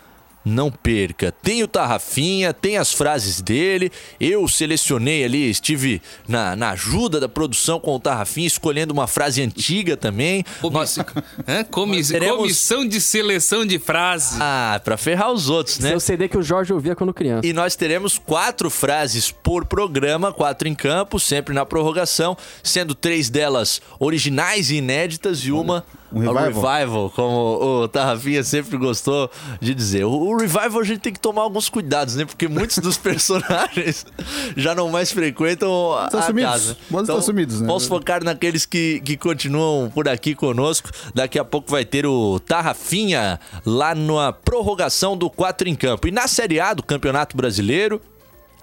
não 0.44 0.72
perca. 0.72 1.32
Tem 1.32 1.62
o 1.64 1.68
Tarrafinha, 1.68 2.54
tem 2.54 2.78
as 2.78 2.92
frases 2.94 3.42
dele. 3.42 3.92
Eu 4.20 4.48
selecionei 4.48 5.24
ali, 5.24 5.50
estive 5.50 6.02
na, 6.28 6.56
na 6.56 6.72
ajuda 6.72 7.20
da 7.20 7.30
produção 7.30 7.80
com 7.80 7.96
o 7.96 8.00
Tarrafinha, 8.00 8.48
escolhendo 8.48 8.94
uma 8.94 9.08
frase 9.08 9.42
antiga 9.42 9.96
também. 9.96 10.44
Nós- 10.72 10.98
Hã? 11.48 11.64
Comis- 11.70 12.10
teremos- 12.10 12.38
Comissão 12.38 12.88
de 12.88 13.00
seleção 13.00 13.66
de 13.66 13.78
frases. 13.80 14.38
Ah, 14.42 14.80
pra 14.84 14.98
ferrar 14.98 15.32
os 15.32 15.50
outros, 15.50 15.80
né? 15.80 15.90
Seu 15.90 16.00
CD 16.00 16.28
que 16.28 16.38
o 16.38 16.44
Jorge 16.44 16.74
ouvia 16.74 16.96
quando 16.96 17.14
criança. 17.14 17.46
E 17.46 17.54
nós 17.54 17.76
teremos 17.76 18.18
quatro 18.18 18.70
frases 18.70 19.32
por 19.32 19.66
programa, 19.66 20.32
quatro 20.34 20.68
em 20.68 20.74
campo, 20.76 21.20
sempre 21.20 21.54
na 21.54 21.66
prorrogação, 21.66 22.36
sendo 22.64 22.96
três 22.96 23.30
delas 23.30 23.82
originais 24.00 24.72
e 24.72 24.76
inéditas 24.76 25.40
e 25.40 25.52
uma 25.52 25.86
Um 26.14 26.20
revival. 26.20 26.62
revival, 26.62 27.10
como 27.12 27.84
o 27.84 27.88
Tarrafinha 27.88 28.44
sempre 28.44 28.78
gostou 28.78 29.30
de 29.60 29.74
dizer. 29.74 30.04
O, 30.04 30.38
revival 30.38 30.82
a 30.82 30.84
gente 30.84 31.00
tem 31.00 31.14
que 31.14 31.20
tomar 31.20 31.44
alguns 31.44 31.70
cuidados, 31.70 32.16
né? 32.16 32.26
Porque 32.26 32.48
muitos 32.48 32.78
dos 32.80 32.98
personagens 33.00 34.06
já 34.58 34.76
não 34.76 34.90
mais 34.90 35.12
frequentam 35.12 35.94
a, 35.94 36.10
casa. 36.10 36.78
Bom, 36.90 37.02
estão 37.02 37.22
sumidos, 37.22 37.62
né? 37.62 37.68
Vamos 37.68 37.88
focar 37.88 38.24
naqueles 38.24 38.66
que, 38.66 39.02
que 39.02 39.16
continuam 39.16 39.90
por 39.90 40.10
aqui 40.10 40.36
conosco. 40.36 40.90
Daqui 41.14 41.40
a 41.40 41.46
pouco 41.46 41.72
vai 41.72 41.86
ter 41.86 42.06
o 42.06 42.40
Tarrafinha 42.40 43.40
lá 43.66 43.96
na 43.96 44.34
prorrogação 44.34 45.16
do 45.16 45.30
4 45.30 45.70
em 45.70 45.76
campo. 45.76 46.08
E 46.08 46.12
na 46.12 46.28
Série 46.28 46.60
A 46.60 46.74
do 46.74 46.84
Campeonato 46.84 47.38
Brasileiro, 47.38 48.02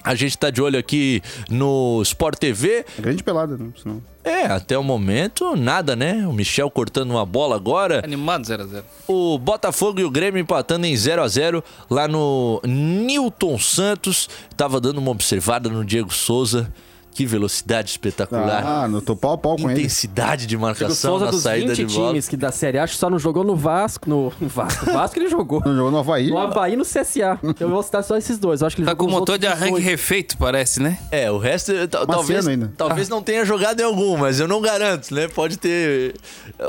a 0.05 0.15
gente 0.15 0.37
tá 0.37 0.51
de 0.51 0.63
olho 0.63 0.79
aqui 0.79 1.23
no 1.51 2.01
Sport 2.03 2.39
TV. 2.39 2.85
É 2.99 3.03
grande 3.03 3.23
pelada, 3.23 3.57
né? 3.57 3.71
Senão... 3.81 4.03
É, 4.29 4.47
até 4.47 4.77
o 4.79 4.83
momento, 4.83 5.57
nada, 5.57 5.97
né? 5.97 6.27
O 6.27 6.33
Michel 6.33 6.71
cortando 6.71 7.11
uma 7.11 7.25
bola 7.25 7.57
agora. 7.57 8.03
Animado 8.05 8.43
0x0. 8.43 8.83
O 9.07 9.39
Botafogo 9.39 10.01
e 10.01 10.05
o 10.05 10.11
Grêmio 10.11 10.41
empatando 10.41 10.87
em 10.87 10.97
0 10.97 11.23
a 11.23 11.29
0 11.29 11.65
lá 11.91 12.07
no 12.07 12.61
Newton 12.65 13.59
Santos. 13.59 14.29
Tava 14.57 14.81
dando 14.81 14.99
uma 14.99 15.11
observada 15.11 15.69
no 15.69 15.85
Diego 15.85 16.13
Souza. 16.13 16.73
Que 17.19 17.27
velocidade 17.27 17.91
espetacular. 17.91 18.65
Ah, 18.65 18.87
não 18.87 19.01
tô 19.01 19.17
pau 19.17 19.33
a 19.33 19.39
pau 19.39 19.57
com 19.57 19.69
ele. 19.69 19.81
Intensidade 19.81 20.47
de 20.47 20.57
O 20.57 20.61
marcação 20.61 21.19
na 21.19 21.33
dos 21.33 21.43
saída 21.43 21.75
20 21.75 21.85
de 21.89 21.93
bola. 21.97 22.09
times 22.11 22.29
que 22.29 22.37
da 22.37 22.53
Série 22.53 22.79
A, 22.79 22.85
acho 22.85 22.93
que 22.93 22.99
só 23.01 23.11
não 23.11 23.19
jogou 23.19 23.43
no 23.43 23.57
Vasco. 23.57 24.09
No, 24.09 24.33
no 24.41 24.47
Vasco. 24.49 24.87
No 24.87 24.93
Vasco 24.93 25.19
ele 25.19 25.29
jogou. 25.29 25.61
Não 25.67 25.75
jogou 25.75 25.91
no 25.91 25.99
Havaí. 25.99 26.31
No 26.31 26.39
Havaí 26.39 26.75
e 26.75 26.77
no 26.77 26.85
CSA. 26.85 27.41
Eu 27.59 27.69
vou 27.71 27.83
citar 27.83 28.05
só 28.05 28.17
esses 28.17 28.39
dois. 28.39 28.61
Eu 28.61 28.69
acho 28.69 28.77
que 28.77 28.83
ele 28.83 28.87
Tá 28.87 28.93
jogou 28.93 29.09
com 29.09 29.13
o 29.15 29.19
motor 29.19 29.37
de 29.37 29.49
arranque 29.49 29.79
18. 29.79 29.85
refeito, 29.85 30.39
parece, 30.39 30.81
né? 30.81 30.97
É, 31.11 31.29
o 31.29 31.39
resto 31.39 31.73
eh, 31.73 31.89
ta- 31.89 32.07
talvez, 32.07 32.47
ainda. 32.47 32.73
talvez 32.77 33.09
não 33.09 33.21
tenha 33.21 33.45
jogado 33.45 33.81
em 33.81 33.83
algum, 33.83 34.17
mas 34.17 34.39
eu 34.39 34.47
não 34.47 34.61
garanto, 34.61 35.13
né? 35.13 35.27
Pode 35.27 35.57
ter 35.57 36.15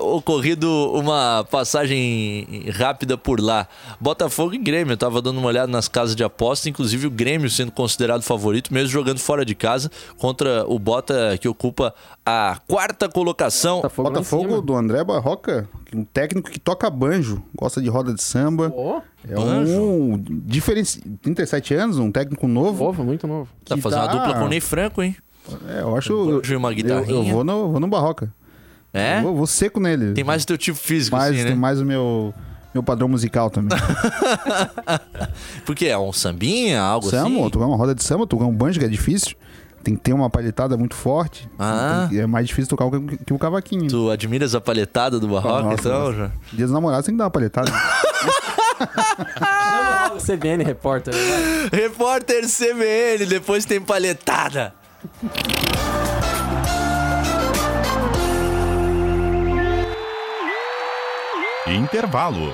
ocorrido 0.01 0.67
uma 0.95 1.45
passagem 1.51 2.65
rápida 2.73 3.17
por 3.17 3.39
lá. 3.39 3.67
Botafogo 3.99 4.53
e 4.55 4.57
Grêmio, 4.57 4.93
eu 4.93 4.97
tava 4.97 5.21
dando 5.21 5.37
uma 5.37 5.47
olhada 5.47 5.71
nas 5.71 5.87
casas 5.87 6.15
de 6.15 6.23
aposta, 6.23 6.69
inclusive 6.69 7.05
o 7.07 7.11
Grêmio 7.11 7.49
sendo 7.51 7.71
considerado 7.71 8.21
favorito, 8.23 8.73
mesmo 8.73 8.89
jogando 8.89 9.19
fora 9.19 9.45
de 9.45 9.53
casa, 9.53 9.91
contra 10.17 10.38
o 10.67 10.77
Bota 10.79 11.37
que 11.39 11.47
ocupa 11.47 11.93
a 12.25 12.59
quarta 12.67 13.09
colocação. 13.09 13.77
Botafogo, 13.77 14.09
Botafogo 14.09 14.61
do 14.61 14.75
André 14.75 15.03
Barroca, 15.03 15.67
um 15.93 16.03
técnico 16.03 16.49
que 16.49 16.59
toca 16.59 16.89
banjo, 16.89 17.41
gosta 17.55 17.81
de 17.81 17.89
roda 17.89 18.13
de 18.13 18.21
samba. 18.21 18.71
Ó, 18.75 19.01
É 19.27 19.37
um 19.39 20.17
diferenci... 20.23 21.01
37 21.21 21.73
anos, 21.73 21.97
um 21.97 22.11
técnico 22.11 22.47
novo. 22.47 22.83
novo, 22.85 23.03
muito 23.03 23.27
novo. 23.27 23.49
Tá 23.65 23.75
fazendo 23.77 23.99
tá- 24.01 24.05
uma 24.05 24.13
dupla 24.13 24.39
com 24.39 24.45
o 24.45 24.49
Ney 24.49 24.61
Franco, 24.61 25.01
hein? 25.03 25.15
É, 25.67 25.81
eu 25.81 25.95
acho. 25.95 26.13
banjo 26.25 26.53
e 26.53 26.55
uma 26.55 26.69
eu, 26.71 26.75
guitarrinha. 26.75 27.29
eu 27.29 27.33
vou 27.33 27.43
no, 27.43 27.71
vou 27.71 27.79
no 27.79 27.87
Barroca. 27.87 28.31
É? 28.93 29.19
Eu 29.19 29.23
vou, 29.23 29.35
vou 29.35 29.47
seco 29.47 29.79
nele. 29.79 30.13
Tem 30.13 30.23
mais 30.23 30.43
o 30.43 30.47
teu 30.47 30.57
tipo 30.57 30.77
físico, 30.77 31.15
mais, 31.15 31.31
assim, 31.33 31.43
né? 31.43 31.49
tem 31.49 31.57
mais 31.57 31.79
o 31.79 31.85
meu, 31.85 32.33
meu 32.73 32.81
padrão 32.83 33.07
musical 33.07 33.49
também. 33.49 33.77
Porque 35.65 35.85
é 35.85 35.97
um 35.97 36.11
sambinha, 36.11 36.81
algo 36.81 37.09
samba, 37.09 37.39
assim? 37.39 37.49
tocar 37.49 37.65
uma 37.65 37.77
roda 37.77 37.93
de 37.93 38.03
samba, 38.03 38.25
tocar 38.25 38.45
um 38.45 38.53
banjo 38.55 38.79
que 38.79 38.85
é 38.85 38.89
difícil. 38.89 39.35
Tem 39.89 39.95
que 39.95 40.03
ter 40.03 40.13
uma 40.13 40.29
palhetada 40.29 40.77
muito 40.77 40.93
forte. 40.93 41.49
Ah. 41.57 42.05
Tem 42.11 42.19
É 42.19 42.27
mais 42.27 42.47
difícil 42.47 42.69
tocar 42.69 42.87
que, 42.91 43.17
que 43.25 43.33
o 43.33 43.39
cavaquinho. 43.39 43.89
Tu 43.89 44.11
admiras 44.11 44.53
a 44.53 44.61
palhetada 44.61 45.19
do 45.19 45.27
Barroca, 45.27 45.63
Nossa, 45.63 45.79
então, 45.79 46.13
já? 46.13 46.31
Dia 46.53 46.65
dos 46.65 46.71
namorados 46.71 47.07
tem 47.07 47.15
que 47.15 47.17
dar 47.17 47.23
uma 47.23 47.31
palhetada. 47.31 47.71
CBN 50.23 50.63
repórter. 50.63 51.15
vai. 51.15 51.69
Repórter 51.81 52.43
CBN, 52.47 53.25
depois 53.25 53.65
tem 53.65 53.81
palhetada. 53.81 54.75
Intervalo. 61.65 62.53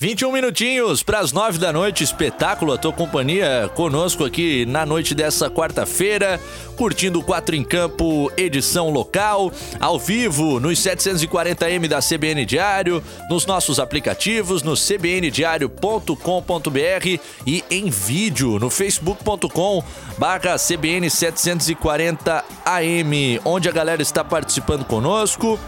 21 0.00 0.32
minutinhos 0.32 1.02
para 1.02 1.18
as 1.18 1.30
9 1.30 1.58
da 1.58 1.74
noite, 1.74 2.02
espetáculo, 2.02 2.72
a 2.72 2.78
tua 2.78 2.90
companhia 2.90 3.70
conosco 3.74 4.24
aqui 4.24 4.64
na 4.64 4.86
noite 4.86 5.14
dessa 5.14 5.50
quarta-feira, 5.50 6.40
curtindo 6.74 7.18
o 7.18 7.22
4 7.22 7.54
em 7.54 7.62
Campo, 7.62 8.32
edição 8.34 8.88
local, 8.88 9.52
ao 9.78 9.98
vivo, 9.98 10.58
nos 10.58 10.78
740M 10.78 11.86
da 11.86 12.00
CBN 12.00 12.46
Diário, 12.46 13.04
nos 13.28 13.44
nossos 13.44 13.78
aplicativos, 13.78 14.62
no 14.62 14.74
cbndiario.com.br 14.74 17.20
e 17.46 17.62
em 17.70 17.90
vídeo 17.90 18.58
no 18.58 18.70
facebook.com 18.70 19.84
barra 20.16 20.56
CBN 20.56 21.08
740AM, 21.08 23.38
onde 23.44 23.68
a 23.68 23.72
galera 23.72 24.00
está 24.00 24.24
participando 24.24 24.86
conosco. 24.86 25.60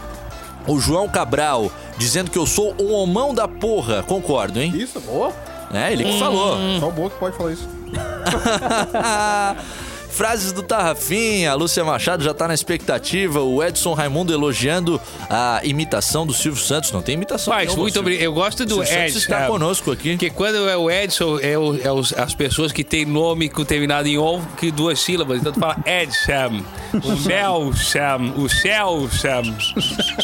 O 0.67 0.79
João 0.79 1.09
Cabral 1.09 1.71
dizendo 1.97 2.31
que 2.31 2.37
eu 2.37 2.45
sou 2.45 2.73
um 2.79 2.93
homão 2.93 3.33
da 3.33 3.47
porra. 3.47 4.03
Concordo, 4.03 4.59
hein? 4.59 4.73
Isso, 4.75 4.99
boa. 5.01 5.31
É, 5.73 5.91
ele 5.91 6.03
que 6.03 6.19
falou. 6.19 6.55
Só 6.79 6.87
o 6.87 6.91
boa 6.91 7.09
que 7.09 7.17
pode 7.17 7.35
falar 7.35 7.51
isso. 7.51 7.67
Frases 10.13 10.51
do 10.51 10.61
Tarrafinha, 10.61 11.51
a 11.51 11.55
Lúcia 11.55 11.83
Machado 11.83 12.23
já 12.23 12.33
tá 12.33 12.47
na 12.47 12.53
expectativa, 12.53 13.41
o 13.41 13.63
Edson 13.63 13.93
Raimundo 13.93 14.31
elogiando 14.31 15.01
a 15.29 15.59
imitação 15.63 16.25
do 16.25 16.33
Silvio 16.33 16.61
Santos. 16.61 16.91
Não 16.91 17.01
tem 17.01 17.15
imitação 17.15 17.51
Mas, 17.53 17.65
nenhuma, 17.65 17.81
muito 17.81 17.99
obrigado. 17.99 18.23
Eu 18.23 18.33
gosto 18.33 18.63
do 18.63 18.75
Silvio 18.75 18.85
Santos 18.87 19.03
Edson. 19.07 19.17
está 19.19 19.37
sabe? 19.39 19.47
conosco 19.51 19.91
aqui. 19.91 20.11
Porque 20.11 20.29
quando 20.29 20.69
é 20.69 20.77
o 20.77 20.89
Edson, 20.91 21.39
é, 21.41 21.57
o- 21.57 21.75
é 21.81 21.91
os- 21.91 22.13
as 22.13 22.35
pessoas 22.35 22.71
que 22.71 22.83
têm 22.83 23.05
nome 23.05 23.49
com 23.49 23.65
terminado 23.65 24.07
em 24.07 24.17
on, 24.17 24.39
que 24.57 24.69
duas 24.71 24.99
sílabas. 24.99 25.39
Então 25.39 25.51
tu 25.51 25.59
fala 25.59 25.77
Edson, 25.85 26.63
o 26.93 27.11
Nelson, 27.27 28.33
o 28.37 28.47
Celson. 28.49 29.55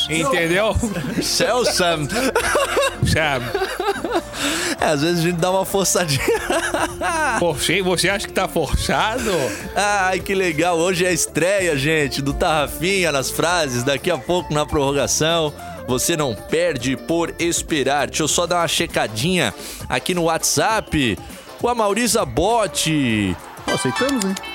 Entendeu? 0.10 0.76
Celso. 1.22 1.70
Sam. 1.74 2.08
É, 4.80 4.86
às 4.86 5.02
vezes 5.02 5.20
a 5.20 5.24
gente 5.24 5.38
dá 5.38 5.52
uma 5.52 5.66
forçadinha. 5.66 6.22
Forcei, 7.40 7.82
você 7.82 8.10
acha 8.10 8.28
que 8.28 8.34
tá 8.34 8.48
forçado? 8.48 9.32
Ai, 9.82 10.20
que 10.20 10.36
legal. 10.36 10.78
Hoje 10.78 11.06
é 11.06 11.08
a 11.08 11.12
estreia, 11.14 11.78
gente, 11.78 12.22
do 12.22 12.34
Tarrafinha 12.34 13.14
nas 13.14 13.32
frases. 13.32 13.82
Daqui 13.82 14.12
a 14.12 14.18
pouco 14.18 14.54
na 14.54 14.66
prorrogação. 14.66 15.54
Você 15.88 16.18
não 16.18 16.36
perde 16.36 16.98
por 16.98 17.34
esperar. 17.40 18.08
Deixa 18.08 18.24
eu 18.24 18.28
só 18.28 18.46
dar 18.46 18.58
uma 18.58 18.68
checadinha 18.68 19.54
aqui 19.88 20.14
no 20.14 20.24
WhatsApp. 20.24 21.18
O 21.62 21.70
Amauriza 21.70 22.26
Bote. 22.26 23.34
Aceitamos, 23.66 24.26
hein? 24.26 24.36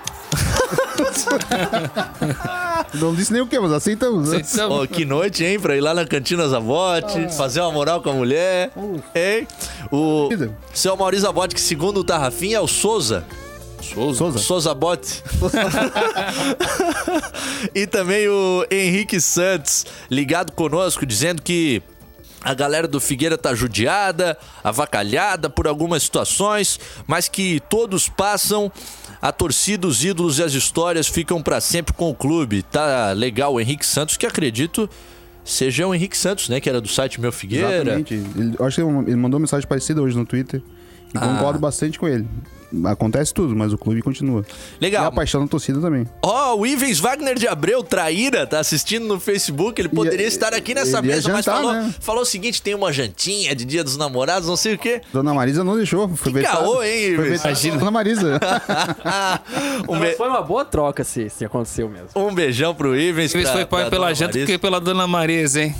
Não 2.94 3.14
disse 3.14 3.32
nem 3.32 3.40
o 3.40 3.46
que, 3.46 3.58
mas 3.58 3.72
aceitamos. 3.72 4.30
né? 4.30 4.42
Ó, 4.68 4.86
que 4.86 5.06
noite, 5.06 5.44
hein? 5.44 5.58
Pra 5.58 5.76
ir 5.76 5.80
lá 5.80 5.94
na 5.94 6.04
Cantina 6.04 6.46
Zabote, 6.46 7.34
fazer 7.36 7.60
uma 7.60 7.72
moral 7.72 8.02
com 8.02 8.10
a 8.10 8.12
mulher. 8.12 8.70
Hein? 9.14 9.48
O 9.90 10.28
seu 10.72 10.96
Maurício 10.96 11.26
Zabote, 11.26 11.54
que 11.54 11.60
segundo 11.60 12.00
o 12.00 12.04
Tarrafinha 12.04 12.58
é 12.58 12.60
o 12.60 12.68
Souza. 12.68 13.24
Souza. 13.92 14.18
Souza. 14.18 14.38
Souza 14.38 14.74
Bote. 14.74 15.22
e 17.74 17.86
também 17.86 18.28
o 18.28 18.66
Henrique 18.70 19.20
Santos, 19.20 19.86
ligado 20.10 20.52
conosco, 20.52 21.06
dizendo 21.06 21.42
que 21.42 21.82
a 22.42 22.52
galera 22.52 22.86
do 22.86 23.00
Figueira 23.00 23.38
tá 23.38 23.54
judiada, 23.54 24.36
avacalhada 24.62 25.48
por 25.48 25.66
algumas 25.66 26.02
situações, 26.02 26.78
mas 27.06 27.28
que 27.28 27.60
todos 27.68 28.08
passam. 28.08 28.70
A 29.22 29.32
torcida, 29.32 29.86
os 29.86 30.04
ídolos 30.04 30.38
e 30.38 30.42
as 30.42 30.52
histórias 30.52 31.06
ficam 31.08 31.42
pra 31.42 31.58
sempre 31.58 31.94
com 31.94 32.10
o 32.10 32.14
clube. 32.14 32.62
Tá 32.62 33.12
legal 33.12 33.54
o 33.54 33.60
Henrique 33.60 33.86
Santos, 33.86 34.18
que 34.18 34.26
acredito 34.26 34.88
seja 35.42 35.86
o 35.86 35.94
Henrique 35.94 36.16
Santos, 36.16 36.50
né? 36.50 36.60
Que 36.60 36.68
era 36.68 36.78
do 36.78 36.88
site 36.88 37.18
Meu 37.18 37.32
Figueira. 37.32 37.76
Exatamente. 37.76 38.12
Ele, 38.14 38.54
acho 38.60 38.74
que 38.76 38.82
ele 38.82 38.98
ele 39.06 39.16
mandou 39.16 39.38
uma 39.38 39.44
mensagem 39.44 39.66
parecida 39.66 40.02
hoje 40.02 40.14
no 40.14 40.26
Twitter. 40.26 40.60
E 41.14 41.16
Ah. 41.16 41.20
concordo 41.20 41.58
bastante 41.58 41.98
com 41.98 42.06
ele. 42.06 42.28
Acontece 42.86 43.32
tudo, 43.32 43.54
mas 43.54 43.72
o 43.72 43.78
clube 43.78 44.02
continua. 44.02 44.44
Legal. 44.80 45.04
E 45.04 45.06
a 45.08 45.10
paixão 45.12 45.42
da 45.42 45.46
torcida 45.48 45.80
também. 45.80 46.06
Ó, 46.22 46.56
o 46.56 46.66
Ivens 46.66 46.98
Wagner 46.98 47.36
de 47.38 47.46
Abreu, 47.48 47.82
traíra, 47.82 48.46
tá 48.46 48.58
assistindo 48.60 49.06
no 49.06 49.18
Facebook. 49.20 49.80
Ele 49.80 49.88
poderia 49.88 50.22
Ia- 50.22 50.28
estar 50.28 50.54
aqui 50.54 50.74
nessa 50.74 51.00
mesa, 51.02 51.30
mas 51.32 51.44
jantar, 51.44 51.56
falou, 51.62 51.72
né? 51.72 51.94
falou 52.00 52.22
o 52.22 52.26
seguinte: 52.26 52.60
tem 52.62 52.74
uma 52.74 52.92
jantinha 52.92 53.54
de 53.54 53.64
dia 53.64 53.82
dos 53.84 53.96
namorados, 53.96 54.48
não 54.48 54.56
sei 54.56 54.74
o 54.74 54.78
quê. 54.78 55.00
Dona 55.12 55.32
Marisa 55.34 55.62
não 55.64 55.76
deixou. 55.76 56.08
Foi 56.16 56.32
Que 56.32 56.38
vetado. 56.38 56.58
caô, 56.58 56.82
hein, 56.82 57.14
Foi 57.16 57.26
Ivens? 57.26 57.42
vetado. 57.42 57.78
Dona 57.78 57.90
Marisa. 57.90 58.40
um, 59.88 59.98
Mas 59.98 60.10
be- 60.10 60.16
foi 60.16 60.28
uma 60.28 60.42
boa 60.42 60.64
troca 60.64 61.04
se, 61.04 61.28
se 61.30 61.44
aconteceu 61.44 61.88
mesmo. 61.88 62.08
um 62.16 62.34
beijão 62.34 62.74
pro 62.74 62.96
Ivens. 62.96 63.32
Pra- 63.32 63.52
foi 63.52 63.64
pai 63.66 63.90
pela 63.90 64.06
Dona 64.06 64.14
janta 64.14 64.32
Marisa. 64.32 64.46
do 64.46 64.52
que 64.52 64.58
pela 64.58 64.80
dona 64.80 65.06
Marisa, 65.06 65.62
hein? 65.62 65.74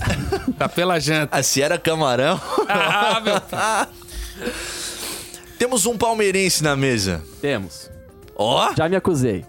Tá 0.59 0.69
pela 0.69 0.99
janta. 0.99 1.37
Ah, 1.37 1.43
se 1.43 1.61
era 1.63 1.79
camarão. 1.79 2.41
Ah, 2.69 3.21
meu 3.25 3.35
Temos 5.65 5.87
um 5.87 5.97
palmeirense 5.97 6.63
na 6.63 6.77
mesa. 6.77 7.23
Temos. 7.41 7.91
Ó, 8.37 8.75
Já 8.77 8.87
me 8.87 8.97
acusei. 8.97 9.47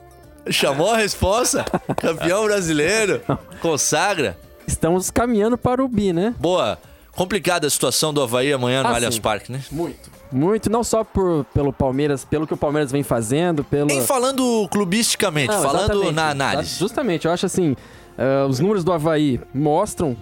chamou 0.50 0.90
a 0.94 0.96
resposta. 0.96 1.66
Campeão 1.98 2.46
brasileiro. 2.46 3.22
Consagra. 3.62 4.38
Estamos 4.66 5.12
caminhando 5.12 5.58
para 5.58 5.84
o 5.84 5.90
bi, 5.90 6.14
né? 6.14 6.34
Boa. 6.40 6.80
Complicada 7.12 7.68
a 7.68 7.70
situação 7.70 8.14
do 8.14 8.22
Havaí 8.24 8.54
amanhã 8.54 8.82
no 8.82 8.88
Ah, 8.88 8.96
Allianz. 8.96 9.20
Parque, 9.20 9.52
né? 9.52 9.62
Muito. 9.70 10.10
Muito, 10.32 10.70
não 10.72 10.86
só 10.86 11.04
por, 11.04 11.44
pelo 11.54 11.74
Palmeiras, 11.74 12.24
pelo 12.24 12.48
que 12.48 12.54
o 12.54 12.58
Palmeiras 12.58 12.94
vem 12.94 13.04
fazendo, 13.04 13.62
pelo. 13.66 13.88
Nem 13.88 14.02
falando 14.02 14.70
clubisticamente, 14.72 15.52
Não, 15.54 15.62
falando 15.64 16.14
na 16.14 16.30
análise. 16.30 16.80
Justamente, 16.80 17.26
eu 17.28 17.32
acho 17.34 17.46
assim, 17.46 17.76
eh, 18.18 18.46
os 18.48 18.62
números 18.62 18.86
do 18.86 18.94
Havaí 18.94 19.42
mostram 19.54 20.16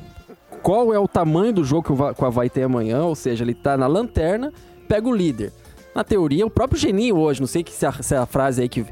qual 0.63 0.91
é 0.91 0.97
o 0.97 1.07
tamanho 1.07 1.53
do 1.53 1.63
jogo 1.63 1.83
que 1.83 1.91
o, 1.91 1.95
Va- 1.95 2.15
que 2.15 2.23
o 2.23 2.25
Havaí 2.25 2.49
tem 2.49 2.63
amanhã, 2.63 3.03
ou 3.03 3.13
seja, 3.13 3.43
ele 3.43 3.53
tá 3.53 3.77
na 3.77 3.85
lanterna, 3.85 4.51
pega 4.87 5.07
o 5.07 5.15
líder. 5.15 5.53
Na 5.95 6.03
teoria, 6.03 6.45
o 6.45 6.49
próprio 6.49 6.79
Geninho 6.79 7.17
hoje, 7.17 7.39
não 7.39 7.47
sei 7.47 7.63
que 7.63 7.71
se, 7.71 7.85
a, 7.85 7.91
se 7.91 8.15
é 8.15 8.17
a 8.17 8.25
frase 8.25 8.61
aí 8.63 8.69
que, 8.69 8.85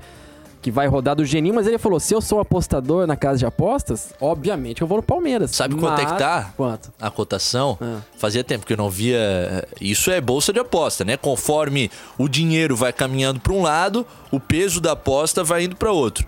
que 0.61 0.69
vai 0.69 0.85
rodar 0.87 1.15
do 1.15 1.25
Geninho, 1.25 1.55
mas 1.55 1.65
ele 1.65 1.77
falou, 1.79 1.99
se 1.99 2.13
eu 2.13 2.21
sou 2.21 2.37
um 2.37 2.41
apostador 2.41 3.07
na 3.07 3.15
casa 3.15 3.39
de 3.39 3.45
apostas, 3.45 4.13
obviamente 4.21 4.81
eu 4.81 4.87
vou 4.87 4.97
no 4.97 5.03
Palmeiras. 5.03 5.51
Sabe 5.51 5.75
quanto 5.75 5.99
é 5.99 6.05
que 6.05 6.11
Mas- 6.11 6.19
tá? 6.19 6.53
Quanto? 6.55 6.91
a 7.01 7.09
cotação. 7.09 7.77
Ah. 7.81 7.97
Fazia 8.17 8.43
tempo 8.43 8.65
que 8.65 8.73
eu 8.73 8.77
não 8.77 8.89
via. 8.89 9.19
Isso 9.79 10.11
é 10.11 10.21
bolsa 10.21 10.53
de 10.53 10.59
aposta, 10.59 11.03
né? 11.03 11.17
Conforme 11.17 11.89
o 12.17 12.27
dinheiro 12.27 12.75
vai 12.75 12.93
caminhando 12.93 13.39
para 13.39 13.53
um 13.53 13.63
lado, 13.63 14.05
o 14.29 14.39
peso 14.39 14.79
da 14.79 14.91
aposta 14.91 15.43
vai 15.43 15.63
indo 15.63 15.75
para 15.75 15.91
outro. 15.91 16.25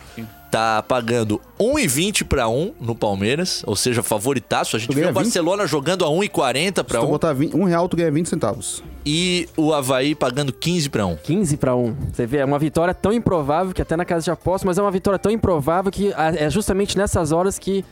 Tá 0.54 0.84
pagando 0.84 1.42
1,20 1.60 2.26
para 2.26 2.48
1 2.48 2.74
no 2.80 2.94
Palmeiras, 2.94 3.64
ou 3.66 3.76
seja, 3.76 4.04
favoritaço. 4.04 4.76
A 4.76 4.80
gente 4.80 4.90
Tu 4.90 4.94
viu 4.94 5.10
o 5.10 5.12
Barcelona 5.12 5.66
jogando 5.66 6.06
a 6.06 6.10
1,40 6.10 6.78
Se 6.78 6.84
para 6.84 7.00
tu 7.00 7.06
1 7.08 7.10
botar 7.10 7.34
20, 7.34 7.56
um 7.58 7.64
real, 7.64 7.90
tu 7.90 7.98
ganha 7.98 8.12
20 8.12 8.30
centavos. 8.30 8.84
e 9.04 9.50
o 9.58 9.74
Havaí 9.74 10.14
pagando 10.14 10.54
15 10.54 10.90
para 10.92 11.08
1. 11.08 11.16
15 11.24 11.58
para 11.58 11.76
1. 11.76 11.96
Você 12.14 12.28
vê, 12.28 12.38
é 12.38 12.46
uma 12.46 12.60
vitória 12.60 12.94
tão 12.94 13.12
improvável 13.12 13.74
que 13.74 13.82
até 13.82 13.98
na 13.98 14.06
casa 14.06 14.26
de 14.26 14.30
apostas, 14.30 14.64
mas 14.64 14.78
é 14.78 14.82
uma 14.84 14.92
vitória 14.92 15.18
tão 15.18 15.32
improvável 15.32 15.92
que 15.92 16.14
é 16.14 16.48
justamente 16.52 17.00
nessas 17.00 17.32
horas 17.32 17.58
que, 17.58 17.84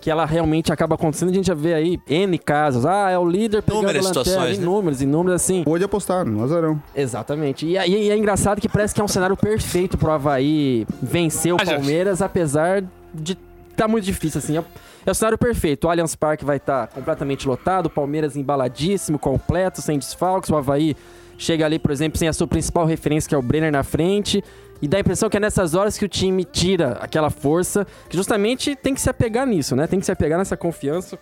que 0.00 0.10
ela 0.10 0.24
realmente 0.24 0.72
acaba 0.72 0.94
acontecendo. 0.94 1.30
A 1.30 1.32
gente 1.34 1.46
já 1.46 1.54
vê 1.54 1.74
aí 1.74 2.00
N 2.08 2.38
casos. 2.38 2.86
Ah, 2.86 3.10
é 3.10 3.18
o 3.18 3.28
líder 3.28 3.62
pegando 3.62 3.82
Inúmeras 3.82 4.04
a 4.04 4.08
lanterna, 4.08 4.24
situações, 4.30 4.58
né? 4.58 4.62
Inúmeros, 4.64 5.02
inúmeros, 5.02 5.34
assim. 5.42 5.64
Pode 5.64 5.84
apostar, 5.84 6.24
no 6.24 6.42
azarão. 6.44 6.82
Exatamente. 6.94 7.66
E, 7.66 7.76
aí- 7.76 8.06
e 8.06 8.10
é 8.10 8.16
engraçado 8.16 8.60
que 8.60 8.68
parece 8.68 8.94
que 8.94 9.00
é 9.00 9.04
um 9.04 9.08
cenário 9.08 9.36
perfeito 9.36 9.98
pro 9.98 10.10
Havaí 10.10 10.86
vencer 11.02 11.52
o 11.52 11.56
Ah, 11.60 11.64
já- 11.64 11.74
Palmeiras, 11.74 12.22
apesar 12.22 12.82
de 13.14 13.36
tá 13.76 13.86
muito 13.88 14.04
difícil, 14.04 14.38
assim. 14.38 14.56
É, 14.58 14.64
é 15.06 15.10
o 15.10 15.14
cenário 15.14 15.38
perfeito. 15.38 15.84
O 15.86 15.90
Allianz 15.90 16.14
Parque 16.16 16.44
vai 16.44 16.56
estar 16.56 16.88
completamente 16.88 17.46
lotado, 17.46 17.86
o 17.86 17.90
Palmeiras 17.90 18.36
embaladíssimo, 18.36 19.18
completo, 19.18 19.80
sem 19.80 19.98
desfalques. 19.98 20.50
O 20.50 20.56
Havaí 20.56 20.96
chega 21.36 21.64
ali, 21.64 21.78
por 21.78 21.92
exemplo, 21.92 22.18
sem 22.18 22.26
a 22.28 22.32
sua 22.32 22.48
principal 22.48 22.84
referência, 22.84 23.28
que 23.28 23.34
é 23.34 23.38
o 23.38 23.42
Brenner 23.42 23.70
na 23.70 23.84
frente. 23.84 24.42
E 24.80 24.86
dá 24.86 24.98
a 24.98 25.00
impressão 25.00 25.28
que 25.28 25.36
é 25.36 25.40
nessas 25.40 25.74
horas 25.74 25.98
que 25.98 26.04
o 26.04 26.08
time 26.08 26.44
tira 26.44 26.92
aquela 27.00 27.30
força, 27.30 27.86
que 28.08 28.16
justamente 28.16 28.76
tem 28.76 28.94
que 28.94 29.00
se 29.00 29.10
apegar 29.10 29.46
nisso, 29.46 29.74
né? 29.74 29.86
Tem 29.86 29.98
que 29.98 30.06
se 30.06 30.12
apegar 30.12 30.38
nessa 30.38 30.56
confiança 30.56 31.18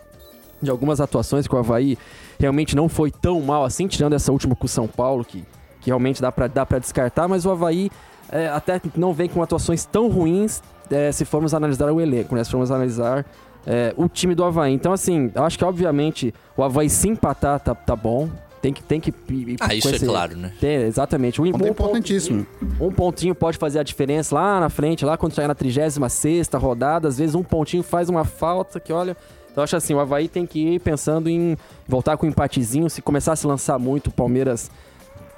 de 0.60 0.70
algumas 0.70 1.00
atuações 1.00 1.46
que 1.46 1.54
o 1.54 1.58
Havaí 1.58 1.98
realmente 2.38 2.74
não 2.74 2.88
foi 2.88 3.10
tão 3.10 3.40
mal 3.40 3.64
assim, 3.64 3.86
tirando 3.86 4.14
essa 4.14 4.32
última 4.32 4.54
com 4.54 4.66
o 4.66 4.68
São 4.68 4.86
Paulo, 4.86 5.24
que, 5.24 5.44
que 5.80 5.86
realmente 5.86 6.20
dá 6.20 6.30
pra, 6.32 6.46
dá 6.46 6.64
descartar, 6.64 7.28
mas 7.28 7.46
o 7.46 7.50
Havaí 7.50 7.90
é, 8.30 8.48
até 8.48 8.80
não 8.96 9.12
vem 9.12 9.28
com 9.28 9.42
atuações 9.42 9.84
tão 9.84 10.08
ruins 10.08 10.62
é, 10.90 11.10
se 11.12 11.24
formos 11.24 11.54
analisar 11.54 11.90
o 11.90 12.00
elenco, 12.00 12.34
né? 12.34 12.44
Se 12.44 12.50
formos 12.50 12.70
analisar 12.70 13.24
é, 13.66 13.92
o 13.96 14.08
time 14.08 14.34
do 14.34 14.44
Havaí. 14.44 14.72
Então, 14.72 14.92
assim, 14.92 15.30
acho 15.34 15.58
que 15.58 15.64
obviamente 15.64 16.32
o 16.56 16.62
Havaí 16.62 16.88
se 16.88 17.08
empatar 17.08 17.60
tá, 17.60 17.74
tá 17.74 17.96
bom. 17.96 18.28
Tem 18.66 18.72
que, 18.72 18.82
tem 18.82 19.00
que 19.00 19.14
ir- 19.28 19.48
ir 19.50 19.56
Ah, 19.60 19.72
isso 19.76 19.86
é 19.88 19.92
esse- 19.94 20.04
claro, 20.04 20.36
né? 20.36 20.52
Tem, 20.60 20.74
exatamente. 20.78 21.40
Um, 21.40 21.52
Ponto 21.52 21.64
um 21.64 21.68
importantíssimo. 21.68 22.44
pontinho- 22.58 22.88
um 22.88 22.92
pontinho 22.92 23.34
pode 23.34 23.58
fazer 23.58 23.78
a 23.78 23.84
diferença 23.84 24.34
lá 24.34 24.58
na 24.58 24.68
frente, 24.68 25.04
lá 25.04 25.16
quando 25.16 25.34
chegar 25.36 25.46
na 25.46 25.54
36 25.54 26.48
rodada. 26.58 27.06
Às 27.06 27.16
vezes 27.18 27.36
um 27.36 27.44
pontinho 27.44 27.84
faz 27.84 28.08
uma 28.08 28.24
falta 28.24 28.80
que, 28.80 28.92
olha. 28.92 29.16
Então 29.52 29.62
eu 29.62 29.62
acho 29.62 29.76
assim, 29.76 29.94
o 29.94 30.00
Havaí 30.00 30.26
tem 30.26 30.44
que 30.44 30.58
ir 30.74 30.80
pensando 30.80 31.30
em 31.30 31.56
voltar 31.86 32.16
com 32.16 32.26
um 32.26 32.28
empatezinho. 32.28 32.90
Se 32.90 33.00
começar 33.00 33.34
a 33.34 33.36
se 33.36 33.46
lançar 33.46 33.78
muito, 33.78 34.08
o 34.08 34.10
Palmeiras, 34.10 34.68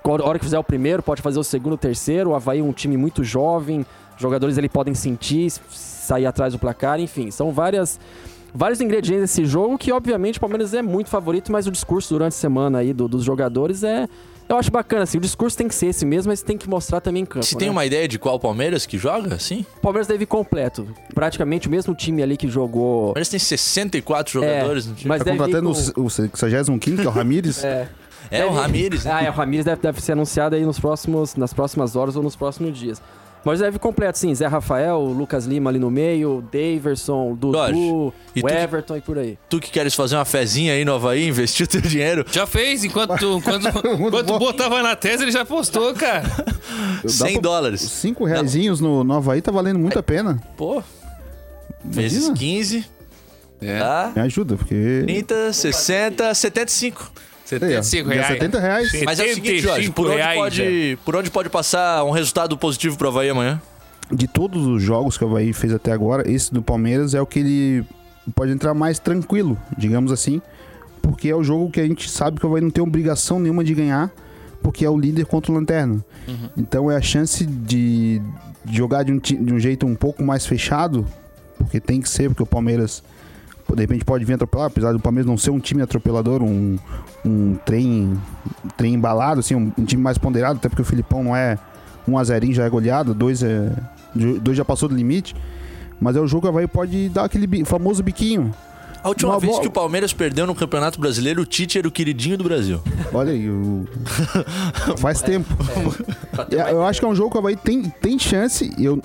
a 0.03 0.11
hora 0.11 0.39
que 0.39 0.45
fizer 0.47 0.59
o 0.59 0.65
primeiro, 0.65 1.03
pode 1.03 1.21
fazer 1.21 1.39
o 1.39 1.45
segundo, 1.45 1.75
o 1.75 1.77
terceiro. 1.79 2.31
O 2.31 2.35
Havaí 2.35 2.61
é 2.61 2.63
um 2.63 2.73
time 2.73 2.97
muito 2.97 3.23
jovem, 3.23 3.85
jogadores 4.17 4.57
ele 4.57 4.71
podem 4.71 4.95
sentir, 4.95 5.53
sair 5.69 6.25
atrás 6.25 6.55
do 6.55 6.59
placar, 6.59 6.99
enfim. 6.99 7.31
São 7.31 7.53
várias. 7.53 8.01
Vários 8.55 8.81
ingredientes 8.81 9.23
desse 9.23 9.45
jogo 9.45 9.77
que, 9.79 9.93
obviamente, 9.93 10.39
o 10.39 10.41
Palmeiras 10.41 10.73
é 10.75 10.83
muito 10.83 11.09
favorito, 11.11 11.53
mas 11.53 11.67
o 11.67 11.71
discurso 11.71 12.15
durante 12.15 12.33
a 12.33 12.37
semana 12.37 12.79
aí 12.79 12.93
do- 12.93 13.07
dos 13.09 13.23
jogadores 13.25 13.83
é. 13.85 14.09
Eu 14.49 14.57
acho 14.57 14.71
bacana, 14.71 15.03
assim. 15.03 15.19
O 15.19 15.21
discurso 15.21 15.55
tem 15.59 15.69
que 15.69 15.75
ser 15.75 15.89
esse 15.89 16.07
mesmo, 16.07 16.31
mas 16.31 16.41
tem 16.41 16.57
que 16.57 16.67
mostrar 16.67 17.03
também 17.03 17.23
em 17.23 17.27
campo. 17.27 17.45
Se 17.45 17.55
né? 17.55 17.59
tem 17.61 17.69
uma 17.69 17.85
ideia 17.85 18.09
de 18.09 18.19
qual 18.19 18.41
Palmeiras 18.41 18.87
que 18.87 18.97
joga, 18.97 19.39
sim? 19.39 19.67
O 19.77 19.81
Palmeiras 19.81 20.07
deve 20.07 20.23
ir 20.23 20.27
completo. 20.27 20.89
Praticamente 21.15 21.69
o 21.69 21.71
mesmo 21.71 21.95
time 21.95 22.23
ali 22.23 22.35
que 22.35 22.49
jogou. 22.49 23.03
O 23.03 23.07
Palmeiras 23.09 23.29
tem 23.29 23.39
64 23.39 24.33
jogadores 24.33 24.87
no 24.87 24.95
time. 24.95 25.07
mas 25.09 25.19
Tá 25.19 25.25
deve 25.25 25.37
contratando 25.39 25.71
com- 25.93 26.01
o, 26.01 26.05
o 26.07 26.11
65, 26.11 26.97
que 27.03 27.07
é 27.07 27.11
o 27.11 27.13
Ramires. 27.13 27.63
É. 27.69 27.89
É, 28.31 28.45
o 28.45 28.51
Ramires. 28.51 29.05
Né? 29.05 29.13
Ah, 29.13 29.23
é, 29.23 29.31
o 29.31 29.33
Ramires 29.33 29.65
deve, 29.65 29.81
deve 29.81 30.01
ser 30.03 30.13
anunciado 30.13 30.55
aí 30.55 30.63
nos 30.65 30.79
próximos, 30.79 31.35
nas 31.37 31.53
próximas 31.55 31.95
horas 31.97 32.15
ou 32.17 32.23
nos 32.23 32.35
próximos 32.37 32.77
dias. 32.77 33.01
Mas 33.45 33.61
deve 33.61 33.79
completo, 33.79 34.19
sim. 34.19 34.35
Zé 34.35 34.47
Rafael, 34.47 34.99
Lucas 35.01 35.47
Lima 35.47 35.71
ali 35.71 35.79
no 35.79 35.91
meio, 35.91 36.45
Daverson, 36.53 37.35
Dudu, 37.35 38.13
e 38.35 38.41
o 38.43 38.47
que- 38.47 38.53
Everton 38.53 38.97
e 38.97 39.01
por 39.01 39.19
aí. 39.19 39.39
Tu 39.49 39.61
que 39.61 39.71
queres 39.71 39.95
fazer 39.95 40.17
uma 40.17 40.25
fezinha 40.25 40.73
aí 40.75 40.85
no 40.85 40.95
Havaí, 40.95 41.27
investir 41.27 41.65
o 41.67 41.69
teu 41.69 41.81
dinheiro. 41.81 42.25
Já 42.31 42.47
fez, 42.47 42.85
enquanto, 42.85 43.13
enquanto, 43.39 43.69
enquanto 44.01 44.39
botava 44.39 44.83
na 44.83 44.95
testa, 44.97 45.23
ele 45.23 45.33
já 45.33 45.45
postou, 45.45 45.95
cara. 45.95 46.25
Dá 47.03 47.09
100 47.09 47.33
pra- 47.35 47.43
dólares. 47.43 47.81
Cinco 47.81 48.25
reaisinhos 48.25 48.81
no, 48.81 49.03
no 49.05 49.15
Havaí 49.15 49.41
tá 49.41 49.51
valendo 49.53 49.79
muito 49.79 49.99
a 49.99 50.03
pena. 50.03 50.41
Pô. 50.57 50.83
Vezes 51.85 52.27
Imagina. 52.27 52.37
15. 52.37 52.85
É. 53.61 53.79
Tá? 53.79 54.13
Me 54.15 54.23
ajuda, 54.23 54.57
porque... 54.57 55.03
30, 55.05 55.53
60, 55.53 56.35
75. 56.35 57.13
Aí, 57.57 57.77
ó, 57.77 57.83
75 57.83 58.09
deu 58.09 58.19
reais. 58.19 58.35
70 58.35 58.61
reais. 58.61 59.03
Mas 59.05 59.21
é 59.21 59.25
o 59.25 59.35
seguinte, 59.35 59.59
Jorge, 59.61 59.91
por 59.91 60.07
onde, 60.07 60.17
reais, 60.17 60.39
pode, 60.39 60.99
por 61.05 61.17
onde 61.17 61.31
pode 61.31 61.49
passar 61.49 62.05
um 62.05 62.11
resultado 62.11 62.57
positivo 62.57 62.97
pro 62.97 63.09
Havaí 63.09 63.31
amanhã? 63.31 63.61
De 64.11 64.27
todos 64.27 64.67
os 64.67 64.83
jogos 64.83 65.19
que 65.19 65.25
o 65.25 65.29
Havaí 65.29 65.53
fez 65.53 65.73
até 65.73 65.93
agora, 65.93 66.31
esse 66.31 66.53
do 66.53 66.63
Palmeiras 66.63 67.15
é 67.15 67.21
o 67.21 67.27
que 67.27 67.39
ele 67.41 67.85
pode 68.35 68.53
entrar 68.53 68.75
mais 68.75 68.99
tranquilo, 68.99 69.59
digamos 69.77 70.13
assim. 70.13 70.41
Porque 71.03 71.29
é 71.29 71.35
o 71.35 71.43
jogo 71.43 71.71
que 71.71 71.81
a 71.81 71.87
gente 71.87 72.11
sabe 72.11 72.39
que 72.39 72.47
o 72.47 72.49
Havaí 72.49 72.61
não 72.61 72.71
tem 72.71 72.83
obrigação 72.83 73.39
nenhuma 73.39 73.65
de 73.65 73.75
ganhar, 73.75 74.11
porque 74.63 74.85
é 74.85 74.91
o 74.91 74.99
líder 74.99 75.27
contra 75.27 75.53
o 75.53 75.55
Lanterna. 75.55 76.05
Então 76.57 76.91
é 76.91 76.97
a 76.97 77.01
chance 77.01 77.47
de 77.47 78.21
jogar 78.71 79.05
de 79.05 79.13
um, 79.13 79.19
de 79.19 79.53
um 79.55 79.59
jeito 79.59 79.87
um 79.87 79.95
pouco 79.95 80.23
mais 80.23 80.45
fechado, 80.45 81.07
porque 81.57 81.81
tem 81.81 82.01
que 82.01 82.09
ser, 82.09 82.29
porque 82.29 82.43
o 82.43 82.47
Palmeiras 82.47 83.03
de 83.75 83.83
repente 83.83 84.05
pode 84.05 84.25
vir 84.25 84.35
atropelar, 84.35 84.67
apesar 84.67 84.93
do 84.93 85.01
Palmeiras 85.01 85.27
não 85.27 85.37
ser 85.37 85.51
um 85.51 85.59
time 85.61 85.83
atropelador, 85.83 86.43
um, 86.43 86.79
um 87.25 87.55
trem, 87.65 88.19
um 88.65 88.69
trem 88.77 88.95
embalado, 88.95 89.41
assim, 89.41 89.55
um, 89.55 89.73
um 89.79 89.85
time 89.85 90.03
mais 90.03 90.19
ponderado, 90.19 90.59
até 90.59 90.69
porque 90.69 90.83
o 90.83 90.85
Filipão 90.85 91.23
não 91.23 91.37
é 91.37 91.59
um 92.07 92.17
a 92.17 92.25
zerinho 92.25 92.55
já 92.55 92.65
é 92.65 92.71
goleado, 92.71 93.15
dois, 93.15 93.43
é, 93.43 93.71
dois 94.15 94.57
já 94.57 94.65
passou 94.65 94.89
do 94.89 94.95
limite. 94.95 95.35
Mas 96.01 96.17
é 96.17 96.21
o 96.21 96.27
jogo 96.27 96.43
que 96.43 96.47
o 96.47 96.51
Havaí 96.51 96.67
pode 96.67 97.09
dar 97.09 97.25
aquele 97.25 97.65
famoso 97.65 98.03
biquinho. 98.03 98.55
A 99.03 99.09
última 99.09 99.33
Uma 99.33 99.41
vez 99.41 99.59
que 99.59 99.67
o 99.67 99.71
Palmeiras 99.71 100.13
perdeu 100.13 100.47
no 100.47 100.55
Campeonato 100.55 101.01
Brasileiro, 101.01 101.43
o 101.43 101.47
Tite 101.47 101.79
era 101.79 101.87
o 101.87 101.91
queridinho 101.91 102.37
do 102.37 102.45
Brasil. 102.45 102.81
Olha 103.13 103.33
aí, 103.33 103.49
o... 103.49 103.87
faz 104.99 105.23
tempo. 105.23 105.49
É, 106.51 106.73
Eu 106.73 106.83
acho 106.83 107.01
que 107.01 107.07
é 107.07 107.09
um 107.09 107.15
jogo 107.15 107.31
que 107.31 107.37
o 107.37 107.41
Havaí 107.41 107.57
tem, 107.57 107.83
tem 108.01 108.19
chance. 108.19 108.73
Eu, 108.79 109.01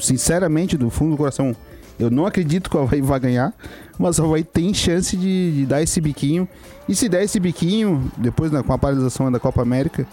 sinceramente, 0.00 0.76
do 0.76 0.90
fundo 0.90 1.12
do 1.12 1.16
coração, 1.16 1.54
eu 1.98 2.10
não 2.10 2.26
acredito 2.26 2.68
que 2.70 2.76
o 2.76 2.80
Havaí 2.80 3.00
vai 3.00 3.18
ganhar. 3.20 3.52
Mas 3.98 4.18
o 4.18 4.24
Havaí 4.24 4.44
tem 4.44 4.72
chance 4.72 5.16
de, 5.16 5.52
de 5.52 5.66
dar 5.66 5.82
esse 5.82 6.00
biquinho. 6.00 6.48
E 6.88 6.94
se 6.94 7.08
der 7.08 7.22
esse 7.24 7.38
biquinho, 7.40 8.10
depois 8.16 8.50
né, 8.52 8.62
com 8.62 8.72
a 8.72 8.78
paralisação 8.78 9.30
da 9.32 9.38
Copa 9.40 9.60
América, 9.62 10.06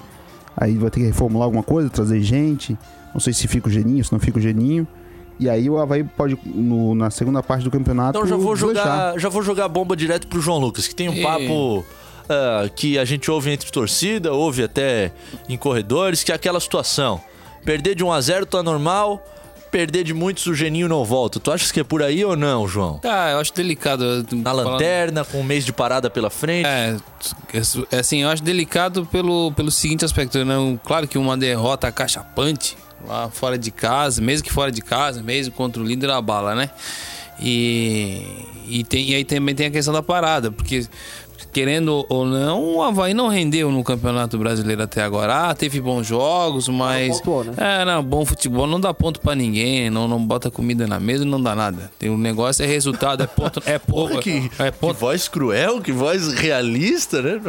aí 0.57 0.75
vai 0.77 0.89
ter 0.89 1.01
que 1.01 1.05
reformular 1.05 1.45
alguma 1.45 1.63
coisa, 1.63 1.89
trazer 1.89 2.21
gente. 2.21 2.77
Não 3.13 3.19
sei 3.21 3.31
se 3.33 3.47
fica 3.47 3.67
o 3.67 3.71
Geninho, 3.71 4.03
se 4.03 4.11
não 4.11 4.19
fica 4.19 4.39
o 4.39 4.41
Geninho. 4.41 4.87
E 5.39 5.49
aí 5.49 5.69
o 5.69 5.77
Havaí 5.77 6.03
pode, 6.03 6.37
no- 6.45 6.95
na 6.95 7.09
segunda 7.09 7.43
parte 7.43 7.63
do 7.63 7.69
campeonato. 7.71 8.17
Então 8.17 8.27
já 8.27 8.35
vou 8.37 8.55
jogar, 8.55 9.19
já 9.19 9.29
vou 9.29 9.41
jogar 9.43 9.65
a 9.65 9.69
bomba 9.69 9.95
direto 9.95 10.27
pro 10.27 10.39
João 10.41 10.57
Lucas, 10.59 10.87
que 10.87 10.95
tem 10.95 11.09
um 11.09 11.13
E- 11.13 11.21
papo 11.21 11.85
ah, 12.29 12.69
que 12.75 12.97
a 12.97 13.05
gente 13.05 13.29
ouve 13.29 13.51
entre 13.51 13.69
torcida, 13.69 14.33
ouve 14.33 14.63
até 14.63 15.11
em 15.47 15.57
corredores, 15.57 16.23
que 16.23 16.31
é 16.31 16.35
aquela 16.35 16.59
situação. 16.59 17.21
Perder 17.63 17.95
de 17.95 18.03
1 18.03 18.11
a 18.11 18.21
0 18.21 18.45
tá 18.45 18.63
normal, 18.63 19.23
perder 19.75 20.05
de 20.05 20.13
muitos 20.13 20.45
o 20.45 20.55
Geninho 20.55 20.87
não 20.87 21.03
volta. 21.03 21.37
Tu 21.37 21.51
achas 21.51 21.69
que 21.69 21.81
é 21.81 21.83
por 21.83 22.01
aí 22.01 22.23
ou 22.23 22.37
não, 22.37 22.65
João? 22.65 22.97
Tá, 22.99 23.31
eu 23.31 23.39
acho 23.39 23.53
delicado. 23.53 24.25
Na 24.31 24.53
lanterna, 24.53 25.25
com 25.25 25.41
um 25.41 25.43
mês 25.43 25.65
de 25.65 25.73
parada 25.73 26.09
pela 26.09 26.29
frente. 26.29 26.65
É, 26.65 26.95
é 27.91 27.99
assim, 27.99 28.23
eu 28.23 28.29
acho 28.29 28.41
delicado 28.41 29.05
pelo, 29.05 29.51
pelo 29.51 29.69
seguinte 29.69 30.05
aspecto, 30.05 30.45
né? 30.45 30.55
Claro 30.85 31.09
que 31.09 31.17
uma 31.17 31.35
derrota 31.35 31.91
cachapante 31.91 32.77
lá 33.05 33.29
fora 33.29 33.57
de 33.57 33.69
casa, 33.69 34.21
mesmo 34.21 34.45
que 34.45 34.53
fora 34.53 34.71
de 34.71 34.81
casa, 34.81 35.21
mesmo 35.21 35.53
contra 35.53 35.81
o 35.81 35.85
líder 35.85 36.09
a 36.09 36.21
bala, 36.21 36.55
né? 36.55 36.69
E, 37.37 38.45
e, 38.69 38.83
tem, 38.85 39.09
e 39.09 39.15
aí 39.15 39.25
também 39.25 39.53
tem 39.53 39.67
a 39.67 39.71
questão 39.71 39.93
da 39.93 40.01
parada, 40.01 40.51
porque 40.51 40.87
querendo 41.51 42.05
ou 42.09 42.25
não, 42.25 42.75
o 42.75 42.81
Havaí 42.83 43.13
não 43.13 43.27
rendeu 43.27 43.71
no 43.71 43.83
Campeonato 43.83 44.37
Brasileiro 44.37 44.83
até 44.83 45.01
agora. 45.01 45.49
Ah, 45.49 45.55
teve 45.55 45.79
bons 45.79 46.05
jogos, 46.07 46.67
mas. 46.67 47.17
pontuou, 47.19 47.43
né? 47.43 47.53
É, 47.57 47.85
não, 47.85 48.03
bom 48.03 48.25
futebol 48.25 48.67
não 48.67 48.79
dá 48.79 48.93
ponto 48.93 49.19
pra 49.19 49.35
ninguém, 49.35 49.89
não, 49.89 50.07
não 50.07 50.23
bota 50.25 50.51
comida 50.51 50.85
na 50.87 50.99
mesa, 50.99 51.23
não 51.25 51.41
dá 51.41 51.55
nada. 51.55 51.91
Tem 51.97 52.09
um 52.09 52.17
negócio, 52.17 52.63
é 52.63 52.67
resultado, 52.67 53.23
é 53.23 53.27
ponto. 53.27 53.61
É 53.65 53.79
Porra, 53.85 54.09
pouco. 54.09 54.23
que, 54.23 54.49
é 54.59 54.71
que 54.71 54.93
voz 54.93 55.27
cruel, 55.27 55.81
que 55.81 55.91
voz 55.91 56.33
realista, 56.33 57.21
né? 57.21 57.39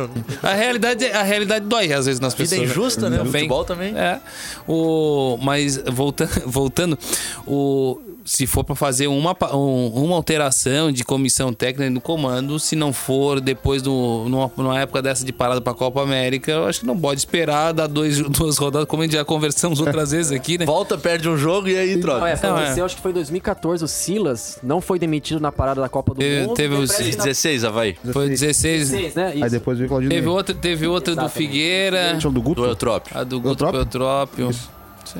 A 0.43 0.53
realidade, 0.55 1.05
a 1.07 1.23
realidade 1.23 1.67
dói 1.67 1.93
às 1.93 2.07
vezes 2.07 2.21
nas 2.21 2.35
Vida 2.35 2.49
pessoas. 2.51 2.69
né? 2.69 2.73
injusta, 2.73 3.11
né? 3.11 3.17
O 3.17 3.25
Também. 3.25 3.33
futebol 3.43 3.65
também. 3.65 3.97
É. 3.97 4.21
O, 4.67 5.39
mas 5.43 5.79
voltando, 5.87 6.31
voltando 6.47 6.99
o, 7.47 7.99
se 8.27 8.47
for 8.47 8.65
para 8.65 8.75
fazer 8.75 9.07
uma, 9.07 9.35
um- 9.55 9.89
uma 10.05 10.17
alteração 10.17 10.91
de 10.93 11.05
comissão 11.05 11.53
técnica 11.53 11.89
no 11.89 12.01
comando, 12.01 12.59
se 12.59 12.75
não 12.77 12.93
for 12.93 13.41
depois 13.41 13.81
do, 13.81 14.27
numa, 14.29 14.51
numa 14.57 14.79
época 14.81 15.01
dessa 15.01 15.25
de 15.25 15.33
parada 15.33 15.61
para 15.61 15.73
a 15.73 15.77
Copa 15.77 16.03
América, 16.03 16.51
eu 16.51 16.67
acho 16.67 16.81
que 16.81 16.87
não 16.87 16.99
pode 16.99 17.21
esperar 17.21 17.73
dar 17.73 17.87
dois, 17.87 18.19
duas 18.29 18.59
rodadas, 18.59 18.89
como 18.89 19.03
a 19.03 19.07
gente 19.07 19.15
já 19.15 19.25
conversamos 19.25 19.81
outras 19.81 20.11
vezes 20.11 20.33
aqui, 20.33 20.59
né? 20.59 20.67
Volta, 20.67 20.99
perde 20.99 21.29
um 21.29 21.37
jogo 21.37 21.69
e 21.69 21.79
aí 21.79 21.99
troca. 22.01 22.19
Não, 22.21 22.27
é, 22.27 22.39
Não, 22.43 22.57
aconteceu, 22.57 22.83
é. 22.83 22.87
acho 22.87 22.97
que 22.97 23.03
foi 23.03 23.13
em 23.13 23.15
2014, 23.15 23.85
o 23.85 23.89
Silas 23.89 24.59
não 24.63 24.81
foi 24.81 24.99
demitido 24.99 25.41
na 25.41 25.53
parada 25.53 25.81
da 25.81 25.89
Copa 25.89 26.13
do 26.13 26.19
Teve- 26.19 26.43
Mundo. 26.47 26.55
teve 26.57 26.75
os- 26.75 26.91
parece 26.91 27.11
que 27.13 27.17
na- 27.17 27.25
16, 27.25 27.65
Havaí. 27.65 27.97
Foi 28.13 28.29
16. 28.29 28.91
16, 28.91 29.15
né? 29.15 29.27
Aí 29.29 29.41
Isso. 29.41 29.51
depois 29.51 29.79
veio 29.79 29.87
o 29.87 29.89
Claudinho. 29.89 30.11
Teve 30.11 30.29
outra, 30.29 30.55
teve 30.55 30.87
outra 30.89 31.15
do. 31.15 31.29
Figueira, 31.29 32.15
do 32.15 32.43
Guto. 32.43 32.63
Do 32.63 32.67
Eutrópio. 32.69 33.17
a 33.17 33.23
do 33.23 33.39
Guto 33.39 33.51
Eutrópio? 33.65 33.81
Eutrópio. 33.81 34.51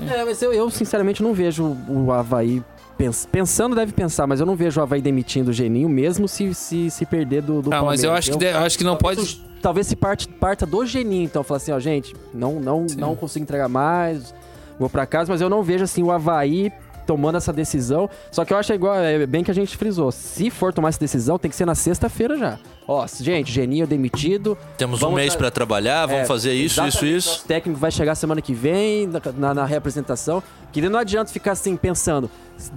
É, 0.09 0.25
mas 0.25 0.43
eu, 0.43 0.53
eu, 0.53 0.69
sinceramente 0.71 1.23
não 1.23 1.33
vejo 1.33 1.77
o 1.89 2.11
Havaí. 2.11 2.63
Pens- 2.97 3.27
pensando, 3.31 3.75
deve 3.77 3.93
pensar, 3.93 4.27
mas 4.27 4.41
eu 4.41 4.47
não 4.47 4.57
vejo 4.57 4.81
o 4.81 4.83
Havaí 4.83 5.01
demitindo 5.01 5.51
o 5.51 5.53
Geninho, 5.53 5.89
mesmo 5.89 6.27
se, 6.29 6.53
se, 6.55 6.91
se 6.91 7.07
perder 7.07 7.43
do, 7.43 7.63
do 7.63 7.73
Ah, 7.73 7.83
mas 7.83 8.03
eu 8.03 8.11
Palmeiras. 8.11 8.29
acho 8.31 8.39
que, 8.39 8.45
eu 8.45 8.59
acho 8.59 8.79
que 8.79 8.85
não 8.85 8.97
pode. 8.97 9.17
Talvez, 9.17 9.41
talvez 9.63 9.87
se 9.87 9.97
parte, 9.97 10.29
parta 10.29 10.65
do 10.67 10.85
Geninho, 10.87 11.25
então 11.25 11.43
falar 11.43 11.57
assim, 11.59 11.73
ó, 11.73 11.79
gente, 11.81 12.15
não, 12.33 12.61
não, 12.61 12.87
não 12.97 13.15
consigo 13.17 13.43
entregar 13.43 13.69
mais, 13.69 14.35
vou 14.79 14.89
pra 14.89 15.07
casa, 15.07 15.33
mas 15.33 15.41
eu 15.41 15.49
não 15.51 15.63
vejo 15.63 15.85
assim 15.85 16.03
o 16.03 16.11
Havaí 16.11 16.71
tomando 17.07 17.37
essa 17.37 17.53
decisão. 17.53 18.11
Só 18.31 18.45
que 18.45 18.53
eu 18.53 18.59
acho 18.59 18.73
igual, 18.75 18.97
é 18.97 19.25
bem 19.27 19.43
que 19.45 19.51
a 19.51 19.55
gente 19.55 19.77
frisou. 19.77 20.11
Se 20.13 20.51
for 20.51 20.73
tomar 20.73 20.89
essa 20.91 20.99
decisão, 21.01 21.39
tem 21.39 21.51
que 21.51 21.57
ser 21.57 21.65
na 21.65 21.75
sexta-feira 21.75 22.37
já. 22.37 22.59
Ó, 22.89 23.07
gente, 23.21 23.51
Geninho 23.51 23.85
é 23.85 23.87
demitido. 23.87 24.57
Temos 24.77 25.03
um 25.03 25.13
mês 25.13 25.35
pra 25.35 25.51
trabalhar, 25.51 26.07
vamos 26.07 26.23
É, 26.23 26.27
fazer 26.27 26.53
isso, 26.53 26.85
isso, 26.87 27.07
isso. 27.07 27.43
O 27.45 27.49
técnico 27.49 27.79
vai 27.81 27.91
chegar 27.91 28.15
semana 28.15 28.41
que 28.43 28.53
vem 28.53 29.07
na, 29.07 29.21
na, 29.37 29.55
na 29.55 29.65
reapresentação. 29.65 30.43
Que 30.73 30.83
não 30.83 30.99
adianta 30.99 31.33
ficar 31.33 31.53
assim 31.53 31.77
pensando: 31.77 32.31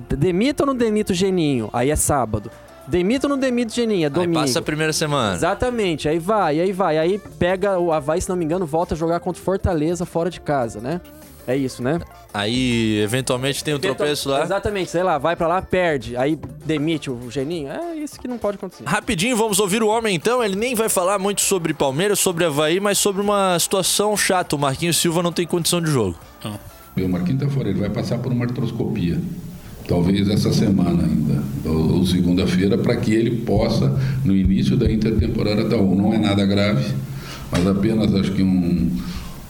demita 0.10 0.64
ou 0.64 0.68
não 0.68 0.76
demita 0.76 1.12
o 1.12 1.16
Geninho? 1.16 1.70
Aí 1.74 1.90
é 1.90 1.96
sábado. 1.96 2.50
Demita 2.88 3.28
ou 3.28 3.30
não 3.30 3.38
demita 3.38 3.72
o 3.72 3.76
Geninho? 3.76 4.04
É 4.04 4.08
Aí 4.08 4.10
domingo. 4.10 4.40
passa 4.40 4.58
a 4.58 4.62
primeira 4.64 4.92
semana. 4.92 5.36
Exatamente, 5.36 6.10
aí 6.10 6.18
vai, 6.18 6.60
aí 6.60 6.72
vai. 6.72 6.98
Aí 6.98 7.20
pega 7.38 7.78
o 7.78 7.92
Havaí, 7.94 8.20
se 8.20 8.28
não 8.28 8.36
me 8.36 8.44
engano, 8.44 8.66
volta 8.66 8.96
a 8.96 8.98
jogar 8.98 9.20
contra 9.20 9.40
o 9.40 9.46
Fortaleza 9.46 10.06
fora 10.08 10.30
de 10.32 10.42
casa, 10.42 10.80
né? 10.82 11.00
É 11.50 11.58
isso, 11.58 11.82
né? 11.82 12.00
Aí, 12.32 13.00
eventualmente, 13.02 13.64
tem 13.64 13.74
o 13.74 13.80
tropeço 13.80 14.30
lá. 14.30 14.44
Exatamente, 14.44 14.92
sei 14.92 15.02
lá, 15.02 15.18
vai 15.18 15.36
pra 15.36 15.48
lá, 15.48 15.60
perde. 15.64 16.16
Aí 16.16 16.38
demite 16.64 17.10
o 17.10 17.32
Geninho. 17.32 17.70
É 17.72 17.96
isso 17.96 18.20
que 18.20 18.28
não 18.28 18.38
pode 18.38 18.58
acontecer. 18.58 18.84
Rapidinho, 18.86 19.36
vamos 19.36 19.60
ouvir 19.60 19.82
o 19.82 19.88
homem 19.88 20.16
então. 20.16 20.44
Ele 20.44 20.56
nem 20.56 20.76
vai 20.76 20.90
falar 20.90 21.18
muito 21.18 21.42
sobre 21.42 21.74
Palmeiras, 21.74 22.20
sobre 22.20 22.46
Havaí, 22.46 22.80
mas 22.80 23.00
sobre 23.00 23.20
uma 23.20 23.58
situação 23.58 24.16
chata. 24.16 24.56
O 24.56 24.60
Marquinhos 24.60 24.98
Silva 24.98 25.24
não 25.24 25.32
tem 25.32 25.48
condição 25.48 25.82
de 25.82 25.90
jogo. 25.90 26.16
Uma 26.96 27.22
quinta-feira 27.22 27.70
ele 27.70 27.80
vai 27.80 27.90
passar 27.90 28.20
por 28.20 28.32
uma 28.32 28.46
artroscopia, 28.46 29.20
talvez 29.88 30.30
essa 30.30 30.54
semana 30.54 31.04
ainda, 31.04 31.42
ou, 31.66 32.06
segunda-feira, 32.06 32.78
para 32.78 32.96
que 32.98 33.12
ele 33.12 33.38
possa, 33.38 33.98
no 34.24 34.36
início 34.36 34.78
da 34.78 34.92
intertemporada, 34.92 35.68
tá 35.68 35.78
bom. 35.78 35.96
Não 35.96 36.14
é 36.14 36.20
nada 36.20 36.46
grave, 36.46 36.94
mas 37.50 37.66
apenas 37.66 38.14
acho 38.14 38.34
que 38.34 38.44
um, 38.44 38.92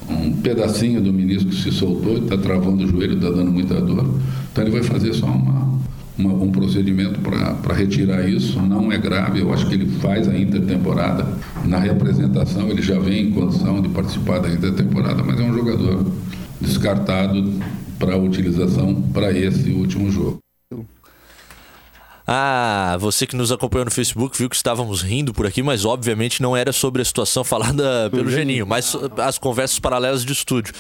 um 0.09 0.31
pedacinho 0.33 1.01
do 1.01 1.13
menisco 1.13 1.51
se 1.53 1.71
soltou, 1.71 2.17
está 2.17 2.37
travando 2.37 2.83
o 2.83 2.87
joelho, 2.87 3.15
está 3.15 3.29
dando 3.29 3.51
muita 3.51 3.79
dor. 3.81 4.19
Então 4.51 4.63
ele 4.63 4.71
vai 4.71 4.83
fazer 4.83 5.13
só 5.13 5.27
uma, 5.27 5.79
uma- 6.17 6.33
um 6.33 6.51
procedimento 6.51 7.19
para 7.19 7.73
retirar 7.73 8.27
isso. 8.27 8.59
Não 8.61 8.91
é 8.91 8.97
grave, 8.97 9.39
eu 9.41 9.53
acho 9.53 9.67
que 9.67 9.75
ele 9.75 9.85
faz 9.99 10.27
a 10.27 10.37
intertemporada. 10.37 11.27
Na 11.65 11.79
representação 11.79 12.69
ele 12.69 12.81
já 12.81 12.99
vem 12.99 13.27
em 13.27 13.31
condição 13.31 13.81
de 13.81 13.89
participar 13.89 14.39
da 14.39 14.49
intertemporada, 14.49 15.23
mas 15.23 15.39
é 15.39 15.43
um 15.43 15.53
jogador 15.53 16.05
descartado 16.59 17.53
para 17.97 18.17
utilização 18.17 18.95
para 19.13 19.31
esse 19.31 19.69
último 19.71 20.09
jogo. 20.11 20.39
Ah, 22.31 22.95
você 22.99 23.25
que 23.25 23.35
nos 23.35 23.51
acompanhou 23.51 23.85
no 23.85 23.89
Facebook 23.89 24.37
viu 24.37 24.47
que 24.47 24.55
estávamos 24.55 25.01
rindo 25.01 25.33
por 25.33 25.47
aqui, 25.47 25.63
mas 25.63 25.83
obviamente 25.83 26.43
não 26.43 26.55
era 26.55 26.71
sobre 26.71 27.01
a 27.01 27.05
situação 27.05 27.43
falada 27.43 28.07
pelo 28.11 28.29
Geninho, 28.29 28.67
mas 28.67 28.95
as 29.17 29.39
conversas 29.39 29.79
paralelas 29.79 30.23
de 30.23 30.31
estúdio. 30.31 30.71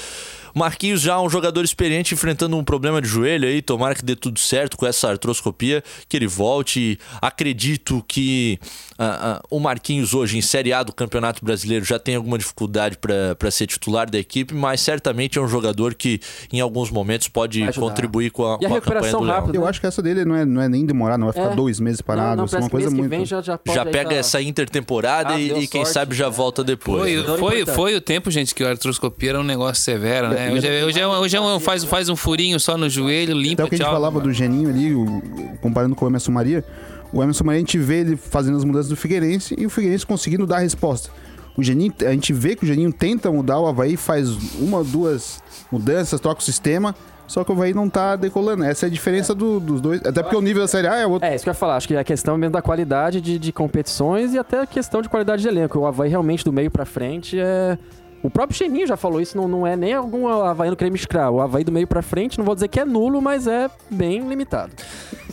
Marquinhos 0.53 1.01
já 1.01 1.15
é 1.15 1.17
um 1.17 1.27
jogador 1.27 1.63
experiente 1.65 2.13
enfrentando 2.13 2.55
um 2.55 2.63
problema 2.63 3.01
de 3.01 3.07
joelho 3.07 3.47
aí, 3.47 3.63
tomara 3.63 3.95
que 3.95 4.05
dê 4.05 4.15
tudo 4.15 4.37
certo 4.37 4.77
com 4.77 4.85
essa 4.85 5.09
artroscopia, 5.09 5.83
que 6.07 6.15
ele 6.15 6.27
volte. 6.27 6.99
Acredito 7.19 8.05
que 8.07 8.59
uh, 8.99 9.37
uh, 9.37 9.41
o 9.49 9.59
Marquinhos 9.59 10.13
hoje 10.13 10.37
em 10.37 10.41
Série 10.41 10.73
A 10.73 10.83
do 10.83 10.93
Campeonato 10.93 11.43
Brasileiro 11.43 11.85
já 11.85 11.97
tem 11.97 12.15
alguma 12.15 12.37
dificuldade 12.37 12.97
para 12.97 13.49
ser 13.49 13.67
titular 13.67 14.09
da 14.09 14.19
equipe, 14.19 14.53
mas 14.53 14.81
certamente 14.81 15.39
é 15.39 15.41
um 15.41 15.47
jogador 15.47 15.95
que 15.95 16.19
em 16.51 16.59
alguns 16.59 16.91
momentos 16.91 17.27
pode 17.29 17.65
contribuir 17.73 18.31
com 18.31 18.45
a, 18.45 18.57
e 18.59 18.65
a, 18.65 18.69
com 18.69 18.75
a 18.75 18.81
campanha 18.81 19.11
do 19.13 19.25
rápido, 19.25 19.55
Eu 19.55 19.65
acho 19.65 19.79
que 19.79 19.87
essa 19.87 20.01
dele 20.01 20.25
não 20.25 20.35
é, 20.35 20.45
não 20.45 20.61
é 20.61 20.67
nem 20.67 20.85
demorar, 20.85 21.17
não 21.17 21.27
vai 21.27 21.33
ficar 21.33 21.53
é. 21.53 21.55
dois 21.55 21.79
meses 21.79 22.01
parado, 22.01 22.41
não, 22.41 22.45
não, 22.45 22.57
é 22.57 22.61
uma 22.61 22.69
coisa 22.69 22.89
muito... 22.89 23.25
já, 23.25 23.41
já, 23.41 23.59
já 23.65 23.85
pega 23.85 24.15
essa 24.15 24.41
intertemporada 24.41 25.33
ah, 25.33 25.39
e, 25.39 25.63
e 25.63 25.67
quem 25.67 25.85
sabe 25.85 26.15
já 26.15 26.29
volta 26.29 26.63
depois. 26.63 26.99
Foi, 26.99 27.15
né? 27.15 27.37
foi, 27.37 27.65
foi, 27.65 27.95
o 27.95 28.01
tempo, 28.01 28.29
gente, 28.29 28.53
que 28.53 28.63
a 28.63 28.69
artroscopia 28.69 29.29
era 29.29 29.39
um 29.39 29.43
negócio 29.43 29.81
severo, 29.81 30.29
né? 30.29 30.51
Hoje, 30.51 30.67
é, 30.67 30.85
hoje, 30.85 30.99
é, 30.99 31.07
hoje 31.07 31.37
é 31.37 31.41
um, 31.41 31.59
faz, 31.59 31.83
faz 31.83 32.09
um 32.09 32.15
furinho 32.15 32.59
só 32.59 32.77
no 32.77 32.89
joelho, 32.89 33.33
limpa, 33.33 33.63
Até 33.63 33.63
o 33.63 33.69
que 33.69 33.75
a 33.75 33.77
gente 33.77 33.87
falava 33.87 34.19
do 34.19 34.33
Geninho 34.33 34.69
ali, 34.69 34.93
o, 34.93 35.21
comparando 35.61 35.95
com 35.95 36.05
o 36.05 36.07
Emerson 36.07 36.31
Maria, 36.31 36.63
o 37.11 37.21
Emerson 37.21 37.43
Maria 37.43 37.57
a 37.57 37.61
gente 37.61 37.77
vê 37.77 38.01
ele 38.01 38.15
fazendo 38.15 38.57
as 38.57 38.63
mudanças 38.63 38.89
do 38.89 38.95
Figueirense 38.95 39.55
e 39.57 39.65
o 39.65 39.69
Figueirense 39.69 40.05
conseguindo 40.05 40.45
dar 40.45 40.57
a 40.57 40.59
resposta. 40.59 41.09
O 41.57 41.63
Geninho, 41.63 41.93
a 42.05 42.11
gente 42.11 42.31
vê 42.31 42.55
que 42.55 42.63
o 42.63 42.67
Geninho 42.67 42.93
tenta 42.93 43.31
mudar, 43.31 43.59
o 43.59 43.67
Havaí 43.67 43.97
faz 43.97 44.29
uma, 44.55 44.83
duas 44.83 45.43
mudanças, 45.71 46.19
troca 46.19 46.39
o 46.39 46.43
sistema, 46.43 46.95
só 47.27 47.43
que 47.43 47.51
o 47.51 47.53
Havaí 47.53 47.73
não 47.73 47.89
tá 47.89 48.15
decolando. 48.15 48.63
Essa 48.63 48.85
é 48.85 48.87
a 48.87 48.89
diferença 48.89 49.35
do, 49.35 49.59
dos 49.59 49.81
dois. 49.81 49.99
Até 50.05 50.23
porque 50.23 50.35
o 50.35 50.41
nível 50.41 50.61
da 50.61 50.67
Série 50.67 50.87
A 50.87 50.95
é 50.95 51.05
outro. 51.05 51.27
É, 51.27 51.35
isso 51.35 51.43
que 51.43 51.49
eu 51.49 51.51
ia 51.51 51.55
falar. 51.55 51.75
Acho 51.75 51.87
que 51.87 51.93
é 51.93 51.99
a 51.99 52.03
questão 52.03 52.37
mesmo 52.37 52.53
da 52.53 52.61
qualidade 52.61 53.19
de, 53.19 53.37
de 53.37 53.51
competições 53.51 54.33
e 54.33 54.39
até 54.39 54.61
a 54.61 54.65
questão 54.65 55.01
de 55.01 55.09
qualidade 55.09 55.41
de 55.41 55.47
elenco. 55.47 55.77
O 55.79 55.85
Havaí 55.85 56.09
realmente 56.09 56.43
do 56.43 56.53
meio 56.53 56.71
para 56.71 56.85
frente 56.85 57.39
é. 57.39 57.77
O 58.21 58.29
próprio 58.29 58.57
Cheninho 58.57 58.85
já 58.85 58.97
falou 58.97 59.21
isso, 59.21 59.37
não, 59.37 59.47
não 59.47 59.65
é 59.65 59.75
nem 59.75 59.93
algum 59.93 60.27
Havaí 60.27 60.69
no 60.69 60.75
creme 60.75 60.97
escravo. 60.97 61.37
O 61.37 61.41
Havaí 61.41 61.63
do 61.63 61.71
meio 61.71 61.87
pra 61.87 62.01
frente, 62.01 62.37
não 62.37 62.45
vou 62.45 62.53
dizer 62.53 62.67
que 62.67 62.79
é 62.79 62.85
nulo, 62.85 63.21
mas 63.21 63.47
é 63.47 63.69
bem 63.89 64.27
limitado. 64.27 64.71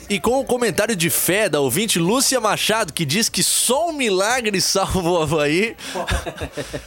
E 0.09 0.21
com 0.21 0.39
o 0.39 0.45
comentário 0.45 0.95
de 0.95 1.11
fé 1.11 1.49
da 1.49 1.59
ouvinte 1.59 1.99
Lúcia 1.99 2.41
Machado, 2.41 2.93
que 2.93 3.05
diz 3.05 3.29
que 3.29 3.43
só 3.43 3.89
um 3.89 3.93
milagre 3.93 4.61
salva 4.61 5.01
o 5.11 5.21
Havaí, 5.21 5.77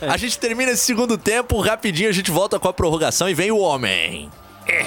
a 0.02 0.16
gente 0.16 0.40
termina 0.40 0.72
esse 0.72 0.84
segundo 0.84 1.18
tempo, 1.18 1.60
rapidinho 1.60 2.08
a 2.08 2.14
gente 2.14 2.32
volta 2.32 2.58
com 2.58 2.70
a 2.70 2.74
prorrogação 2.74 3.30
e 3.30 3.34
vem 3.34 3.52
o 3.52 3.58
homem. 3.58 4.32
É. 4.66 4.86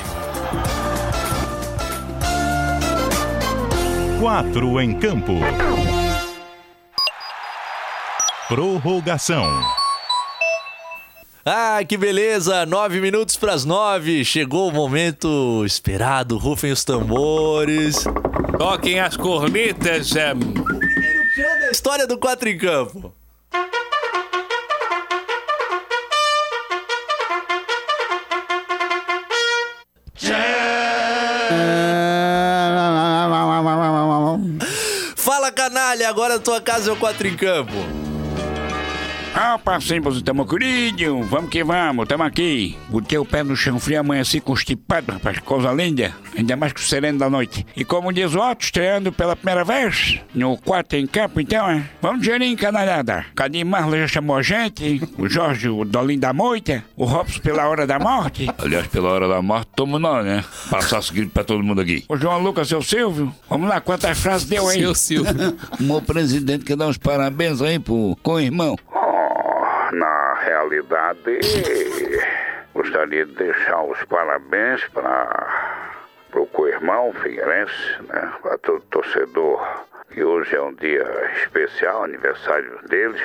Quatro 4.18 4.80
em 4.80 4.98
campo. 4.98 5.34
Prorrogação. 8.48 9.81
Ah, 11.44 11.80
que 11.82 11.96
beleza! 11.96 12.64
Nove 12.64 13.00
minutos 13.00 13.36
para 13.36 13.52
as 13.52 13.64
nove. 13.64 14.24
Chegou 14.24 14.68
o 14.68 14.72
momento 14.72 15.64
esperado. 15.66 16.38
Rufem 16.38 16.70
os 16.70 16.84
tambores. 16.84 18.04
Toquem 18.56 19.00
as 19.00 19.16
cornetas, 19.16 20.08
Sam. 20.08 20.38
História 21.72 22.06
do 22.06 22.16
Quatro 22.16 22.48
em 22.48 22.56
Campo. 22.56 23.12
Fala, 35.16 35.50
canalha! 35.50 36.08
Agora 36.08 36.36
a 36.36 36.38
tua 36.38 36.60
casa 36.60 36.90
é 36.90 36.92
o 36.92 36.96
Quatro 36.96 37.26
em 37.26 37.36
Campo. 37.36 38.01
Ah, 39.34 39.58
passemos 39.58 40.16
estamos 40.16 40.46
querido. 40.46 41.22
Vamos 41.22 41.50
que 41.50 41.64
vamos, 41.64 42.06
tamo 42.06 42.22
aqui. 42.22 42.76
Botei 42.90 43.16
o 43.16 43.24
pé 43.24 43.42
no 43.42 43.56
chão 43.56 43.80
frio 43.80 44.00
amanhã 44.00 44.20
assim 44.20 44.40
constipado, 44.40 45.10
rapaz. 45.10 45.38
Coisa 45.38 45.72
linda. 45.72 46.12
Ainda 46.36 46.54
mais 46.54 46.72
que 46.74 46.80
o 46.80 46.84
sereno 46.84 47.18
da 47.18 47.30
noite. 47.30 47.66
E 47.74 47.82
como 47.82 48.12
diz 48.12 48.34
o 48.34 48.40
Otto, 48.40 48.64
estreando 48.64 49.10
pela 49.10 49.34
primeira 49.34 49.64
vez, 49.64 50.20
no 50.34 50.56
quarto 50.58 50.96
em 50.96 51.06
campo, 51.06 51.40
então, 51.40 51.68
é. 51.70 51.82
Vamos 52.02 52.22
de 52.22 52.56
canalhada. 52.56 53.24
Cadê 53.34 53.64
Marla 53.64 53.98
já 54.00 54.06
chamou 54.06 54.36
a 54.36 54.42
gente. 54.42 55.00
O 55.16 55.26
Jorge, 55.28 55.68
o 55.68 55.84
Dolim 55.84 56.18
da 56.18 56.34
Moita. 56.34 56.84
O 56.94 57.04
Robson 57.06 57.40
pela 57.40 57.66
hora 57.66 57.86
da 57.86 57.98
morte. 57.98 58.46
Aliás, 58.58 58.86
pela 58.88 59.08
hora 59.08 59.28
da 59.28 59.40
morte, 59.40 59.68
tomo 59.74 59.98
não, 59.98 60.22
né? 60.22 60.44
Passar 60.70 60.98
o 60.98 61.02
seguinte 61.02 61.30
pra 61.32 61.42
todo 61.42 61.62
mundo 61.62 61.80
aqui. 61.80 62.04
O 62.06 62.16
João 62.18 62.38
Lucas, 62.38 62.68
seu 62.68 62.82
Silvio. 62.82 63.34
Vamos 63.48 63.68
lá, 63.68 63.80
quantas 63.80 64.18
frases 64.18 64.46
deu 64.46 64.68
aí? 64.68 64.80
Seu 64.80 64.94
Silvio. 64.94 65.56
o 65.80 65.82
meu 65.82 66.02
presidente 66.02 66.64
quer 66.64 66.76
dar 66.76 66.86
uns 66.86 66.98
parabéns 66.98 67.62
aí 67.62 67.78
pro, 67.78 68.16
com 68.22 68.34
o 68.34 68.40
irmão 68.40 68.76
realidade, 70.72 71.38
gostaria 72.72 73.26
de 73.26 73.34
deixar 73.34 73.82
os 73.82 74.02
parabéns 74.04 74.86
para 74.88 75.68
o 76.34 76.46
co-irmão 76.46 77.12
Figueirense, 77.12 78.02
né, 78.08 78.32
para 78.40 78.56
todo 78.58 78.80
torcedor, 78.84 79.86
que 80.10 80.24
hoje 80.24 80.56
é 80.56 80.62
um 80.62 80.72
dia 80.74 81.04
especial, 81.42 82.04
aniversário 82.04 82.80
deles, 82.88 83.22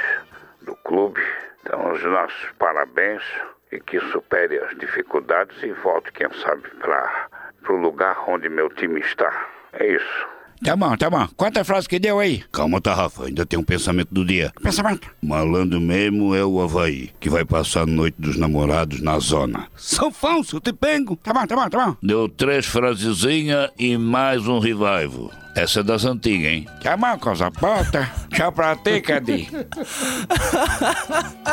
do 0.62 0.76
clube. 0.78 1.22
Então, 1.62 1.92
os 1.92 2.04
nossos 2.04 2.52
parabéns 2.60 3.24
e 3.72 3.80
que 3.80 4.00
supere 4.12 4.60
as 4.60 4.78
dificuldades 4.78 5.62
e 5.64 5.72
volte, 5.72 6.12
quem 6.12 6.30
sabe, 6.34 6.70
para 6.80 7.30
o 7.70 7.76
lugar 7.78 8.30
onde 8.30 8.50
meu 8.50 8.70
time 8.70 9.00
está. 9.00 9.48
É 9.74 9.88
isso. 9.88 10.28
Tá 10.64 10.76
bom, 10.76 10.96
tá 10.98 11.10
bom. 11.10 11.28
Quantas 11.36 11.66
frases 11.66 11.88
que 11.88 12.00
deu 12.00 12.20
aí? 12.20 12.44
Calma, 12.52 12.82
tá, 12.82 12.94
Rafa. 12.94 13.26
Ainda 13.26 13.46
tem 13.46 13.60
um 13.60 13.64
pensamento 13.64 14.10
do 14.12 14.26
dia. 14.26 14.52
Pensamento? 14.62 15.08
Malandro 15.22 15.80
mesmo 15.80 16.36
é 16.36 16.44
o 16.44 16.60
Havaí, 16.62 17.12
que 17.20 17.30
vai 17.30 17.46
passar 17.46 17.82
a 17.82 17.86
noite 17.86 18.16
dos 18.18 18.38
namorados 18.38 19.02
na 19.02 19.20
zona. 19.20 19.68
São 19.76 20.12
Falso, 20.12 20.60
te 20.60 20.74
pego. 20.74 21.16
Tá 21.18 21.34
bom, 21.34 21.46
tá 21.46 21.56
bom, 21.56 21.70
tá 21.70 21.86
bom. 21.86 21.96
Deu 22.02 22.28
três 22.28 22.66
frasezinhas 22.66 23.70
e 23.78 23.98
mais 23.98 24.48
um 24.48 24.60
revival. 24.60 25.32
Essa 25.56 25.80
é 25.80 25.84
das 25.84 26.06
antigas, 26.06 26.52
hein? 26.52 26.68
Tá 26.84 26.96
bom, 26.96 27.18
coisa 27.18 27.50
bota. 27.50 28.12
Tchau 28.30 28.52
pra 28.52 28.76
ti, 28.76 29.02
Cadi. 29.02 29.50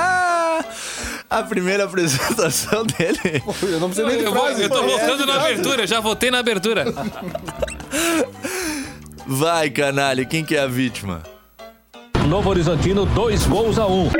a 1.30 1.42
primeira 1.48 1.84
apresentação 1.84 2.84
dele. 2.84 3.42
Eu 3.62 3.80
não 3.80 3.88
preciso 3.88 4.06
nem 4.08 4.18
de 4.18 4.30
frase. 4.30 4.62
Eu, 4.62 4.68
eu 4.68 4.70
tô 4.70 4.82
voltando 4.82 5.24
na 5.24 5.36
abertura, 5.36 5.86
já 5.86 6.00
votei 6.00 6.30
na 6.30 6.40
abertura. 6.40 6.84
Vai, 9.26 9.70
canalha, 9.70 10.22
quem 10.24 10.44
que 10.44 10.54
é 10.54 10.60
a 10.60 10.66
vítima? 10.66 11.22
Novo 12.28 12.50
Horizontino, 12.50 13.06
dois 13.06 13.46
gols 13.46 13.78
a 13.78 13.86
um. 13.86 14.10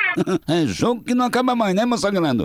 é 0.48 0.66
jogo 0.66 1.04
que 1.04 1.14
não 1.14 1.26
acaba 1.26 1.54
mais, 1.54 1.74
né, 1.74 1.84
Massagrando? 1.84 2.44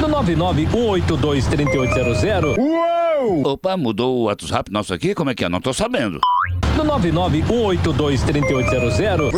No 0.00 0.08
991823800. 0.08 2.58
Uou! 2.58 3.46
Opa, 3.46 3.78
mudou 3.78 4.18
o 4.18 4.24
WhatsApp 4.24 4.70
nosso 4.70 4.92
aqui? 4.92 5.14
Como 5.14 5.30
é 5.30 5.34
que 5.34 5.42
é? 5.44 5.48
Não 5.48 5.60
tô 5.60 5.72
sabendo. 5.72 6.20
No 6.76 6.84
991823800. 6.84 9.32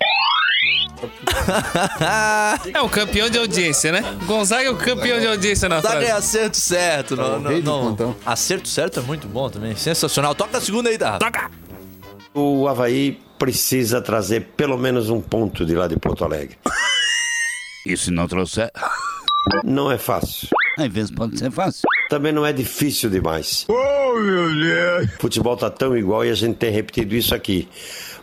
é 2.75 2.81
o 2.81 2.89
campeão 2.89 3.31
de 3.31 3.39
audiência, 3.39 3.93
né? 3.93 4.03
Gonzaga 4.27 4.65
é 4.65 4.71
o 4.71 4.77
campeão 4.77 5.19
de 5.19 5.27
audiência 5.27 5.67
na 5.69 5.77
Gonzaga 5.77 5.97
frase. 5.97 6.11
é 6.11 6.13
acerto 6.13 6.57
certo. 6.59 7.17
Não, 7.17 7.41
não, 7.41 7.97
não. 7.97 8.17
Acerto 8.27 8.69
certo 8.69 9.01
é 9.01 9.03
muito 9.03 9.27
bom 9.27 9.49
também. 9.49 9.75
Sensacional. 9.77 10.35
Toca 10.35 10.59
a 10.59 10.61
segunda 10.61 10.91
aí, 10.91 10.99
tá? 10.99 11.19
Toca! 11.19 11.51
O 12.33 12.69
Havaí 12.69 13.21
precisa 13.39 14.01
trazer 14.01 14.53
pelo 14.57 14.79
menos 14.79 15.11
um 15.11 15.21
ponto 15.21 15.67
de 15.67 15.75
lá 15.75 15.89
de 15.89 15.97
Porto 15.97 16.25
Alegre. 16.25 16.57
E 17.85 17.97
se 17.97 18.11
não 18.13 18.29
trouxer? 18.29 18.71
Não 19.65 19.91
é 19.91 19.99
fácil. 19.99 20.49
Às 20.79 20.93
vezes 20.93 21.11
pode 21.11 21.39
ser 21.39 21.51
fácil. 21.51 21.83
Também 22.09 22.33
não 22.33 22.47
é 22.47 22.53
difícil 22.53 23.11
demais. 23.11 23.67
Oh, 23.69 24.19
meu 24.21 24.55
Deus! 24.55 25.15
O 25.15 25.21
futebol 25.23 25.57
tá 25.57 25.71
tão 25.71 25.97
igual 25.97 26.25
e 26.25 26.31
a 26.31 26.35
gente 26.35 26.57
tem 26.57 26.71
repetido 26.71 27.17
isso 27.17 27.35
aqui. 27.35 27.69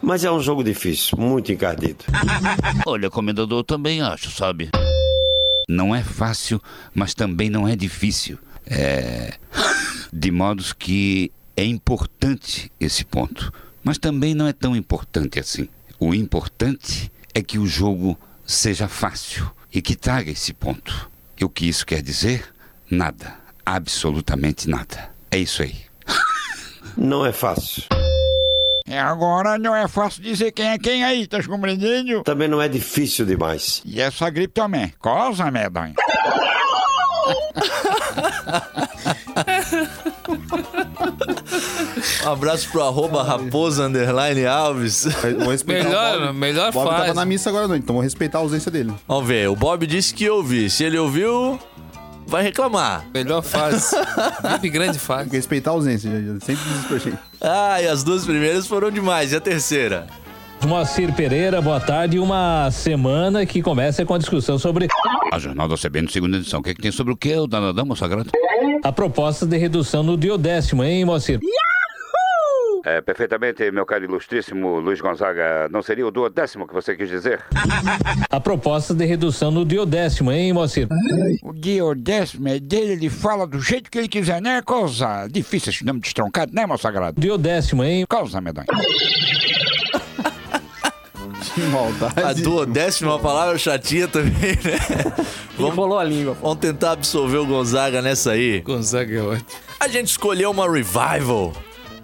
Mas 0.01 0.23
é 0.23 0.31
um 0.31 0.39
jogo 0.39 0.63
difícil, 0.63 1.17
muito 1.17 1.51
encardido. 1.51 2.05
Olha, 2.85 3.09
comendador, 3.09 3.63
também 3.63 4.01
acho, 4.01 4.31
sabe? 4.31 4.69
Não 5.67 5.93
é 5.93 6.01
fácil, 6.01 6.61
mas 6.93 7.13
também 7.13 7.49
não 7.49 7.67
é 7.67 7.75
difícil. 7.75 8.37
É. 8.65 9.33
De 10.13 10.31
modos 10.31 10.71
que 10.71 11.31
é 11.57 11.65
importante 11.65 12.71
esse 12.79 13.03
ponto 13.03 13.51
mas 13.87 13.97
também 13.97 14.35
não 14.35 14.45
é 14.45 14.51
tão 14.51 14.75
importante 14.75 15.39
assim. 15.39 15.69
O 15.97 16.13
importante 16.13 17.09
é 17.33 17.41
que 17.41 17.57
o 17.57 17.65
jogo 17.65 18.19
seja 18.45 18.89
fácil 18.89 19.49
e 19.73 19.81
que 19.81 19.95
traga 19.95 20.29
esse 20.29 20.53
ponto. 20.53 21.09
E 21.39 21.45
o 21.45 21.49
que 21.49 21.69
isso 21.69 21.85
quer 21.85 22.01
dizer? 22.01 22.53
Nada. 22.91 23.35
Absolutamente 23.65 24.69
nada. 24.69 25.09
É 25.31 25.37
isso 25.37 25.61
aí. 25.61 25.73
Não 26.97 27.25
é 27.25 27.31
fácil. 27.31 27.83
É 28.85 28.99
agora 28.99 29.57
não 29.57 29.75
é 29.75 29.87
fácil 29.87 30.23
dizer 30.23 30.51
quem 30.51 30.67
é 30.67 30.77
quem 30.77 31.03
aí, 31.03 31.27
tá 31.27 31.43
compreendendo? 31.43 32.23
Também 32.23 32.47
não 32.47 32.61
é 32.61 32.69
difícil 32.69 33.25
demais. 33.25 33.81
E 33.85 33.99
essa 33.99 34.29
gripe 34.29 34.53
também. 34.53 34.93
Cosa 34.97 35.51
medonha. 35.51 35.93
Um 42.25 42.29
abraço 42.31 42.69
pro 42.69 42.83
arroba 42.83 43.23
raposa 43.23 43.85
underline 43.85 44.45
Alves. 44.45 45.05
Vou 45.39 45.49
respeitar 45.51 45.83
Melhor- 45.85 46.17
o 46.17 46.25
Bob. 46.27 46.33
melhor 46.37 46.69
o 46.69 46.71
Bob 46.73 46.87
fase. 46.89 47.01
tava 47.01 47.13
na 47.13 47.25
missa 47.25 47.49
agora 47.49 47.65
à 47.65 47.67
noite, 47.67 47.83
então 47.83 47.95
vou 47.95 48.03
respeitar 48.03 48.37
a 48.39 48.41
ausência 48.41 48.71
dele. 48.71 48.93
Vamos 49.07 49.27
ver, 49.27 49.49
o 49.49 49.55
Bob 49.55 49.85
disse 49.87 50.13
que 50.13 50.29
ouvi. 50.29 50.69
Se 50.69 50.83
ele 50.83 50.97
ouviu, 50.97 51.59
vai 52.25 52.43
reclamar. 52.43 53.05
Melhor 53.13 53.41
fase. 53.41 53.95
Vive 54.55 54.69
grande 54.69 54.97
Tem 54.97 54.99
fase. 54.99 55.29
que 55.29 55.35
respeitar 55.35 55.71
a 55.71 55.73
ausência, 55.73 56.09
sempre 56.43 56.63
diz 56.73 56.85
pra 56.87 56.97
gente. 56.97 57.17
Ah, 57.41 57.81
e 57.81 57.87
as 57.87 58.03
duas 58.03 58.25
primeiras 58.25 58.67
foram 58.67 58.89
demais. 58.91 59.31
E 59.31 59.35
a 59.35 59.39
terceira? 59.41 60.07
Moacir 60.65 61.13
Pereira, 61.13 61.61
boa 61.61 61.79
tarde. 61.79 62.19
Uma 62.19 62.69
semana 62.71 63.45
que 63.45 63.61
começa 63.61 64.05
com 64.05 64.13
a 64.13 64.17
discussão 64.17 64.57
sobre 64.57 64.87
A 65.31 65.39
Jornal 65.39 65.67
da 65.67 65.75
CBN, 65.75 66.09
segunda 66.09 66.37
edição. 66.37 66.59
O 66.59 66.63
que, 66.63 66.71
é 66.71 66.73
que 66.73 66.81
tem 66.81 66.91
sobre 66.91 67.13
o 67.13 67.17
que, 67.17 67.33
o 67.35 67.47
Danadão, 67.47 67.95
sagrado? 67.95 68.29
a 68.83 68.91
proposta 68.91 69.45
de 69.45 69.57
redução 69.57 70.05
do 70.05 70.17
diodécimo, 70.17 70.83
hein, 70.83 71.05
Moacir? 71.05 71.39
É, 72.85 73.01
perfeitamente, 73.01 73.69
meu 73.69 73.85
caro 73.85 74.05
ilustríssimo 74.05 74.79
Luiz 74.79 75.01
Gonzaga. 75.01 75.67
Não 75.69 75.81
seria 75.81 76.07
o 76.07 76.11
duodécimo 76.11 76.65
que 76.65 76.73
você 76.73 76.95
quis 76.95 77.09
dizer? 77.09 77.43
A 78.29 78.39
proposta 78.39 78.93
de 78.93 79.05
redução 79.05 79.51
do 79.53 79.65
diodécimo, 79.65 80.31
hein, 80.31 80.53
Moacir? 80.53 80.87
O 81.43 81.51
Diodécimo 81.51 82.47
é 82.47 82.59
dele, 82.59 82.93
ele 82.93 83.09
fala 83.09 83.45
do 83.45 83.59
jeito 83.59 83.91
que 83.91 83.97
ele 83.97 84.07
quiser, 84.07 84.41
né? 84.41 84.61
Coisa 84.61 85.27
difícil 85.27 85.71
esse 85.71 85.85
nome 85.85 85.99
destroncado, 85.99 86.53
né, 86.53 86.65
meu 86.65 86.77
sagrado? 86.77 87.19
Diodécimo, 87.19 87.83
hein? 87.83 88.05
Causa, 88.07 88.39
medonha. 88.39 88.67
Maldade. 91.71 92.23
A 92.23 92.33
duodécima 92.33 93.15
é 93.15 93.19
palavra 93.19 93.57
chatinha 93.57 94.07
também, 94.07 94.51
né? 94.63 94.79
Vamos... 95.57 95.75
Rolou 95.75 95.97
a 95.97 96.03
língua. 96.03 96.37
Vamos 96.41 96.59
tentar 96.59 96.91
absolver 96.91 97.37
o 97.37 97.45
Gonzaga 97.45 98.01
nessa 98.01 98.31
aí. 98.31 98.61
Gonzaga 98.61 99.15
é 99.15 99.21
ótimo. 99.21 99.45
A 99.79 99.87
gente 99.87 100.09
escolheu 100.09 100.51
uma 100.51 100.71
revival 100.71 101.53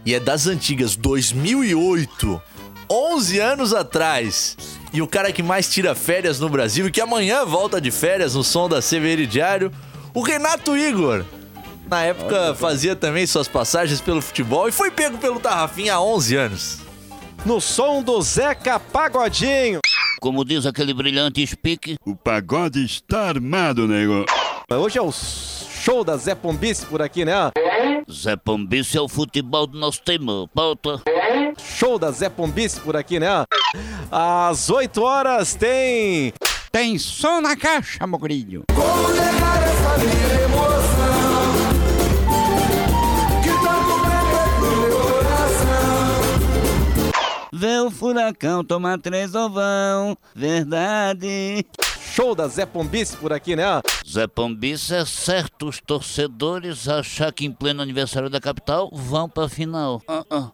e 0.05 0.13
é 0.13 0.19
das 0.19 0.47
antigas 0.47 0.95
2008, 0.95 2.41
11 2.89 3.39
anos 3.39 3.73
atrás. 3.73 4.57
E 4.91 5.01
o 5.01 5.07
cara 5.07 5.31
que 5.31 5.41
mais 5.41 5.69
tira 5.69 5.95
férias 5.95 6.39
no 6.39 6.49
Brasil 6.49 6.87
e 6.87 6.91
que 6.91 7.01
amanhã 7.01 7.45
volta 7.45 7.81
de 7.81 7.89
férias 7.89 8.35
no 8.35 8.43
som 8.43 8.69
da 8.69 8.79
CVR 8.79 9.25
Diário, 9.27 9.71
o 10.13 10.21
Renato 10.21 10.77
Igor. 10.77 11.25
Na 11.89 12.03
época 12.03 12.55
fazia 12.55 12.95
também 12.95 13.25
suas 13.25 13.47
passagens 13.47 14.01
pelo 14.01 14.21
futebol 14.21 14.67
e 14.67 14.71
foi 14.71 14.91
pego 14.91 15.17
pelo 15.17 15.39
Tarrafinha 15.39 15.95
há 15.95 16.01
11 16.01 16.35
anos. 16.35 16.82
No 17.45 17.59
som 17.59 18.01
do 18.01 18.21
Zeca 18.21 18.79
Pagodinho. 18.79 19.79
Como 20.21 20.45
diz 20.45 20.65
aquele 20.65 20.93
brilhante 20.93 21.45
speak, 21.45 21.97
O 22.05 22.15
pagode 22.15 22.85
está 22.85 23.27
armado, 23.27 23.85
nego. 23.85 24.25
Hoje 24.71 24.97
é 24.97 25.01
o 25.01 25.11
show 25.11 26.05
da 26.05 26.15
Zé 26.15 26.33
Pombice 26.33 26.85
por 26.85 27.01
aqui, 27.01 27.25
né? 27.25 27.51
Zé 28.09 28.37
Pombice 28.37 28.97
é 28.97 29.01
o 29.01 29.09
futebol 29.09 29.67
do 29.67 29.77
nosso 29.77 30.01
tema. 30.01 30.47
Pauta. 30.55 31.01
Show 31.57 31.99
da 31.99 32.11
Zé 32.11 32.29
Pombice 32.29 32.79
por 32.79 32.95
aqui, 32.95 33.19
né? 33.19 33.27
Às 34.09 34.69
8 34.69 35.01
horas 35.01 35.53
tem. 35.53 36.33
Tem 36.71 36.97
som 36.97 37.41
na 37.41 37.57
caixa, 37.57 38.07
mogrinho. 38.07 38.63
Vê 47.63 47.79
o 47.79 47.89
furacão 47.89 48.61
tomar 48.61 48.99
três 48.99 49.33
ovão. 49.33 50.17
Verdade. 50.35 51.65
Show 52.13 52.35
da 52.35 52.45
Zé 52.45 52.65
Pombice 52.65 53.15
por 53.15 53.31
aqui, 53.31 53.55
né? 53.55 53.63
Zé 54.05 54.27
Pombice 54.27 54.93
é 54.93 55.05
certo 55.05 55.69
os 55.69 55.79
torcedores 55.79 56.89
achar 56.89 57.31
que 57.31 57.45
em 57.45 57.51
pleno 57.53 57.81
aniversário 57.81 58.29
da 58.29 58.41
capital 58.41 58.91
vão 58.91 59.29
pra 59.29 59.47
final. 59.47 60.01
Ah, 60.09 60.25
ah. 60.29 60.51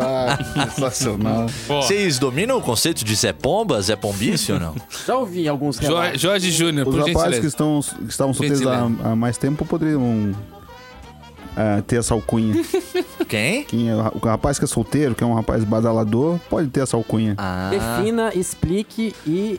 Ah, 0.00 0.38
sensacional. 0.70 1.48
Vocês 1.66 2.20
dominam 2.20 2.58
o 2.58 2.62
conceito 2.62 3.04
de 3.04 3.12
Zé 3.16 3.32
Pomba, 3.32 3.82
Zé 3.82 3.96
Pombice 3.96 4.52
ou 4.52 4.60
não? 4.60 4.76
Já 5.04 5.16
ouvi 5.16 5.48
alguns 5.48 5.74
Jorge, 5.74 5.92
relatos. 5.92 6.20
Jorge 6.20 6.50
Júnior, 6.52 6.86
Os 6.86 6.94
por 6.94 7.08
rapazes 7.08 7.40
que, 7.40 7.46
estão, 7.46 7.80
que 7.80 8.04
estavam 8.04 8.32
solteiros 8.32 8.64
há, 8.64 8.84
há 8.84 9.16
mais 9.16 9.36
tempo 9.38 9.66
poderiam 9.66 10.36
ah, 11.56 11.82
ter 11.84 11.96
essa 11.96 12.14
alcunha. 12.14 12.54
Quem? 13.32 13.64
Quem 13.64 13.88
é, 13.88 13.94
o 13.94 14.18
rapaz 14.18 14.58
que 14.58 14.66
é 14.66 14.68
solteiro, 14.68 15.14
que 15.14 15.24
é 15.24 15.26
um 15.26 15.32
rapaz 15.32 15.64
badalador, 15.64 16.38
pode 16.50 16.68
ter 16.68 16.80
essa 16.80 16.98
alcunha. 16.98 17.34
Ah. 17.38 17.70
Defina, 17.70 18.30
explique 18.34 19.14
e, 19.26 19.58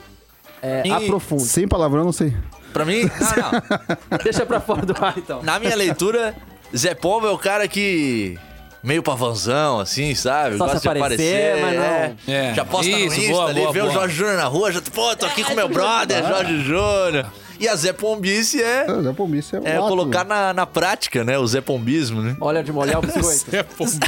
é, 0.62 0.84
E- 0.86 0.92
aprofunde. 0.92 1.42
Sem 1.42 1.68
palavrão, 1.68 2.04
não 2.06 2.12
sei. 2.12 2.36
Pra 2.72 2.86
mim, 2.86 3.02
não, 3.02 3.52
não. 3.52 4.18
Deixa 4.24 4.46
pra 4.46 4.60
fora 4.60 4.86
do 4.86 4.94
ar, 5.04 5.16
então. 5.18 5.42
Na 5.42 5.58
minha 5.60 5.76
leitura, 5.76 6.36
Zé 6.78 6.94
Pomba 6.94 7.30
é 7.30 7.32
o 7.32 7.38
cara 7.38 7.68
que. 7.68 8.38
Meio 8.84 9.02
pavanzão, 9.02 9.80
assim, 9.80 10.14
sabe? 10.14 10.58
Só 10.58 10.68
se 10.68 10.74
Gosta 10.74 10.92
de 10.94 10.98
aparecer, 11.00 11.62
mas 11.62 11.76
não. 11.76 12.34
É, 12.36 12.54
Já 12.54 12.66
posta 12.66 12.92
isso, 12.92 13.16
no 13.16 13.22
Insta 13.24 13.32
boa, 13.32 13.50
ali, 13.50 13.62
boa, 13.62 13.72
vê 13.74 13.80
o 13.80 13.84
boa. 13.86 13.94
Jorge 13.94 14.16
Júnior 14.16 14.36
na 14.38 14.46
rua, 14.46 14.72
já, 14.74 14.82
pô, 14.82 15.16
tô 15.16 15.26
aqui 15.26 15.44
com 15.44 15.56
meu 15.56 15.70
brother, 15.70 16.28
Jorge 16.28 16.60
Júnior. 16.64 17.26
E 17.60 17.68
a 17.68 17.76
Zé 17.76 17.94
Pombice 17.94 18.62
é, 18.62 18.86
Zé 19.04 19.14
Pombice 19.14 19.56
é, 19.56 19.60
um 19.60 19.64
é 19.68 19.78
ato. 19.78 19.88
colocar 19.88 20.24
na, 20.26 20.54
na 20.54 20.66
prática, 20.66 21.24
né? 21.24 21.38
O 21.38 21.46
Zé 21.48 21.62
Pombismo, 21.62 22.22
né? 22.22 22.36
Olha 22.42 22.64
de 22.64 22.72
molhar 22.72 23.00
o 23.00 23.02
biscoito. 23.06 23.52
Zé 23.52 23.64
Pombice. 23.64 24.00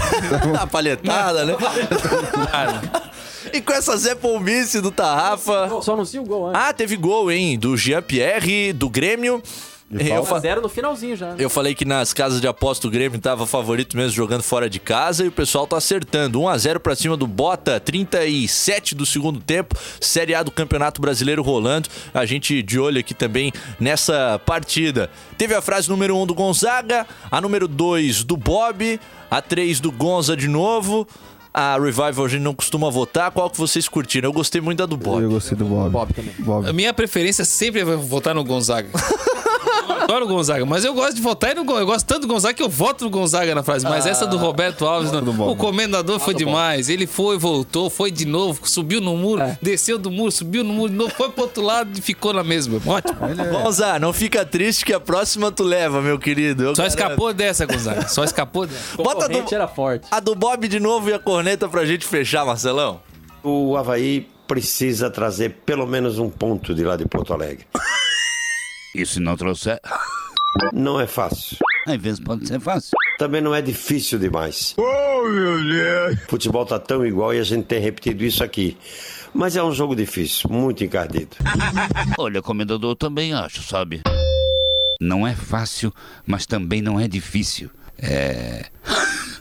a 0.60 0.68
palhetada, 0.68 1.46
né? 1.46 1.56
E 3.54 3.62
com 3.62 3.74
essa 3.74 3.96
Zé 3.96 4.16
Pombice 4.16 4.82
do 4.82 4.92
Tarrafa. 4.92 5.70
Só 5.82 5.94
anuncia 5.94 6.20
o 6.22 6.26
gol 6.26 6.48
antes. 6.48 6.62
Ah, 6.62 6.74
teve 6.74 6.98
gol, 6.98 7.32
hein? 7.32 7.58
Do 7.60 7.78
Jean-Pierre, 7.78 8.74
do 8.74 8.90
Grêmio. 8.90 9.42
Eu, 9.92 10.26
fa- 10.26 10.40
Zero 10.40 10.62
no 10.62 10.68
finalzinho 10.68 11.16
já. 11.16 11.28
né? 11.30 11.36
eu 11.38 11.50
falei 11.50 11.76
que 11.76 11.86
nas 11.86 12.12
casas 12.12 12.42
de 12.42 12.48
aposta 12.48 12.88
o 12.88 12.90
Grêmio 12.90 13.20
tava 13.20 13.46
favorito 13.46 13.96
mesmo 13.96 14.12
jogando 14.14 14.42
fora 14.42 14.68
de 14.68 14.80
casa 14.80 15.24
e 15.24 15.28
o 15.28 15.32
pessoal 15.32 15.68
tá 15.68 15.78
acertando. 15.78 16.42
1 16.42 16.50
a 16.50 16.58
0 16.58 16.80
pra 16.80 16.96
cima 16.96 17.16
do 17.16 17.28
Bota, 17.28 17.80
37 17.80 18.96
do 18.96 19.06
segundo 19.06 19.40
tempo, 19.40 19.76
Série 20.02 20.34
A 20.34 20.42
do 20.44 20.52
Campeonato 20.52 21.00
Brasileiro 21.00 21.44
rolando. 21.44 21.88
A 22.14 22.26
gente 22.26 22.62
de 22.64 22.80
olho 22.80 23.00
aqui 23.00 23.14
também 23.14 23.54
nessa 23.80 24.40
partida. 24.46 25.10
Teve 25.38 25.54
a 25.54 25.62
frase 25.62 25.88
número 25.90 26.18
1 26.18 26.26
do 26.28 26.34
Gonzaga, 26.34 27.06
a 27.30 27.40
número 27.40 27.68
2 27.68 28.24
do 28.24 28.36
Bob, 28.36 29.00
a 29.30 29.42
3 29.42 29.80
do 29.80 29.92
Gonza 29.92 30.36
de 30.36 30.48
novo. 30.48 31.08
A 31.58 31.78
Revival 31.80 32.26
a 32.26 32.28
gente 32.28 32.42
não 32.42 32.54
costuma 32.54 32.90
votar. 32.90 33.32
Qual 33.32 33.50
que 33.50 33.58
vocês 33.58 33.88
curtiram? 33.88 34.28
Eu 34.28 34.34
gostei 34.34 34.60
muito 34.60 34.80
da 34.80 34.86
do 34.86 34.98
Bob. 34.98 35.24
Eu 35.24 35.30
gostei 35.30 35.58
do 35.58 35.64
Bob. 35.64 35.90
Bob 35.90 36.14
também. 36.14 36.34
Bob. 36.40 36.68
A 36.68 36.74
minha 36.74 36.94
preferência 36.94 37.46
sempre 37.46 37.80
é 37.80 37.86
votar 37.86 38.36
no 38.36 38.44
Gonzaga. 38.44 38.90
Eu 39.88 40.04
adoro 40.04 40.26
o 40.26 40.28
Gonzaga, 40.28 40.66
mas 40.66 40.84
eu 40.84 40.94
gosto 40.94 41.16
de 41.16 41.22
votar 41.22 41.56
no 41.56 41.62
Eu 41.78 41.86
gosto 41.86 42.06
tanto 42.06 42.22
do 42.22 42.28
Gonzaga 42.28 42.54
que 42.54 42.62
eu 42.62 42.70
voto 42.70 43.06
no 43.06 43.10
Gonzaga 43.10 43.56
na 43.56 43.64
frase. 43.64 43.86
Mas 43.86 44.06
essa 44.06 44.28
do 44.28 44.38
Roberto 44.38 44.86
Alves, 44.86 45.12
não. 45.12 45.24
do 45.24 45.32
Bob. 45.32 45.52
o 45.52 45.56
comendador 45.56 46.20
foi 46.20 46.34
demais. 46.34 46.90
Ele 46.90 47.08
foi, 47.08 47.38
voltou, 47.38 47.90
foi 47.90 48.12
de 48.12 48.26
novo, 48.26 48.68
subiu 48.68 49.00
no 49.00 49.16
muro, 49.16 49.42
desceu 49.62 49.98
do 49.98 50.12
muro, 50.12 50.32
subiu 50.32 50.64
no 50.64 50.74
muro, 50.74 50.90
de 50.92 50.96
novo, 50.98 51.12
foi 51.16 51.30
pro 51.30 51.44
outro 51.44 51.64
lado 51.64 51.98
e 51.98 52.02
ficou 52.02 52.34
na 52.34 52.44
mesma. 52.44 52.80
Ótimo. 52.86 53.18
Gonza, 53.52 53.98
não 54.00 54.12
fica 54.14 54.46
triste 54.46 54.86
que 54.86 54.94
a 54.94 55.00
próxima 55.00 55.52
tu 55.52 55.64
leva, 55.64 56.02
meu 56.02 56.20
querido. 56.20 56.64
Eu 56.64 56.76
Só 56.76 56.84
garanto. 56.84 57.00
escapou 57.00 57.34
dessa, 57.34 57.66
Gonzaga. 57.66 58.08
Só 58.08 58.24
escapou 58.24 58.68
dessa. 58.68 58.98
Bota 58.98 59.26
a 59.26 59.28
do, 59.28 59.56
era 59.56 59.68
forte. 59.68 60.08
a 60.12 60.20
do 60.20 60.36
Bob 60.36 60.68
de 60.68 60.80
novo 60.80 61.10
e 61.10 61.14
a 61.14 61.20
corneta 61.20 61.45
pra 61.70 61.86
gente 61.86 62.06
fechar, 62.06 62.46
Marcelão. 62.46 63.02
O 63.44 63.78
Havaí 63.78 64.28
precisa 64.48 65.10
trazer 65.10 65.58
pelo 65.66 65.86
menos 65.86 66.18
um 66.20 66.30
ponto 66.30 66.74
de 66.74 66.84
lá 66.84 66.96
de 66.96 67.06
Porto 67.08 67.34
Alegre. 67.34 67.66
E 68.96 69.06
se 69.06 69.20
não 69.20 69.36
trouxer, 69.38 69.80
Não 70.74 71.00
é 71.00 71.06
fácil. 71.08 71.58
às 71.88 71.98
vezes 72.02 72.20
pode 72.20 72.48
ser 72.48 72.60
fácil. 72.60 72.92
Também 73.20 73.42
não 73.42 73.54
é 73.54 73.62
difícil 73.62 74.18
demais. 74.20 74.74
Oh, 74.78 75.28
meu 75.30 75.64
Deus. 75.64 76.24
O 76.24 76.30
futebol 76.30 76.66
tá 76.66 76.80
tão 76.80 77.06
igual 77.06 77.34
e 77.34 77.40
a 77.40 77.44
gente 77.44 77.66
tem 77.66 77.80
repetido 77.80 78.24
isso 78.24 78.44
aqui. 78.44 78.78
Mas 79.34 79.56
é 79.56 79.64
um 79.64 79.72
jogo 79.72 79.96
difícil, 79.96 80.50
muito 80.50 80.84
encardido. 80.84 81.36
Olha, 82.18 82.42
comendador, 82.42 82.92
eu 82.92 82.96
também 82.96 83.34
acho, 83.34 83.62
sabe? 83.64 84.02
Não 85.00 85.28
é 85.28 85.36
fácil, 85.36 85.94
mas 86.26 86.46
também 86.46 86.82
não 86.82 87.00
é 87.00 87.08
difícil. 87.08 87.70
É. 87.98 88.66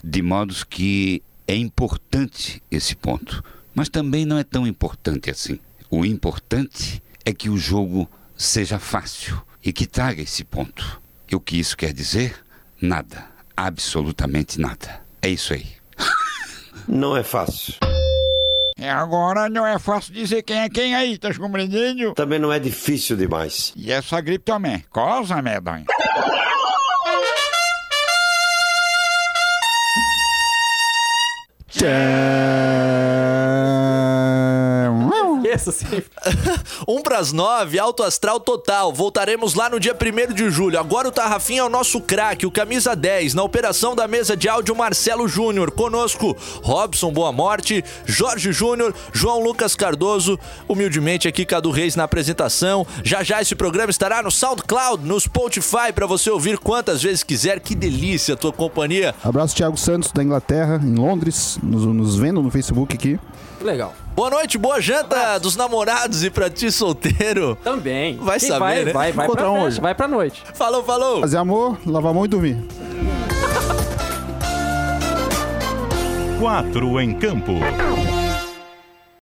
De 0.03 0.21
modos 0.21 0.65
que 0.65 1.23
é 1.47 1.55
importante 1.55 2.63
esse 2.71 2.95
ponto, 2.95 3.43
mas 3.75 3.89
também 3.89 4.25
não 4.25 4.39
é 4.39 4.45
tão 4.45 4.67
importante 4.67 5.31
assim. 5.31 5.59
O 5.91 6.05
importante 6.05 7.03
é 7.25 7.33
que 7.33 7.49
o 7.49 7.57
jogo 7.57 8.09
seja 8.37 8.79
fácil 8.79 9.41
e 9.63 9.73
que 9.73 9.87
traga 9.87 10.23
esse 10.23 10.45
ponto. 10.45 11.01
E 11.31 11.37
o 11.37 11.41
que 11.41 11.57
isso 11.59 11.77
quer 11.77 11.93
dizer? 11.93 12.45
Nada. 12.81 13.27
Absolutamente 13.57 14.61
nada. 14.61 15.03
É 15.23 15.29
isso 15.29 15.55
aí. 15.55 15.67
Não 16.89 17.17
é 17.17 17.23
fácil. 17.23 17.75
É, 18.77 18.91
agora 18.91 19.49
não 19.49 19.65
é 19.65 19.79
fácil 19.79 20.13
dizer 20.13 20.43
quem 20.43 20.59
é 20.59 20.69
quem 20.69 20.95
aí, 20.95 21.17
tá 21.17 21.33
compreendendo? 21.33 22.13
Também 22.13 22.41
não 22.41 22.53
é 22.53 22.59
difícil 22.59 23.17
demais. 23.17 23.73
E 23.77 23.91
essa 23.91 24.21
gripe 24.21 24.45
também. 24.45 24.85
Cosa, 24.91 25.41
medonha. 25.41 25.85
Yeah. 31.83 32.44
Cabeça, 35.55 35.71
assim. 35.71 36.03
um 36.87 37.03
pras 37.03 37.33
nove, 37.33 37.79
alto 37.79 38.03
astral 38.03 38.41
total. 38.41 38.93
Voltaremos 38.93 39.55
lá 39.55 39.71
no 39.71 39.81
dia 39.81 39.95
1 39.95 40.33
de 40.35 40.51
julho. 40.51 40.79
Agora 40.79 41.09
o 41.09 41.13
Tarrafinha 41.13 41.61
é 41.61 41.65
o 41.65 41.69
nosso 41.69 42.01
craque, 42.01 42.47
o 42.47 42.51
camisa 42.51 42.95
10. 42.95 43.35
Na 43.35 43.43
operação 43.43 43.95
da 43.95 44.07
mesa 44.07 44.37
de 44.37 44.49
áudio, 44.49 44.75
Marcelo 44.75 45.29
Júnior. 45.29 45.71
Conosco, 45.71 46.37
Robson 46.63 47.13
Boa 47.13 47.33
Morte, 47.33 47.85
Jorge 48.05 48.53
Júnior, 48.53 48.95
João 49.13 49.43
Lucas 49.43 49.75
Cardoso. 49.75 50.39
Humildemente 50.69 51.29
aqui, 51.29 51.45
Cadu 51.45 51.71
Reis 51.71 51.97
na 51.97 52.05
apresentação. 52.05 52.87
Já 53.03 53.23
já 53.23 53.41
esse 53.41 53.55
programa 53.55 53.91
estará 53.91 54.23
no 54.23 54.31
SoundCloud, 54.31 55.05
no 55.05 55.19
Spotify, 55.19 55.93
para 55.95 56.07
você 56.07 56.31
ouvir 56.31 56.59
quantas 56.59 57.03
vezes 57.03 57.23
quiser. 57.23 57.61
Que 57.61 57.75
delícia 57.75 58.35
a 58.35 58.37
tua 58.37 58.53
companhia. 58.53 59.15
Abraço, 59.23 59.55
Thiago 59.55 59.77
Santos, 59.77 60.13
da 60.13 60.23
Inglaterra, 60.23 60.81
em 60.83 60.95
Londres, 60.95 61.59
nos, 61.63 61.85
nos 61.85 62.17
vendo 62.17 62.43
no 62.43 62.51
Facebook 62.51 62.95
aqui. 62.95 63.19
Legal. 63.63 63.95
Boa 64.15 64.31
noite, 64.31 64.57
boa 64.57 64.81
janta 64.81 65.39
dos 65.39 65.57
namorados 65.57 66.23
e 66.23 66.31
pra 66.31 66.49
ti 66.49 66.71
solteiro. 66.71 67.57
Também. 67.65 68.17
Vai 68.19 68.39
Quem 68.39 68.49
saber, 68.49 68.61
vai, 68.61 68.85
né? 68.85 68.93
Vai, 68.93 69.13
vai 69.13 69.27
Encontrar 69.27 69.45
pra 69.45 69.53
onde? 69.53 69.65
festa, 69.67 69.83
vai 69.83 69.95
pra 69.95 70.07
noite. 70.09 70.43
Falou, 70.55 70.85
falou. 70.85 71.21
Fazer 71.21 71.37
amor, 71.39 71.77
lavar 71.85 72.13
a 72.13 72.15
mão 72.15 72.25
e 72.25 72.29
dormir. 72.29 72.57
Quatro 76.39 77.01
em 77.01 77.15
campo. 77.15 77.53